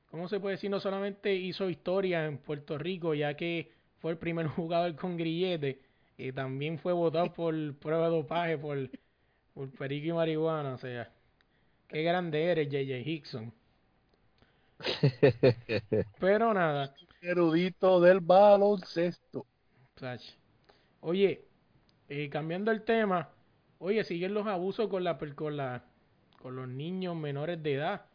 [0.10, 0.70] ¿cómo se puede decir?
[0.70, 5.82] No solamente hizo historia en Puerto Rico, ya que fue el primer jugador con grillete,
[6.22, 8.90] y también fue votado por prueba de dopaje por,
[9.54, 11.12] por perico y marihuana, o sea,
[11.88, 13.54] qué grande eres, JJ Hickson.
[16.20, 16.94] Pero nada.
[17.22, 19.46] Erudito del baloncesto.
[21.02, 21.46] Oye,
[22.10, 23.30] eh, cambiando el tema,
[23.80, 25.84] oye, siguen los abusos con la, con la
[26.42, 28.06] con los niños menores de edad.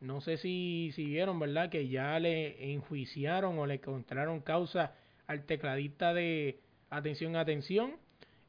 [0.00, 1.70] No sé si, si vieron, ¿verdad?
[1.70, 4.94] Que ya le enjuiciaron o le encontraron causa
[5.26, 6.60] al tecladista de
[6.90, 7.96] Atención, Atención.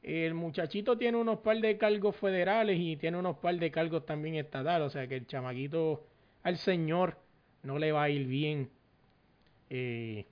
[0.03, 4.35] El muchachito tiene unos par de cargos federales y tiene unos par de cargos también
[4.35, 4.87] estatales.
[4.87, 6.05] O sea que el chamaquito
[6.43, 7.17] al señor
[7.63, 8.69] no le va a ir bien.
[9.69, 10.25] Eh,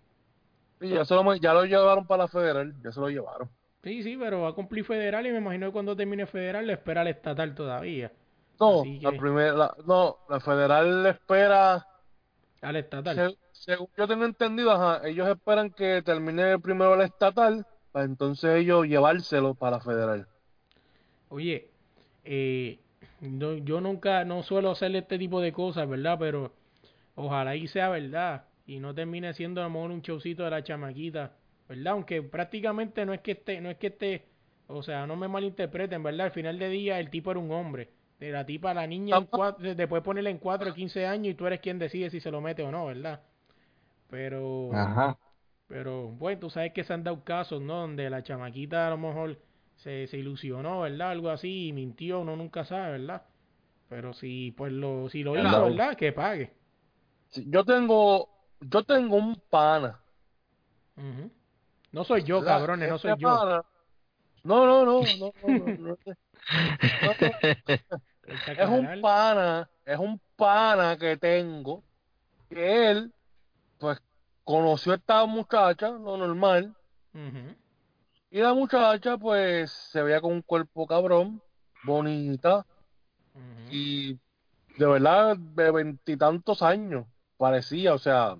[0.80, 3.50] ya, lo, ya lo llevaron para la federal, ya se lo llevaron.
[3.84, 6.74] Sí, sí, pero va a cumplir federal y me imagino que cuando termine federal le
[6.74, 8.12] espera al estatal todavía.
[8.60, 11.86] No, la primera, no, la federal le espera
[12.62, 13.38] al estatal.
[13.52, 17.66] según yo tengo entendido, ellos esperan que termine primero el estatal
[17.96, 20.28] para entonces ellos llevárselo para federal.
[21.30, 21.70] Oye,
[22.26, 22.78] eh,
[23.22, 26.18] yo nunca, no suelo hacer este tipo de cosas, ¿verdad?
[26.20, 26.52] Pero
[27.16, 30.62] Ojalá y sea verdad y no termine siendo a lo mejor un showcito de la
[30.62, 31.32] chamaquita,
[31.70, 31.94] ¿verdad?
[31.94, 34.26] Aunque prácticamente no es que esté, no es que esté,
[34.68, 36.26] o sea, no me malinterpreten, ¿verdad?
[36.26, 37.92] Al final de día el tipo era un hombre.
[38.20, 41.32] De la tipa, la niña, en cuatro, te puedes ponerle en 4 o 15 años
[41.32, 43.22] y tú eres quien decide si se lo mete o no, ¿verdad?
[44.10, 45.18] Pero, Ajá.
[45.68, 47.82] Pero bueno, tú sabes que se han dado casos, ¿no?
[47.82, 49.40] Donde la chamaquita a lo mejor
[49.76, 51.12] se, se ilusionó, ¿verdad?
[51.12, 53.24] Algo así y mintió, uno nunca sabe, ¿verdad?
[53.90, 55.96] Pero si, pues lo, si lo hizo, ¿verdad?
[55.96, 56.66] Que pague
[57.36, 58.30] yo tengo,
[58.62, 60.00] yo tengo un pana.
[61.92, 63.64] No soy yo, cabrones, no soy yo.
[64.44, 65.98] No, no, no, no, no,
[68.24, 71.84] es un pana, es un pana que tengo,
[72.48, 73.14] que él,
[73.80, 74.00] pues,
[74.46, 76.74] conoció a esta muchacha, lo normal,
[78.32, 81.42] y la muchacha, pues, se veía con un cuerpo cabrón,
[81.84, 82.66] bonita,
[83.70, 84.14] y
[84.78, 87.06] de verdad, de veintitantos años
[87.38, 88.38] parecía, o sea,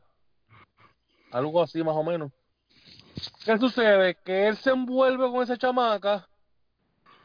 [1.32, 2.32] algo así más o menos.
[3.44, 4.16] ¿Qué sucede?
[4.24, 6.28] Que él se envuelve con esa chamaca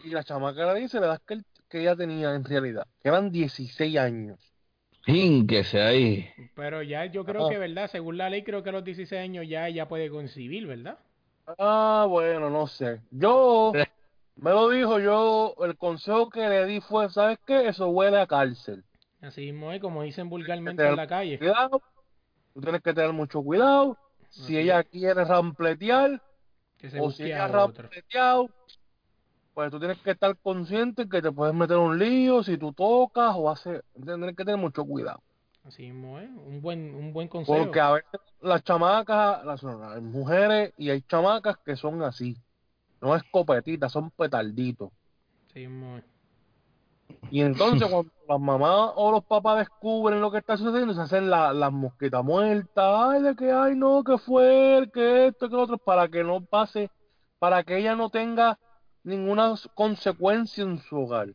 [0.02, 3.30] y la chamaca le dice la edad que, que ella tenía en realidad, que eran
[3.30, 4.49] 16 años.
[5.12, 6.30] Pínquese ahí.
[6.54, 7.50] Pero ya yo creo Ah.
[7.50, 7.90] que, ¿verdad?
[7.90, 10.98] Según la ley, creo que a los 16 años ya ella puede concebir, ¿verdad?
[11.58, 13.00] Ah, bueno, no sé.
[13.10, 13.72] Yo,
[14.36, 17.68] me lo dijo, yo, el consejo que le di fue, ¿sabes qué?
[17.68, 18.84] Eso huele a cárcel.
[19.20, 21.38] Así mismo es, como dicen vulgarmente en la calle.
[21.38, 21.82] Cuidado,
[22.54, 23.96] tú tienes que tener mucho cuidado.
[24.30, 26.22] Si ella quiere rampletear,
[26.78, 27.82] Que se o si ella a otro.
[27.82, 28.48] rampleteado,
[29.54, 33.34] pues tú tienes que estar consciente que te puedes meter un lío si tú tocas
[33.36, 35.22] o haces, tienes que tener mucho cuidado.
[35.64, 37.64] Así mismo es, un buen, un buen consejo.
[37.64, 42.36] Porque a veces las chamacas, las, las mujeres, y hay chamacas que son así.
[43.00, 44.90] No escopetitas, son petarditos.
[45.50, 46.04] Así mismo es.
[47.30, 51.30] Y entonces cuando las mamás o los papás descubren lo que está sucediendo, se hacen
[51.30, 55.54] la- las mosquitas muertas, ay, de que, ay, no, que fue él, que esto, que
[55.56, 56.90] lo otro, para que no pase,
[57.38, 58.58] para que ella no tenga
[59.02, 61.28] ninguna consecuencia en su hogar.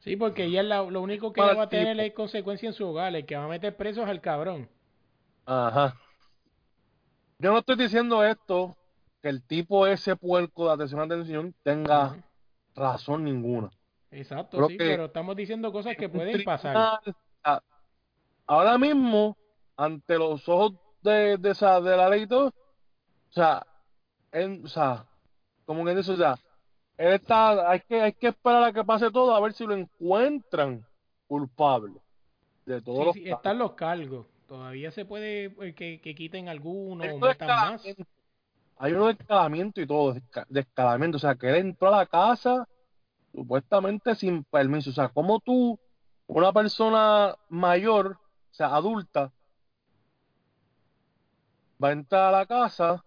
[0.00, 2.06] Sí, porque ella la- lo único que ella va a tener tipo.
[2.06, 3.14] es consecuencia en su hogar.
[3.14, 4.68] El que va a meter preso es al cabrón.
[5.46, 5.96] Ajá.
[7.38, 8.76] Yo no estoy diciendo esto,
[9.22, 12.16] que el tipo ese puerco de atención a atención tenga
[12.74, 13.70] razón ninguna.
[14.10, 16.76] Exacto, Creo sí, pero estamos diciendo cosas que pueden pasar.
[17.44, 17.62] a-
[18.46, 19.36] ahora mismo,
[19.76, 23.64] ante los ojos de, de, esa, de la ley todo, o sea,
[24.32, 25.06] él, o sea,
[25.64, 26.36] como que dice, o sea,
[27.00, 29.74] él está, hay que, hay que esperar a que pase todo a ver si lo
[29.74, 30.86] encuentran
[31.26, 32.00] culpable
[32.66, 34.26] de todos Sí, los sí, están los cargos.
[34.46, 37.96] Todavía se puede eh, que, que quiten alguno Hay o uno de metan más.
[38.76, 40.14] hay uno de escalamiento y todo,
[40.48, 42.66] de escalamiento, o sea, que él entró a la casa
[43.32, 45.80] supuestamente sin permiso, o sea, como tú,
[46.26, 49.32] una persona mayor, o sea, adulta,
[51.82, 53.04] va a entrar a la casa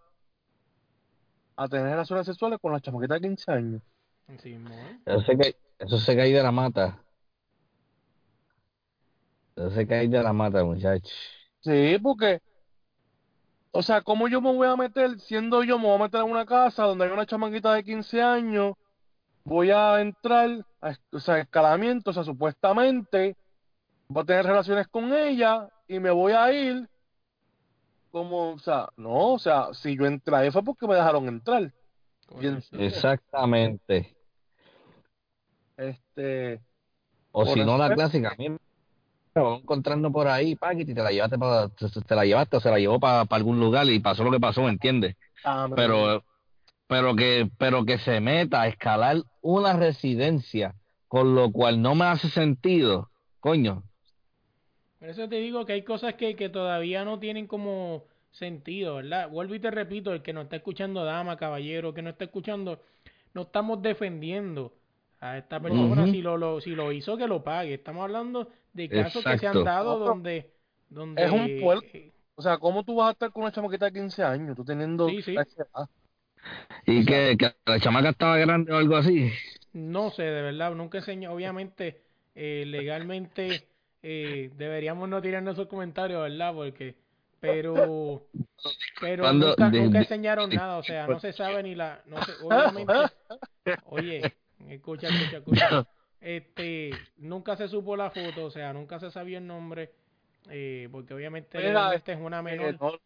[1.55, 3.81] a tener relaciones sexuales con la chamaquita de 15 años.
[5.05, 6.99] Eso se cae, eso se cae de la mata.
[9.55, 11.09] Eso se cae de la mata, muchacho.
[11.59, 12.41] Sí, porque,
[13.71, 16.31] o sea, ¿cómo yo me voy a meter, siendo yo, me voy a meter en
[16.31, 18.75] una casa donde hay una chamaquita de 15 años,
[19.43, 23.35] voy a entrar, a, o sea, escalamiento, o sea, supuestamente
[24.07, 26.89] voy a tener relaciones con ella y me voy a ir
[28.13, 31.73] como, o sea, no, o sea, si yo entré ahí fue porque me dejaron entrar.
[32.73, 34.15] Exactamente.
[35.75, 36.61] este,
[37.31, 38.55] O si no, la clásica, mira,
[39.33, 42.59] vamos encontrando por ahí, paquete, y te la llevaste para, te, te la llevaste o
[42.59, 45.15] se la llevó para, algún lugar y pasó lo que pasó, ¿me entiendes?
[45.43, 46.23] ah, Pero,
[46.85, 50.75] pero que, pero que se meta a escalar una residencia,
[51.07, 53.09] con lo cual no me hace sentido,
[53.39, 53.81] coño.
[55.03, 59.29] Por eso te digo que hay cosas que, que todavía no tienen como sentido, ¿verdad?
[59.29, 62.81] Vuelvo y te repito, el que nos está escuchando, dama, caballero, que no está escuchando,
[63.33, 64.73] no estamos defendiendo
[65.19, 67.73] a esta persona si lo, lo- si lo hizo que lo pague.
[67.73, 70.53] Estamos hablando de casos que se han dado donde,
[70.89, 71.85] donde es un puerco.
[71.91, 74.63] eh, o sea, ¿cómo tú vas a estar con una chamaquita de 15 años, tú
[74.63, 75.35] teniendo Sí?
[76.85, 79.31] Y que, que la chamaca estaba grande o algo así.
[79.73, 82.01] No sé, de verdad, nunca enseño, obviamente,
[82.35, 83.67] eh, legalmente
[84.03, 86.53] eh, deberíamos no tirarnos esos comentarios, ¿verdad?
[86.53, 86.95] Porque,
[87.39, 88.27] pero,
[89.01, 92.01] pero Cuando- nunca, de- nunca de- enseñaron nada, o sea, no se sabe ni la,
[92.05, 92.93] no sé, obviamente,
[93.85, 94.21] oye,
[94.69, 95.87] escucha, escucha, escucha,
[96.21, 99.91] este, nunca se supo la foto, o sea, nunca se sabía el nombre,
[100.49, 102.99] eh, porque obviamente Mira, es una Eh, menor, no, no,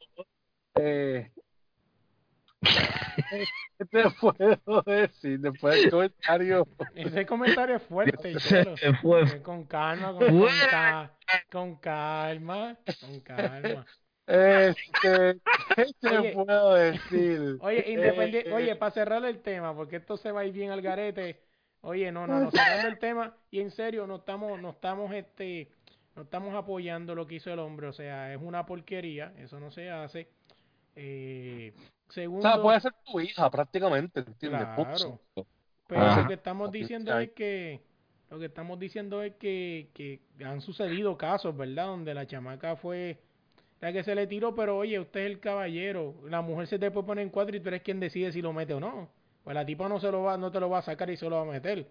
[0.80, 1.32] eh,
[3.78, 6.68] ¿Qué te puedo decir después del comentario?
[6.96, 8.76] ese comentario es fuerte, Se Chelo.
[9.02, 9.24] fue.
[9.24, 11.12] Eh, Con calma, con, con, ca-
[11.52, 13.86] con calma, con calma.
[14.26, 15.40] Este,
[15.76, 16.34] ¿qué te Oye.
[16.34, 17.58] puedo decir?
[17.62, 20.72] Oye, independiente, Eh, oye, para cerrar el tema, porque esto se va a ir bien
[20.72, 21.42] al garete.
[21.82, 25.70] Oye, no, no, no, cerrando el tema, y en serio, no estamos, no estamos, este,
[26.16, 29.72] no estamos apoyando lo que hizo el hombre, o sea, es una porquería, eso no
[29.72, 30.28] se hace.
[30.96, 31.72] Eh,
[32.08, 34.68] O segundo, sea, puede ser tu hija prácticamente, ¿entiendes?
[34.76, 35.20] Claro.
[35.88, 36.22] Pero Ajá.
[36.22, 37.82] lo que estamos diciendo es que,
[38.30, 41.88] lo que estamos diciendo es que, que han sucedido casos, ¿verdad?
[41.88, 43.18] Donde la chamaca fue
[43.80, 46.92] la que se le tiró, pero oye, usted es el caballero, la mujer se te
[46.92, 49.10] puede poner en cuatro y tú eres quien decide si lo mete o no.
[49.44, 51.30] Pues la tipa no se lo va, no te lo va a sacar y se
[51.30, 51.88] lo va a meter.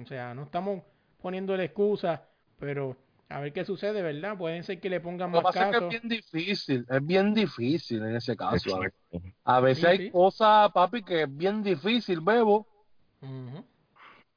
[0.00, 0.82] O sea, no estamos
[1.20, 2.22] poniéndole excusa,
[2.58, 2.96] pero
[3.32, 4.36] a ver qué sucede, ¿verdad?
[4.36, 7.06] Pueden ser que le pongan Lo que más pasa es que es bien difícil, es
[7.06, 8.50] bien difícil en ese caso.
[8.50, 9.22] A veces, Exacto.
[9.44, 10.10] a veces Sí, hay sí.
[10.10, 12.66] cosas, papi, que es bien difícil, bebo.
[13.22, 13.64] Ujú.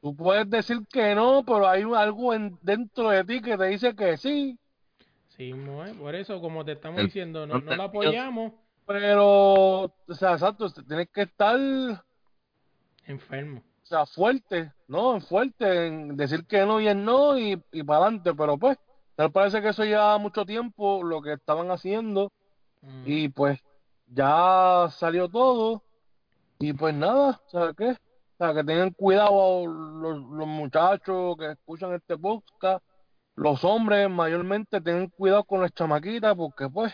[0.02, 3.96] Tú puedes decir que no, pero hay algo en, dentro de ti que te dice
[3.96, 4.58] que sí.
[5.36, 8.54] Sí, mo, eh, por eso, como te estamos El- diciendo, no, no la apoyamos
[8.86, 12.00] Pero, o sea, exacto, tienes que estar, o
[13.08, 13.64] enfermo.
[13.84, 15.20] sea, fuerte, ¿no?
[15.22, 18.78] Fuerte en decir que no y en no y, y para adelante, pero pues,
[19.16, 22.32] Tal parece que eso llevaba mucho tiempo lo que estaban haciendo
[22.82, 23.04] Mm.
[23.06, 23.60] y pues
[24.08, 25.82] ya salió todo
[26.60, 27.90] y pues nada, ¿sabes qué?
[27.92, 32.86] O sea, que tengan cuidado los, los muchachos que escuchan este podcast,
[33.36, 36.94] los hombres mayormente tengan cuidado con las chamaquitas porque pues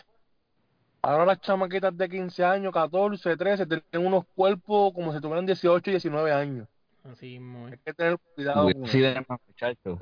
[1.02, 5.90] ahora las chamaquitas de 15 años, 14, 13 tienen unos cuerpos como si tuvieran 18
[5.90, 6.68] y 19 años.
[7.04, 7.42] Así es.
[7.72, 9.04] Hay que tener cuidado con Sí,
[9.48, 10.00] muchachos.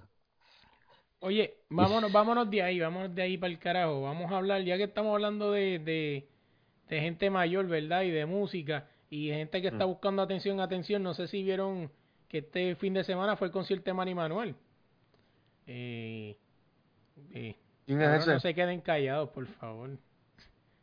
[1.21, 4.01] Oye, vámonos, vámonos de ahí, vámonos de ahí para el carajo.
[4.03, 6.27] Vamos a hablar, ya que estamos hablando de, de,
[6.89, 8.03] de gente mayor, ¿verdad?
[8.03, 9.89] Y de música, y gente que está Mm.
[9.89, 11.03] buscando atención, atención.
[11.03, 11.91] No sé si vieron
[12.29, 14.55] que este fin de semana fue el concierto de Manny Manuel.
[15.67, 16.37] Eh,
[17.33, 17.55] eh,
[17.85, 18.31] ¿Quién ahora es ese?
[18.33, 19.91] no se queden callados, por favor.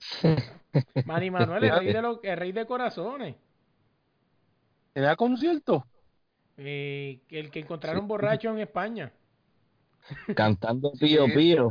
[1.05, 3.37] Manny Manuel, el rey de, los, el rey de corazones.
[4.93, 5.87] ¿Tenía concierto?
[6.59, 9.13] Eh, el que encontraron borracho en España.
[10.35, 11.33] Cantando pío Sí.
[11.35, 11.71] pío.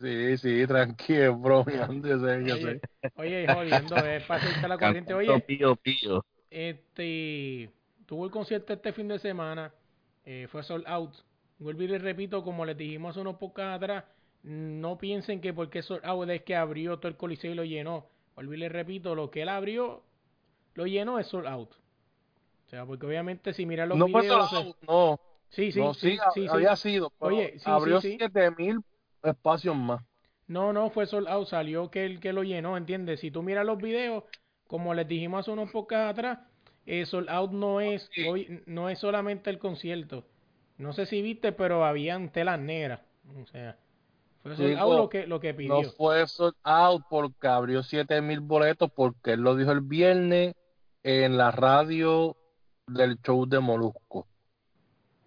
[0.00, 2.80] Sí, sí, tranquilo, bromeando, yo sé, yo Oye, sé.
[3.16, 5.12] oye, jodiendo, es para la corriente.
[5.12, 6.24] Cantando Oye, pío pío.
[6.50, 7.70] Este
[8.06, 9.72] tuvo el concierto este fin de semana,
[10.24, 11.12] eh, fue sold out.
[11.58, 14.04] Vuelvo y les repito, como les dijimos hace unos pocos atrás,
[14.42, 18.06] no piensen que porque sold out es que abrió todo el coliseo y lo llenó.
[18.34, 20.02] Vuelvo y les repito, lo que él abrió,
[20.74, 21.72] lo llenó es sold out.
[22.66, 25.20] O sea, porque obviamente si miran los No videos, eh, out, no,
[25.50, 26.48] sí, sí, no, sí, sí, sí, sí.
[26.48, 28.18] había sido, pero Oye, sí, abrió sí, sí.
[28.18, 28.80] 7000
[29.22, 30.02] espacios más.
[30.46, 33.20] No, no, fue sold out, salió que el que lo llenó, ¿entiendes?
[33.20, 34.24] Si tú miras los videos,
[34.66, 36.38] como les dijimos hace unos pocos atrás,
[36.86, 38.26] eh, sold out no es, Sí.
[38.26, 40.24] hoy, no es solamente el concierto.
[40.78, 43.00] No sé si viste, pero habían telas negras.
[43.40, 43.76] O sea,
[44.42, 45.74] fue sold out lo que, lo que pidió.
[45.74, 50.54] No fue sold out porque abrió 7000 boletos porque él lo dijo el viernes
[51.02, 52.36] en la radio
[52.86, 54.26] del show de Molusco.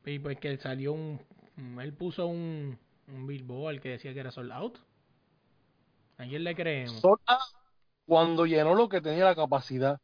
[0.06, 1.20] Y pues que salió un,
[1.80, 2.78] él puso un,
[3.08, 4.78] un billboard que decía que era sold out.
[6.18, 7.00] ¿A quién le creemos?
[7.00, 7.64] Sold out
[8.06, 10.00] cuando llenó lo que tenía la capacidad.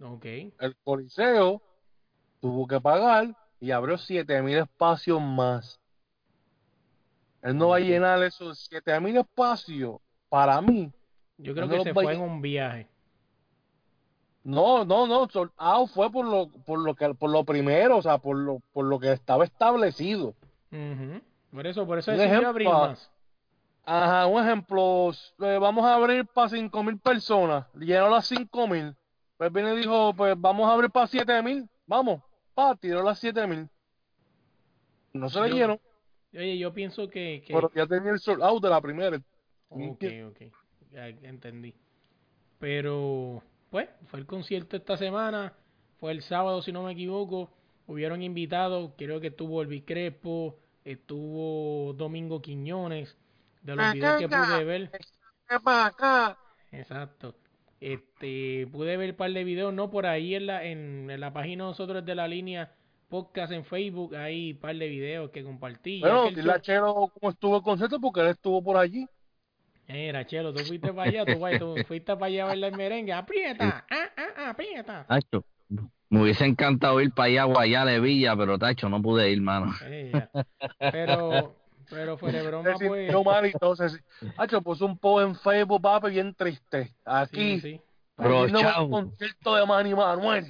[0.00, 0.24] Ok.
[0.24, 1.62] El Coliseo
[2.40, 5.80] tuvo que pagar y abrió 7000 espacios más.
[7.42, 9.96] Él no va a llenar esos 7000 espacios
[10.28, 10.92] para mí.
[11.38, 12.88] Yo creo que se fue en un viaje.
[14.44, 18.02] No, no, no, sold out fue por lo, por lo que, por lo primero, o
[18.02, 20.34] sea, por lo, por lo que estaba establecido.
[20.72, 21.20] Ujú.
[21.52, 23.10] Por eso, por eso decidió abrir ah, más.
[23.84, 25.10] Ajá, un ejemplo,
[25.40, 28.96] eh, vamos a abrir para 5000 personas, llenó las 5000.
[29.36, 32.22] Pues viene y dijo, pues vamos a abrir para 7000, vamos,
[32.54, 33.68] pa, tiró las 7000.
[35.12, 35.80] No se le Yo- llenó,
[36.34, 39.20] Oye, yo pienso que, que pero ya tenía el sold out de la primera.
[39.68, 40.40] Ok, ok,
[40.90, 41.74] ya entendí.
[42.58, 43.42] Pero,
[43.72, 45.54] pues, fue el concierto esta semana,
[45.98, 47.50] fue el sábado, si no me equivoco.
[47.86, 53.16] Hubieron invitados, creo que estuvo Elvis Crespo, estuvo Domingo Quiñones,
[53.62, 54.90] de los videos que pude ver.
[56.70, 57.34] Exacto.
[57.80, 61.32] Este, pude ver un par de videos, no por ahí en la, en, en la
[61.32, 62.74] página de nosotros de la línea
[63.08, 66.00] podcast en Facebook, hay un par de videos que compartí.
[66.00, 69.06] Bueno, dile a Chelo cómo estuvo el concierto porque él estuvo por allí.
[69.88, 73.12] Mira, Chelo, tú fuiste para allá, tú, guay, tú fuiste para allá a bailar merengue.
[73.12, 75.04] Aprieta, ah, ah, ah, aprieta.
[75.06, 75.44] Tacho,
[76.08, 79.72] me hubiese encantado ir para allá, Guayá de Villa, pero Tacho, no pude ir, mano.
[80.78, 81.54] Pero,
[81.90, 83.00] pero fuera de broma, Se pues.
[83.02, 83.76] sintió mal y todo.
[83.76, 84.02] se-
[84.36, 86.94] Hacho, puso un post en Facebook, papi, bien triste.
[87.04, 87.80] Aquí, Sí, sí.
[88.18, 88.88] el Rochao.
[88.90, 90.46] concierto de Manny Manuel.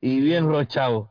[0.00, 1.10] Y bien rochado.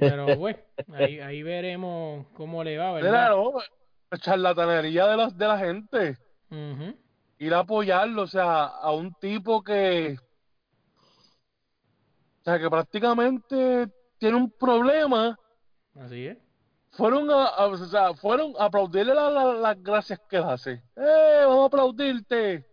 [0.00, 0.56] Pero, pues,
[0.92, 3.30] ahí, ahí veremos cómo le va, ¿verdad?
[3.30, 3.52] No,
[4.10, 6.18] la charlatanería de la, de la gente.
[7.38, 10.16] Ir a apoyarlo, o sea, a un tipo que.
[12.40, 13.88] O sea, que prácticamente
[14.18, 15.38] tiene un problema.
[16.00, 16.38] Así es.
[16.92, 20.82] Fueron a, a- o sea, fueron a aplaudirle la- la- las gracias que él hace.
[20.96, 22.64] ¡Eh, vamos a aplaudirte!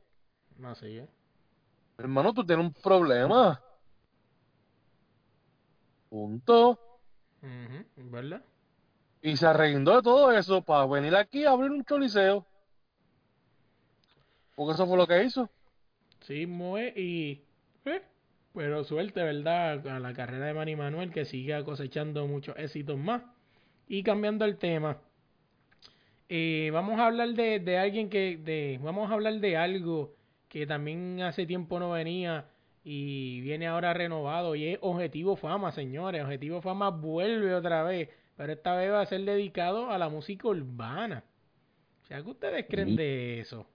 [0.64, 1.10] Así es.
[1.98, 3.62] Hermano, tú tienes un problema.
[6.10, 6.80] Punto.
[7.96, 8.44] ¿Verdad?
[9.22, 12.46] Y se arregló de todo eso para venir aquí a abrir un choliseo.
[14.56, 15.50] Porque eso fue lo que hizo.
[16.22, 17.42] Sí, Moe, y.
[17.86, 18.02] eh,
[18.54, 19.88] pero suerte, ¿verdad?
[19.88, 23.24] A la carrera de Manny Manuel que siga cosechando muchos éxitos más.
[23.88, 24.98] Y cambiando el tema,
[26.30, 28.38] eh, vamos a hablar de, de alguien que.
[28.38, 30.16] De, vamos a hablar de algo
[30.54, 32.46] que también hace tiempo no venía
[32.84, 34.54] y viene ahora renovado.
[34.54, 36.24] Y es Objetivo Fama, señores.
[36.24, 38.10] Objetivo Fama vuelve otra vez.
[38.38, 41.24] Pero esta vez va a ser dedicado a la música urbana.
[42.04, 43.66] O sea, ¿qué ustedes creen de eso?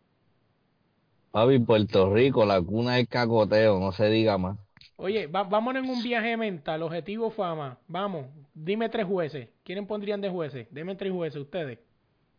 [1.33, 4.57] Papi, Puerto Rico, la cuna del cacoteo, no se diga más.
[4.97, 7.77] Oye, va, vámonos en un viaje mental, objetivo fama.
[7.89, 9.49] Vamos, dime tres jueces.
[9.65, 10.69] ¿Quiénes pondrían de jueces?
[10.71, 11.81] Dime tres jueces ustedes.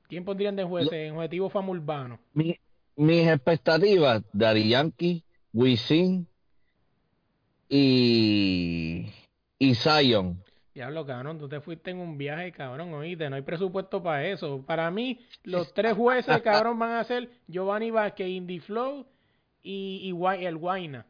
[0.07, 2.19] ¿Quién pondrían de jueces en objetivo fama urbano?
[2.33, 2.57] Mi,
[2.99, 5.23] mis expectativas, Daddy Yankee,
[5.53, 6.27] Wisin
[7.69, 9.05] y,
[9.57, 10.43] y Zion.
[10.73, 14.61] Diablo, cabrón, tú te fuiste en un viaje, cabrón, oíste, no hay presupuesto para eso.
[14.65, 19.05] Para mí, los tres jueces, cabrón, van a ser Giovanni Vázquez, Indy Flow
[19.63, 21.05] y, y el Guaina.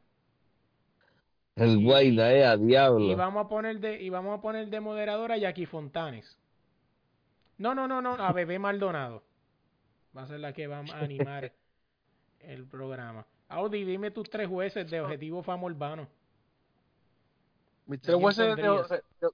[1.56, 3.18] El Guayna, eh, a Y diablo.
[3.18, 6.38] vamos a poner de, y vamos a poner de moderadora a Jackie Fontanes.
[7.58, 9.24] No, no, no, no, a Bebé Maldonado.
[10.16, 11.52] Va a ser la que va a animar
[12.42, 13.26] el programa.
[13.50, 16.08] Audi, dime tus tres jueces de Objetivo Fama Urbano.
[17.86, 18.90] Mis tres jueces de, pondrías?
[18.90, 19.30] de-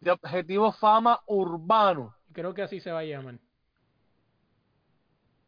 [0.00, 2.12] de objetivo fama urbano.
[2.32, 3.38] Creo que así se va a llamar.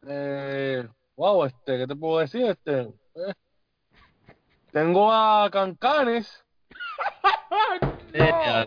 [0.07, 0.87] Eh,
[1.17, 2.45] wow, este, ¿qué te puedo decir?
[2.45, 2.81] Este,
[3.15, 3.33] eh,
[4.71, 6.41] tengo a Cancanes.
[8.17, 8.65] Eh.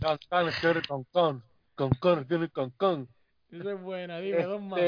[0.00, 1.42] Cancanes, quiere Cancan.
[1.74, 3.08] Cancanes, quiere Cancan.
[3.50, 4.80] Esa es buena, dime dos más.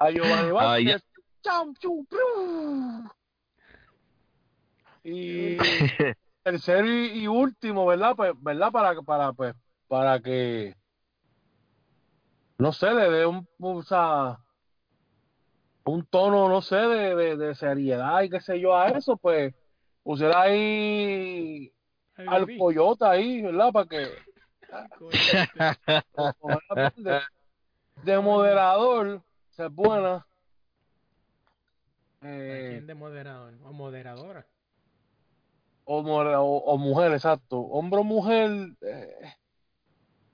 [0.00, 0.52] A Giovanni Ah.
[0.52, 1.02] Vázquez.
[5.02, 5.56] Y
[6.42, 8.14] tercero y, y último, ¿verdad?
[8.16, 8.72] Pues, ¿verdad?
[8.72, 9.54] Para, para, pues,
[9.88, 10.74] para que,
[12.58, 14.38] no sé, le dé un, o sea,
[15.84, 19.54] un tono, no sé, de, de, de seriedad y qué sé yo a eso, pues,
[20.02, 21.72] pusiera ahí
[22.16, 22.58] Ay, al sí.
[22.58, 23.72] coyote ahí, ¿verdad?
[23.72, 24.08] Para que,
[26.96, 27.20] de,
[28.04, 29.22] de moderador,
[29.60, 30.14] se buena.
[32.22, 33.54] ¿A Eh, quién de moderador?
[33.64, 34.46] O moderadora.
[35.84, 37.58] o, o, o mujer, exacto.
[37.60, 38.50] Hombre o mujer,
[38.82, 39.34] eh,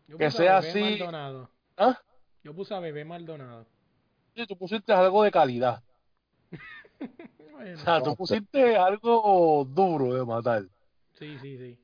[0.09, 0.81] Yo Que puse sea a Bebé así.
[0.81, 1.51] Maldonado.
[1.77, 1.99] ¿ah?
[2.45, 3.67] Yo puse a Bebé Maldonado.
[4.35, 5.83] Sí, tú pusiste algo de calidad.
[7.57, 10.63] Bueno, O sea, tú pusiste algo duro de matar.
[11.15, 11.79] sí, sí, sí.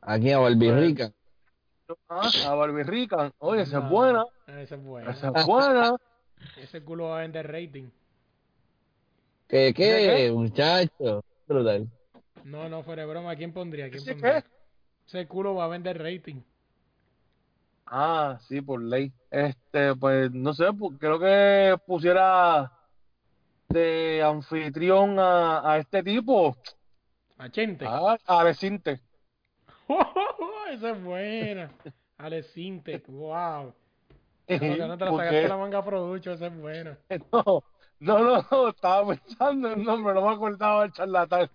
[0.00, 1.12] Aquí a Barbie Pues, Rica.
[2.08, 3.30] Ah, a Barbie Rican.
[3.38, 4.24] Oye, esa No, es buena.
[4.46, 5.10] Esa es buena.
[5.10, 5.96] Esa es buena.
[6.56, 7.88] Ese culo va a vender rating.
[9.48, 9.74] ¿Qué, ¿Qué?
[9.74, 11.24] qué, muchacho?
[11.46, 11.88] Brutal.
[12.44, 13.34] No, no, fuera de broma.
[13.36, 13.86] ¿Quién pondría?
[13.88, 14.42] ¿Quién ¿Ese pondría?
[14.42, 14.48] qué?
[15.06, 16.40] Ese culo va a vender rating.
[17.86, 19.10] Ah, sí, por ley.
[19.30, 20.64] Este, pues, no sé,
[20.98, 22.70] creo que pusiera
[23.68, 26.56] de anfitrión a, a este tipo,
[27.38, 27.86] A Chente.
[27.86, 29.00] a, a Arecinte.
[30.70, 31.70] Esa es buena.
[32.18, 33.06] Alex Sintec.
[33.08, 33.72] Wow.
[34.48, 36.32] No, no te la ¿Por sacaste la manga producho.
[36.32, 36.52] Esa es.
[37.32, 37.64] No,
[38.00, 41.50] no, no, no, estaba pensando en el nombre, no me acordaba del charlatán.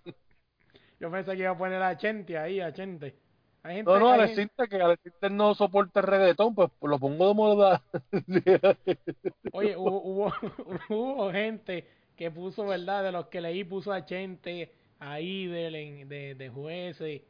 [1.00, 3.16] Yo pensé que iba a poner a Chente ahí, a Chente.
[3.62, 7.34] Hay gente, No, no, Alecinte, que Alecinte no soporta el reggaetón, pues lo pongo de
[7.34, 7.82] moda.
[9.52, 10.32] Oye, hubo, hubo,
[10.90, 13.02] hubo gente que puso, ¿verdad?
[13.02, 17.22] De los que leí, puso a Chente, a Idel, de, de jueces,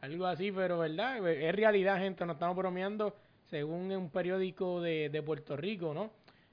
[0.00, 1.26] algo así, pero, ¿verdad?
[1.28, 3.14] Es realidad, gente, no estamos bromeando,
[3.52, 6.08] según un periódico de, de Puerto Rico, ¿no?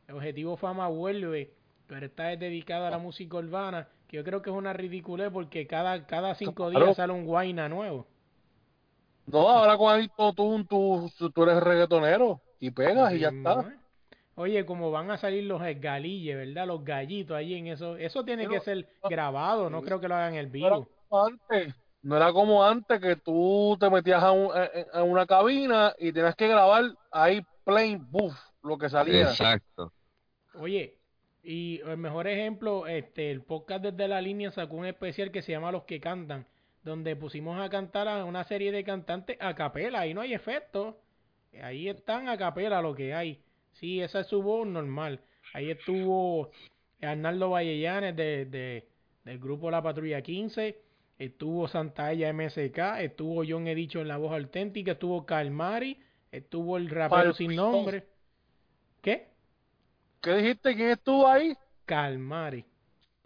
[0.06, 1.50] El Objetivo Fama vuelve,
[1.88, 5.30] pero esta es dedicada a la música urbana, que yo creo que es una ridiculez
[5.32, 8.06] porque cada, cada cinco días sale un guayna nuevo.
[9.28, 13.62] No, ahora con Adicto tú, tú, tú eres reggaetonero y pegas y ya está.
[13.62, 13.78] ¿eh?
[14.36, 16.68] Oye, como van a salir los esgalilles, ¿verdad?
[16.68, 17.96] Los gallitos allí en eso.
[17.96, 20.90] Eso tiene Pero- que ser grabado, no creo que lo hagan era vivo.
[21.12, 25.94] antes, no era como antes que tú te metías a, un- a- a una cabina
[26.00, 29.30] y tenías que grabar ahí plain, buff, lo que salía.
[29.30, 29.92] Exacto.
[30.56, 30.96] Oye,
[31.44, 35.52] y el mejor ejemplo, este, el podcast desde la línea sacó un especial que se
[35.52, 36.46] llama Los que cantan,
[36.84, 40.96] donde pusimos a cantar a una serie de cantantes a capela, ahí no hay efectos,
[41.62, 43.42] ahí están a capela lo que hay.
[43.74, 45.22] Sí, esa es su voz normal.
[45.54, 46.52] Ahí estuvo
[47.02, 48.88] Arnaldo Vallellanes de, de-
[49.24, 50.78] del grupo La Patrulla 15,
[51.20, 56.00] estuvo Santalla MSK, estuvo John Edicho en la voz auténtica, estuvo Calmari,
[56.32, 58.08] estuvo el rapero sin nombre.
[59.02, 59.28] ¿Qué?
[60.22, 60.76] ¿Qué dijiste?
[60.76, 61.56] ¿Quién estuvo ahí?
[61.86, 62.66] Calmari.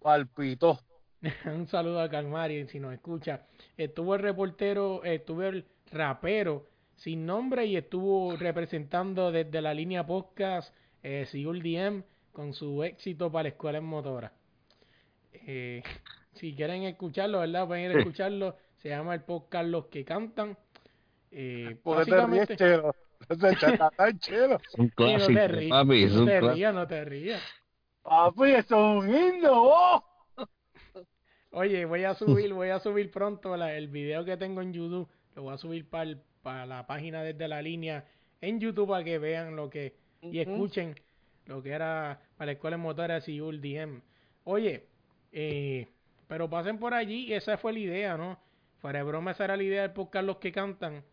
[0.02, 0.78] Palpito.
[1.46, 3.46] Un saludo a Calmari si nos escucha.
[3.76, 6.66] Estuvo el reportero, estuvo el rapero
[6.96, 12.02] sin nombre y estuvo representando desde la línea podcast eh, DM
[12.32, 14.32] con su éxito para la escuela en motora.
[15.32, 15.82] Eh,
[16.34, 17.66] si quieren escucharlo, ¿verdad?
[17.66, 18.56] Pueden ir a escucharlo.
[18.76, 20.56] Se llama el podcast Los que cantan.
[21.30, 22.94] Eh, ¿Por qué te ríes, básicamente, chero.
[23.28, 26.06] Es un Sí, no clásico, te rías, papi.
[26.06, 26.52] No un te clásico.
[26.54, 27.42] rías, no te rías.
[28.02, 30.04] Papi, eso es un himno, ¡oh!
[31.52, 35.08] Oye, voy a subir, voy a subir pronto la- el video que tengo en YouTube.
[35.36, 38.04] Lo voy a subir para la página desde la línea
[38.40, 40.94] en YouTube para que vean lo que y escuchen
[41.46, 44.02] lo que era para la escuela en motores y DM.
[44.44, 44.86] Oye,
[45.32, 45.88] eh,
[46.28, 48.38] pero pasen por allí y esa fue la idea, ¿no?
[48.80, 51.04] Fuera de broma, esa era la idea del podcast Los que Cantan.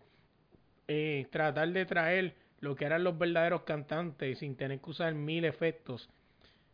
[0.88, 5.46] Eh, tratar de traer lo que eran los verdaderos cantantes sin tener que usar mil
[5.46, 6.10] efectos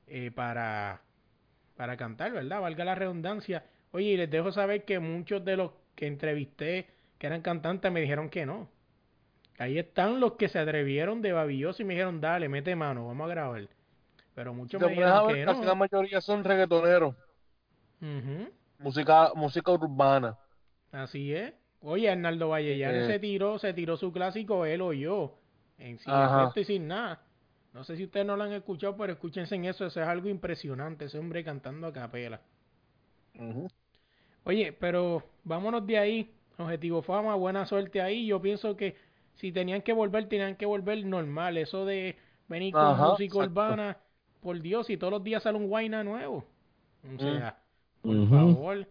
[0.08, 1.02] eh, para,
[1.76, 2.62] para cantar, ¿verdad?
[2.62, 3.64] Valga la redundancia.
[3.92, 6.88] Oye, y les dejo saber que muchos de los que entrevisté
[7.18, 8.70] que eran cantantes me dijeron que no.
[9.58, 13.26] Ahí están los que se atrevieron de babilloso y me dijeron, dale, mete mano, vamos
[13.26, 13.68] a grabar.
[14.36, 15.64] Pero muchos me dijeron que no.
[15.64, 17.16] la mayoría son reggaetoneros.
[18.80, 20.38] Música, música urbana.
[20.92, 21.54] Así es.
[21.82, 25.38] Oye, Arnaldo Vallellano se tiró, se tiró su clásico él o yo.
[25.78, 27.22] En sin efecto y sin nada.
[27.74, 29.86] No sé si ustedes no lo han escuchado, pero escúchense en eso.
[29.86, 31.06] Eso es algo impresionante.
[31.06, 32.42] Ese hombre cantando a capela.
[34.44, 36.34] Oye, pero vámonos de ahí.
[36.58, 38.26] Objetivo Fama, buena suerte ahí.
[38.26, 38.96] Yo pienso que
[39.36, 41.58] si tenían que volver, tenían que volver normal.
[41.58, 42.18] Eso de
[42.48, 43.98] venir con música urbana,
[44.42, 46.46] por Dios, y todos los días sale un guayna nuevo.
[47.04, 47.20] O mm.
[47.20, 47.60] sea,
[48.08, 48.88] por favor.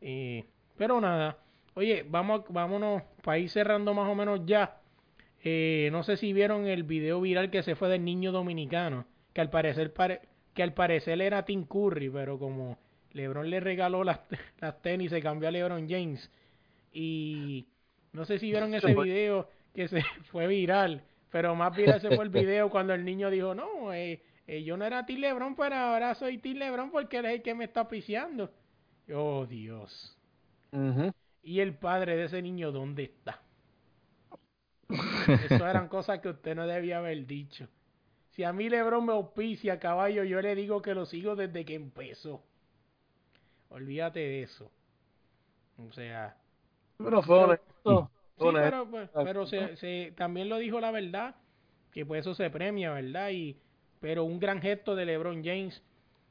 [0.00, 0.44] Eh,
[0.76, 1.38] pero nada,
[1.74, 4.80] oye, vamos, vámonos para ir cerrando más o menos ya.
[5.44, 9.40] Eh, no sé si vieron el video viral que se fue del niño dominicano, que
[9.40, 9.92] al parecer
[10.54, 12.78] que al parecer era Tim Curry, pero como
[13.12, 14.20] LeBron le regaló las,
[14.60, 16.30] las tenis, se cambió a LeBron James.
[16.92, 17.66] Y
[18.12, 22.24] no sé si vieron ese video que se fue viral, pero más viral se fue
[22.24, 25.74] el video cuando el niño dijo, no, eh, eh, yo no era Tim Lebron, pero
[25.74, 28.50] ahora soy Tim Lebron porque él es el que me está piciando.
[29.12, 30.16] Oh, Dios.
[31.42, 33.40] Y el padre de ese niño, ¿dónde está?
[35.50, 37.68] Eso eran cosas que usted no debía haber dicho.
[38.30, 41.74] Si a mí Lebron me auspicia, caballo, yo le digo que lo sigo desde que
[41.74, 42.42] empezó.
[43.68, 44.70] Olvídate de eso.
[45.78, 46.36] O sea.
[46.98, 47.60] Pero fue
[48.36, 51.36] pero, pues, pero se, se, también lo dijo la verdad,
[51.92, 53.30] que pues eso se premia, ¿verdad?
[53.30, 53.56] Y,
[54.04, 55.82] pero un gran gesto de LeBron James.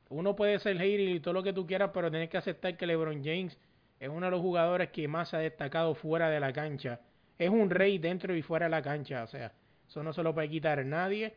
[0.09, 2.85] Uno puede ser hater y todo lo que tú quieras, pero tienes que aceptar que
[2.85, 3.57] LeBron James
[3.99, 6.99] es uno de los jugadores que más ha destacado fuera de la cancha.
[7.39, 9.51] Es un rey dentro y fuera de la cancha, o sea,
[9.87, 11.33] eso no se lo puede quitar nadie.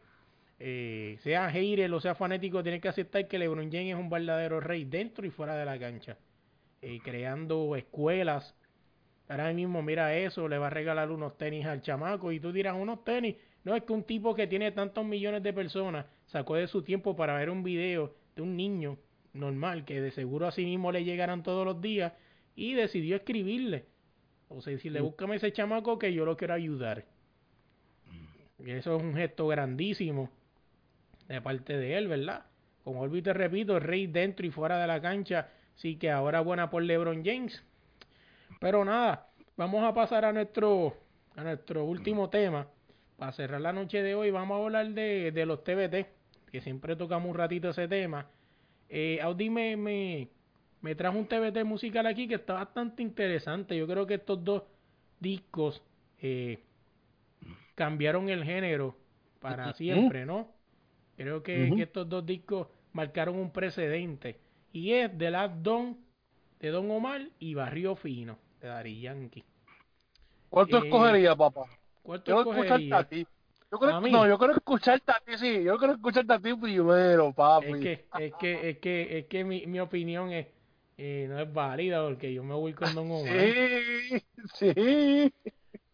[0.58, 4.60] Eh, sea hater o sea fanático, tienes que aceptar que LeBron James es un verdadero
[4.60, 6.18] rey dentro y fuera de la cancha.
[6.82, 8.54] Eh, creando escuelas,
[9.28, 12.76] Ahora mismo, mira eso, le va a regalar unos tenis al chamaco y tú dirás,
[12.78, 13.36] unos tenis.
[13.64, 16.06] No, es que un tipo que tiene tantos millones de personas
[16.36, 18.98] sacó de su tiempo para ver un video de un niño
[19.32, 22.12] normal que de seguro a sí mismo le llegarán todos los días
[22.54, 23.86] y decidió escribirle.
[24.48, 27.06] O sea, decirle, búscame ese chamaco que yo lo quiero ayudar.
[28.58, 30.30] Y eso es un gesto grandísimo
[31.26, 32.44] de parte de él, ¿verdad?
[32.84, 35.48] Como y te repito, el rey dentro y fuera de la cancha.
[35.74, 37.64] Sí que ahora buena por LeBron James.
[38.60, 40.98] Pero nada, vamos a pasar a nuestro,
[41.34, 42.66] a nuestro último tema.
[43.16, 46.15] Para cerrar la noche de hoy vamos a hablar de, de los TBT,
[46.51, 48.27] que siempre tocamos un ratito ese tema.
[48.89, 53.77] Eh, Audi me, me, trajo un TBT musical aquí que está bastante interesante.
[53.77, 54.62] Yo creo que estos dos
[55.20, 55.82] discos
[56.20, 56.60] eh,
[57.74, 58.97] cambiaron el género
[59.40, 60.52] para siempre, ¿no?
[61.16, 64.39] Creo que, que, estos dos discos marcaron un precedente.
[64.73, 65.97] Y es The Last Don
[66.60, 69.44] de Don Omar y Barrio Fino de Dari Yankee.
[70.48, 71.64] ¿Cuál tú eh, escogerías, papá?
[72.02, 73.01] ¿Cuál tú escogerías?
[73.01, 73.27] A ti.
[73.70, 75.64] Yo creo, no, yo creo escucharte a ti, sí.
[75.64, 77.72] Yo creo escucharte a ti primero, papi.
[77.72, 80.47] Es que, es que, es que, es que mi, mi opinión es,
[80.98, 83.32] eh, no es válida porque yo me voy con Don Omar.
[84.55, 85.32] Sí, sí.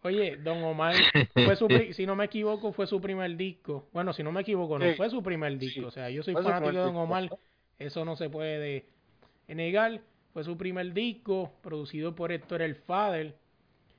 [0.05, 0.95] Oye, Don Omar,
[1.33, 3.89] fue su, si no me equivoco, fue su primer disco.
[3.93, 5.87] Bueno, si no me equivoco, no, fue su primer disco.
[5.87, 7.31] O sea, yo soy fanático de Don Omar,
[7.79, 8.87] eso no se puede
[9.47, 10.01] negar.
[10.33, 13.37] Fue su primer disco, producido por Héctor El Fader.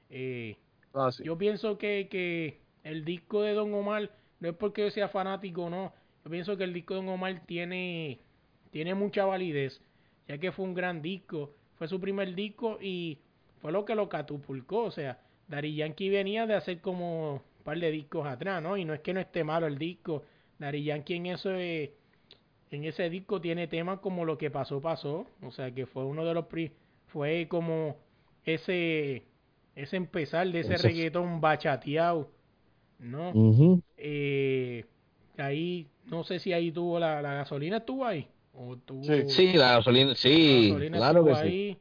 [0.09, 0.57] Eh,
[0.93, 5.07] ah, Yo pienso que, que el disco de Don Omar, no es porque yo sea
[5.07, 5.93] fanático o no,
[6.23, 8.19] yo pienso que el disco de Don Omar tiene,
[8.71, 9.81] tiene mucha validez,
[10.27, 13.19] ya que fue un gran disco, fue su primer disco y
[13.61, 17.79] fue lo que lo catapulcó, o sea, Dari Yankee venía de hacer como un par
[17.79, 18.77] de discos atrás, ¿no?
[18.77, 20.23] Y no es que no esté malo el disco,
[20.57, 21.89] Dari Yankee en eso es
[22.73, 25.27] en ese disco tiene temas como Lo que pasó, pasó.
[25.43, 26.45] O sea, que fue uno de los...
[27.07, 27.97] fue como
[28.45, 29.23] ese
[29.75, 32.29] ese empezar de ese reggaetón bachateado,
[33.03, 33.81] ¿no?
[33.97, 34.85] eh,
[35.37, 38.27] ahí, no sé si ahí tuvo la, la gasolina, estuvo ahí.
[38.55, 39.53] O tuvo, sí.
[39.53, 41.77] la gasolina, sí, claro que sí.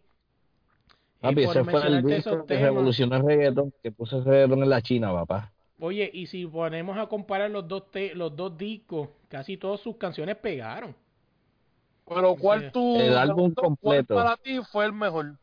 [1.20, 4.82] Papi, ese fue el disco que revolucionó el reggaetón, que puso el reggaetón en la
[4.82, 5.53] China, papá.
[5.78, 7.85] Oye, y si ponemos a comparar los dos,
[8.15, 10.94] los dos discos, casi todas sus canciones pegaron.
[12.09, 14.15] Pero ¿cuál tú, el álbum completo.
[14.15, 15.36] para ti fue el mejor?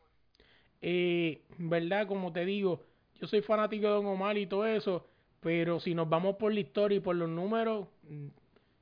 [0.82, 2.82] Eh, verdad, como te digo,
[3.20, 5.06] yo soy fanático de Don Omar y todo eso,
[5.40, 7.88] pero si nos vamos por la historia y por los números,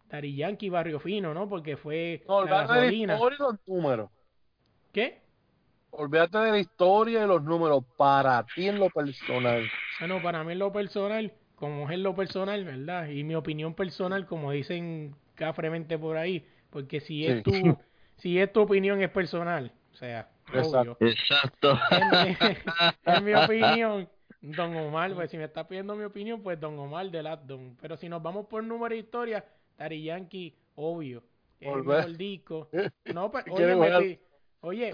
[0.08, 1.48] Dari Yankee Barrio Fino, ¿no?
[1.48, 3.18] Porque fue no, la gasolina.
[3.18, 3.24] ¿Qué?
[4.92, 5.20] ¿Qué?
[5.90, 9.68] Olvídate de la historia y los números para ti en lo personal.
[10.00, 13.08] Bueno, para mí en lo personal, como es en lo personal, ¿verdad?
[13.08, 17.52] Y mi opinión personal, como dicen cafremente por ahí, porque si es tu,
[18.18, 20.96] si es tu opinión es personal, o sea, obvio.
[21.00, 21.78] Exacto.
[21.90, 22.36] En, mi-
[23.04, 24.08] en mi opinión,
[24.40, 27.76] Don Omar, pues si me está pidiendo mi opinión, pues Don Omar de Don.
[27.80, 29.44] Pero si nos vamos por número de historia,
[29.76, 31.22] Daddy Yankee, obvio.
[31.60, 32.68] El disco.
[33.14, 34.18] No, pues, oye, me
[34.60, 34.90] oye.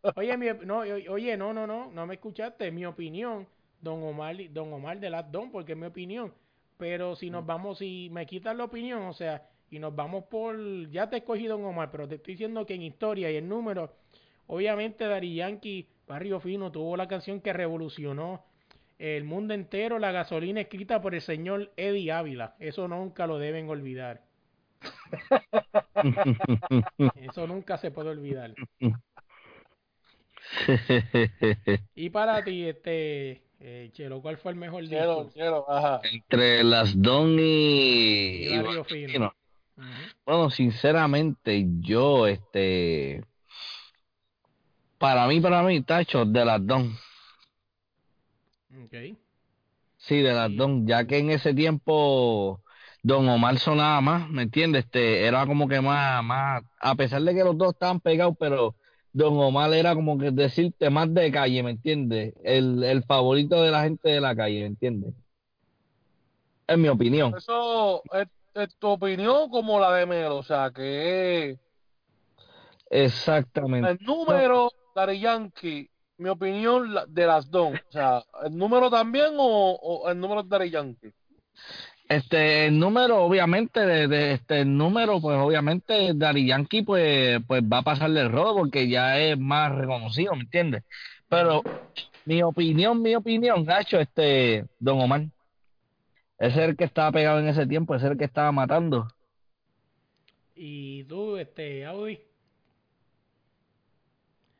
[0.14, 2.70] Oye, mi, no, oye, no, no, no, no me escuchaste.
[2.70, 3.48] Mi opinión,
[3.80, 6.32] Don Omar, Don Omar de las Don, porque es mi opinión.
[6.76, 10.56] Pero si nos vamos, si me quitas la opinión, o sea, y nos vamos por,
[10.90, 13.90] ya te escogí Don Omar, pero te estoy diciendo que en historia y en números,
[14.48, 18.44] obviamente Dari Yankee, Barrio Fino, tuvo la canción que revolucionó
[18.98, 22.56] el mundo entero, la gasolina escrita por el señor Eddie Ávila.
[22.58, 24.22] Eso nunca lo deben olvidar.
[27.16, 28.54] Eso nunca se puede olvidar.
[31.94, 35.28] Y para ti, este, eh, Chelo, ¿cuál fue el mejor disco?
[35.34, 36.00] quiero, ajá.
[36.10, 39.34] Entre las Don y, Y Barrio Fino.
[40.24, 43.22] Bueno, sinceramente, yo, este,
[44.98, 46.92] para mí, para mí, Tacho, de las Don.
[48.84, 49.16] Ok.
[49.96, 50.54] Sí, de las.
[50.54, 52.60] Don, ya que en ese tiempo
[53.02, 54.84] Don Omar sonaba más, ¿me entiendes?
[54.84, 58.74] Este, era como que más, más, a pesar de que los dos estaban pegados, pero
[59.12, 62.34] Don Omar era como que decirte más de calle, ¿me entiendes?
[62.42, 65.14] El, el favorito de la gente de la calle, ¿me entiendes?
[66.66, 67.34] En mi opinión.
[67.36, 71.58] Eso es, es tu opinión como la de Melo, o sea, que
[72.90, 73.90] Exactamente.
[73.90, 79.72] el número Daddy Yankee, mi opinión de las dos, o sea, el número también o,
[79.72, 81.12] o el número de Daddy Yankee.
[82.08, 87.62] Este, el número, obviamente, de, de este el número, pues obviamente Daddy Yankee, pues, pues
[87.62, 90.84] va a pasarle el rodo porque ya es más reconocido, ¿me entiendes?
[91.28, 91.62] Pero
[92.24, 95.26] mi opinión, mi opinión, Gacho, este, Don Omar,
[96.38, 99.08] ese es el que estaba pegado en ese tiempo, ese es el que estaba matando.
[100.54, 102.20] Y tú, este, Audi.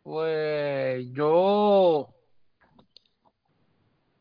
[0.08, 2.08] Pues yo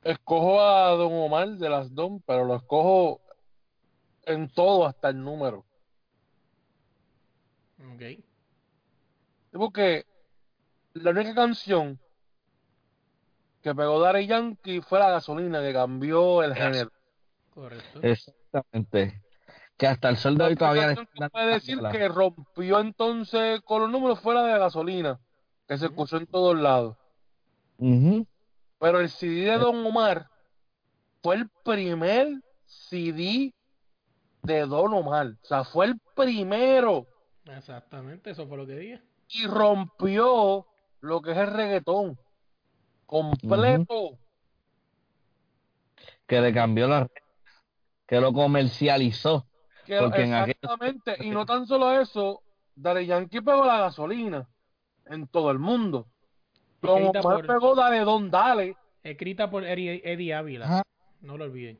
[0.04, 3.22] escojo a Don Omar de las dos, pero lo escojo
[4.26, 5.64] en todo hasta el número.
[7.94, 8.22] Ok.
[9.54, 10.06] Porque
[10.92, 11.98] la única canción
[13.64, 16.92] que pegó Daddy Yankee fue la gasolina que cambió el género.
[17.52, 18.02] Correcto.
[18.02, 19.24] Exactamente.
[19.78, 20.96] Que hasta el sol de hoy todavía
[21.32, 25.18] puede decir que rompió entonces con los números fue la de gasolina,
[25.68, 26.96] que se escuchó en todos lados.
[28.80, 30.30] Pero el CD de Don Omar
[31.22, 33.54] fue el primer CD
[34.44, 35.28] de Don Omar.
[35.42, 37.06] O sea, fue el primero
[37.46, 39.02] Exactamente, eso fue lo que dije.
[39.30, 40.66] y rompió
[41.02, 42.20] lo que es el reggaetón
[43.06, 44.18] completo.
[46.26, 47.08] Que le cambió la
[48.06, 49.46] que lo comercializó.
[49.86, 51.18] Que- Porque en aquel- exactamente.
[51.26, 52.42] Y no tan solo eso,
[52.76, 54.48] Daddy Yankee pegó la gasolina
[55.10, 56.08] en todo el mundo.
[56.82, 58.76] Don Escrita por- pegó Dale Don Dale.
[59.04, 60.66] Escrita por Eddie, Eddie Ávila.
[60.66, 60.84] Ajá.
[61.22, 61.80] No lo olviden.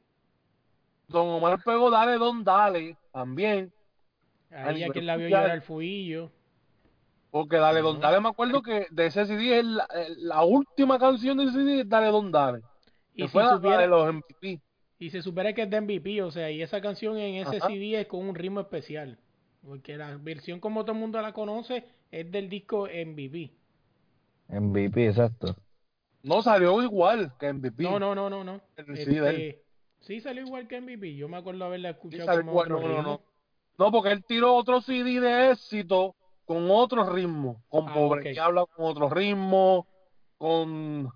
[1.08, 3.72] Don Omar pegó Dale Don Dale también.
[4.52, 6.32] Ahí a quien la vio llorar el fuillo.
[7.30, 8.00] Porque Dale Don.
[8.00, 11.54] Dale, me acuerdo que de ese CD es la, eh, la última canción de ese
[11.54, 12.62] CD, es Dale Don Dale.
[13.14, 14.62] Y Que si fue supiera- de los MVP.
[15.00, 17.68] Y se supera que es de MVP, o sea, y esa canción en ese Ajá.
[17.68, 19.20] CD es con un ritmo especial.
[19.66, 23.52] Porque la versión como todo el mundo la conoce es del disco MVP.
[24.50, 25.56] MVP, exacto.
[26.24, 27.84] No salió igual que MVP.
[27.84, 28.62] No, no, no, no, no.
[28.76, 29.42] El CD de él.
[29.42, 29.64] Este,
[30.00, 31.16] sí salió igual que MVP.
[31.16, 33.12] Yo me acuerdo haberla Sí escuchado salió como igual, otro no, no, ritmo.
[33.78, 33.86] no.
[33.86, 36.16] No, porque él tiró otro CD de éxito
[36.46, 37.62] con otro ritmo.
[37.68, 39.86] Con Ah, Pobre que habla con otro ritmo.
[40.38, 41.10] Con.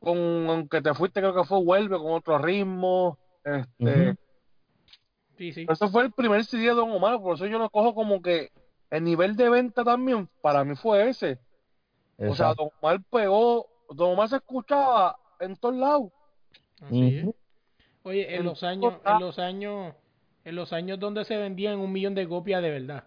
[0.00, 0.48] Con.
[0.48, 3.18] Aunque te fuiste, creo que fue Vuelve con otro ritmo.
[3.44, 4.10] Este.
[4.10, 4.18] Ujú.
[5.36, 5.66] Sí, sí.
[5.68, 8.50] Ese fue el primer CD de Don Omar, por eso yo lo cojo como que
[8.90, 11.38] el nivel de venta también para mí fue ese.
[12.18, 12.54] O sea.
[12.54, 16.12] Don Omar pegó, Don Omar se escuchaba en todos lados.
[16.80, 17.26] Así es.
[18.04, 19.94] Oye, en En los años, en los años,
[20.44, 23.04] en los años donde se vendían un millón de copias de verdad.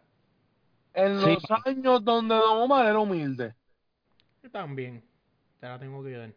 [0.94, 1.34] En Sí.
[1.36, 3.54] los años donde Don Omar era humilde.
[4.52, 5.04] También.
[5.60, 6.34] Te la tengo que dar.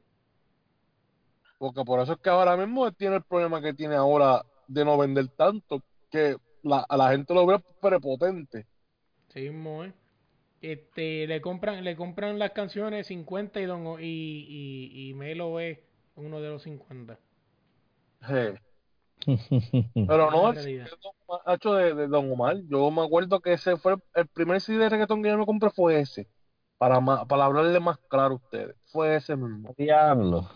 [1.59, 4.97] Porque por eso es que ahora mismo tiene el problema que tiene ahora de no
[4.97, 8.67] vender tanto, que la, a la gente lo ve prepotente.
[9.29, 9.93] Sí, mismo, ¿eh?
[10.63, 15.59] Este, le compran, le compran las canciones 50 y, don, O- y, y, y Melo
[15.59, 15.79] es
[16.17, 17.19] uno de los 50.
[18.21, 19.27] Sí.
[20.07, 20.89] Pero no, el
[21.47, 22.57] hecho de, de Don Omar.
[22.69, 25.71] Yo me acuerdo que ese fue el primer CD de reggaetón que yo me compré
[25.71, 26.29] fue ese.
[26.79, 28.77] Para, ma- para hablarle más claro a ustedes.
[28.87, 29.75] Fue ese mismo.
[29.77, 30.49] Diablo.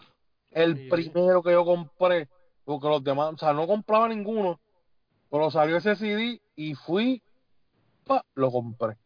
[0.51, 0.89] El Sí.
[0.89, 2.29] primero que yo compré.
[2.65, 4.61] Porque los demás, o sea, no compraba ninguno.
[5.31, 7.23] Pero salió ese CD y fui,
[8.05, 8.97] pa, lo compré.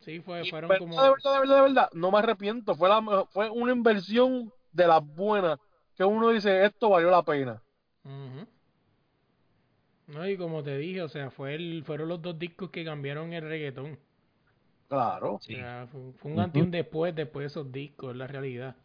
[0.00, 1.02] Sí, fue, Y fueron verdad, como...
[1.02, 2.74] de verdad, de verdad, de verdad, no me arrepiento.
[2.74, 5.58] Fue, la, mejor- fue una inversión de las buenas.
[5.96, 7.62] Que uno dice, esto valió la pena.
[10.06, 13.32] No, y como te dije, o sea, fue el, fueron los dos discos que cambiaron
[13.32, 13.98] el reggaetón.
[14.88, 15.34] Claro.
[15.34, 18.26] O sea, fue, fue un antes y un después, después de esos discos, es la
[18.26, 18.76] realidad.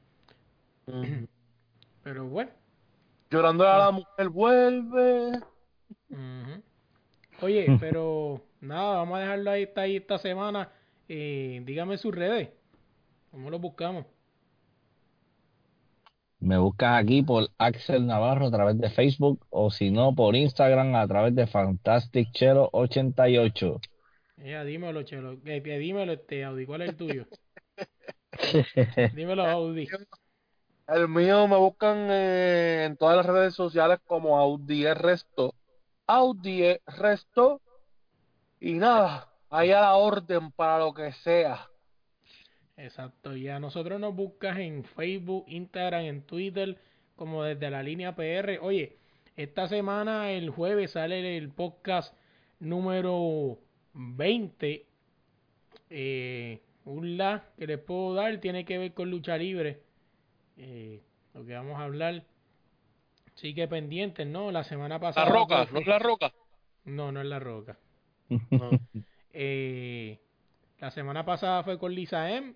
[2.04, 2.52] Pero bueno.
[3.30, 5.40] Llorando a la mujer vuelve.
[7.42, 10.72] Oye, pero nada, vamos a dejarlo ahí, está ahí esta semana.
[11.10, 12.50] Eh, dígame sus redes.
[13.32, 14.06] ¿Cómo lo buscamos?
[16.40, 20.96] Me buscas aquí por Axel Navarro a través de Facebook o si no por Instagram
[20.96, 23.82] a través de Fantastic Chelo 88.
[24.38, 25.34] Ya, dímelo, Chelo.
[25.46, 26.66] Eh, eh, dímelo, este, Audi.
[26.66, 27.26] ¿Cuál es el tuyo?
[29.16, 29.88] Dímelo, Audi.
[30.88, 35.54] El mío me buscan eh, en todas las redes sociales como Audi Resto.
[36.06, 37.62] Audi Resto.
[38.62, 41.68] Y nada, ahí a la orden para lo que sea.
[42.78, 46.78] Exacto, y a nosotros nos buscas en Facebook, Instagram, en Twitter,
[47.16, 48.60] como desde la línea PR.
[48.62, 48.98] Oye,
[49.36, 52.16] esta semana, el jueves, sale el podcast
[52.60, 53.60] número
[53.94, 54.86] 20.
[55.90, 57.18] Eh, un
[57.58, 59.87] que les puedo dar tiene que ver con lucha libre.
[60.58, 61.02] Eh,
[61.34, 62.24] lo que vamos a hablar.
[63.36, 64.52] Sí que pendientes, ¿no?
[64.52, 65.30] La semana La pasada.
[65.30, 66.34] roca, fue- no es la roca.
[66.86, 67.78] No, no es la roca.
[68.52, 68.72] No.
[69.34, 70.18] Eh,
[70.80, 72.54] la semana pasada fue con Lisa M.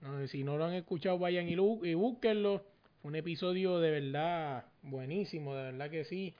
[0.00, 2.64] No, si no lo han escuchado, vayan y búsquenlo.
[3.00, 6.34] Fue un episodio de verdad buenísimo, de verdad que sí.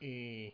[0.00, 0.52] Y,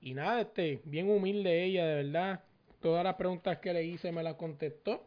[0.00, 2.40] y nada, este, bien humilde ella, de verdad.
[2.80, 5.04] Todas las preguntas que le hice me las contestó.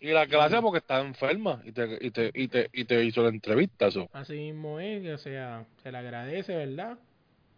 [0.00, 3.22] Y la clase porque está enferma y te, y te, y te, y te hizo
[3.22, 3.88] la entrevista.
[3.88, 4.08] Eso.
[4.12, 6.98] Así mismo es, o sea, se le agradece, ¿verdad?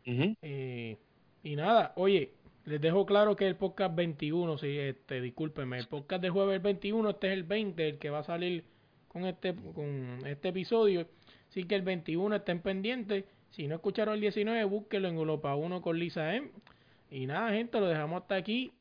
[0.06, 0.96] Eh,
[1.42, 2.32] y nada, oye,
[2.64, 7.10] les dejo claro que el podcast 21, sí, este, discúlpenme, el podcast de jueves 21,
[7.10, 8.64] este es el 20, el que va a salir
[9.08, 11.06] con este, con este episodio.
[11.48, 13.24] Así que el 21 estén pendientes.
[13.50, 16.50] Si no escucharon el 19, búsquenlo en Europa 1 con Lisa M.
[17.10, 18.72] Y nada, gente, lo dejamos hasta aquí.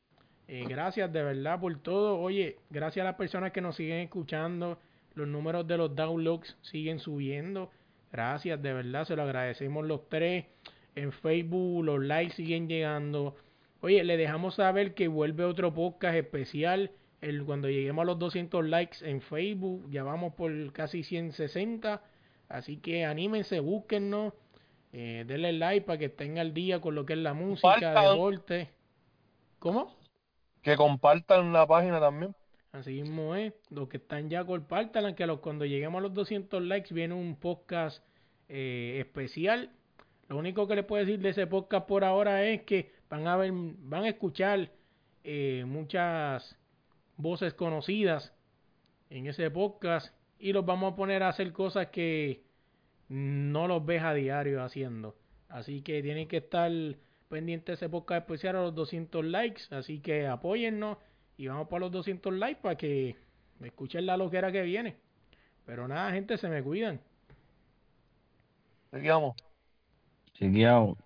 [0.52, 2.18] Eh, gracias de verdad por todo.
[2.18, 4.80] Oye, gracias a las personas que nos siguen escuchando.
[5.14, 7.70] Los números de los downloads siguen subiendo.
[8.10, 10.46] Gracias, de verdad, se lo agradecemos los tres.
[10.96, 13.36] En Facebook los likes siguen llegando.
[13.80, 16.90] Oye, le dejamos saber que vuelve otro podcast especial.
[17.20, 22.02] El, cuando lleguemos a los 200 likes en Facebook, ya vamos por casi 160.
[22.48, 24.32] Así que anímense, búsquennos.
[24.92, 28.68] Eh, denle like para que estén al día con lo que es la música, deporte.
[29.60, 29.99] ¿Cómo?
[30.62, 32.34] Que compartan la página también.
[32.72, 33.52] Así mismo es.
[33.70, 37.36] Los que están ya, compártanla, que los, cuando lleguemos a los 200 likes viene un
[37.36, 38.04] podcast
[38.48, 39.70] eh, especial.
[40.28, 43.36] Lo único que les puedo decir de ese podcast por ahora es que van a
[43.36, 44.70] ver, van a escuchar
[45.24, 46.56] eh, muchas
[47.16, 48.32] voces conocidas
[49.10, 52.44] en ese podcast y los vamos a poner a hacer cosas que
[53.08, 55.16] no los ves a diario haciendo.
[55.48, 56.70] Así que tienen que estar
[57.30, 59.62] pendientes de ese podcast especial a los 200 likes.
[59.70, 60.98] Así que apóyennos
[61.38, 63.16] y vamos para los 200 likes para que
[63.62, 64.96] escuchen la loquera que viene.
[65.64, 67.00] Pero nada, gente, se me cuidan.
[68.90, 69.36] Seguimos.
[70.34, 70.96] Chequeado.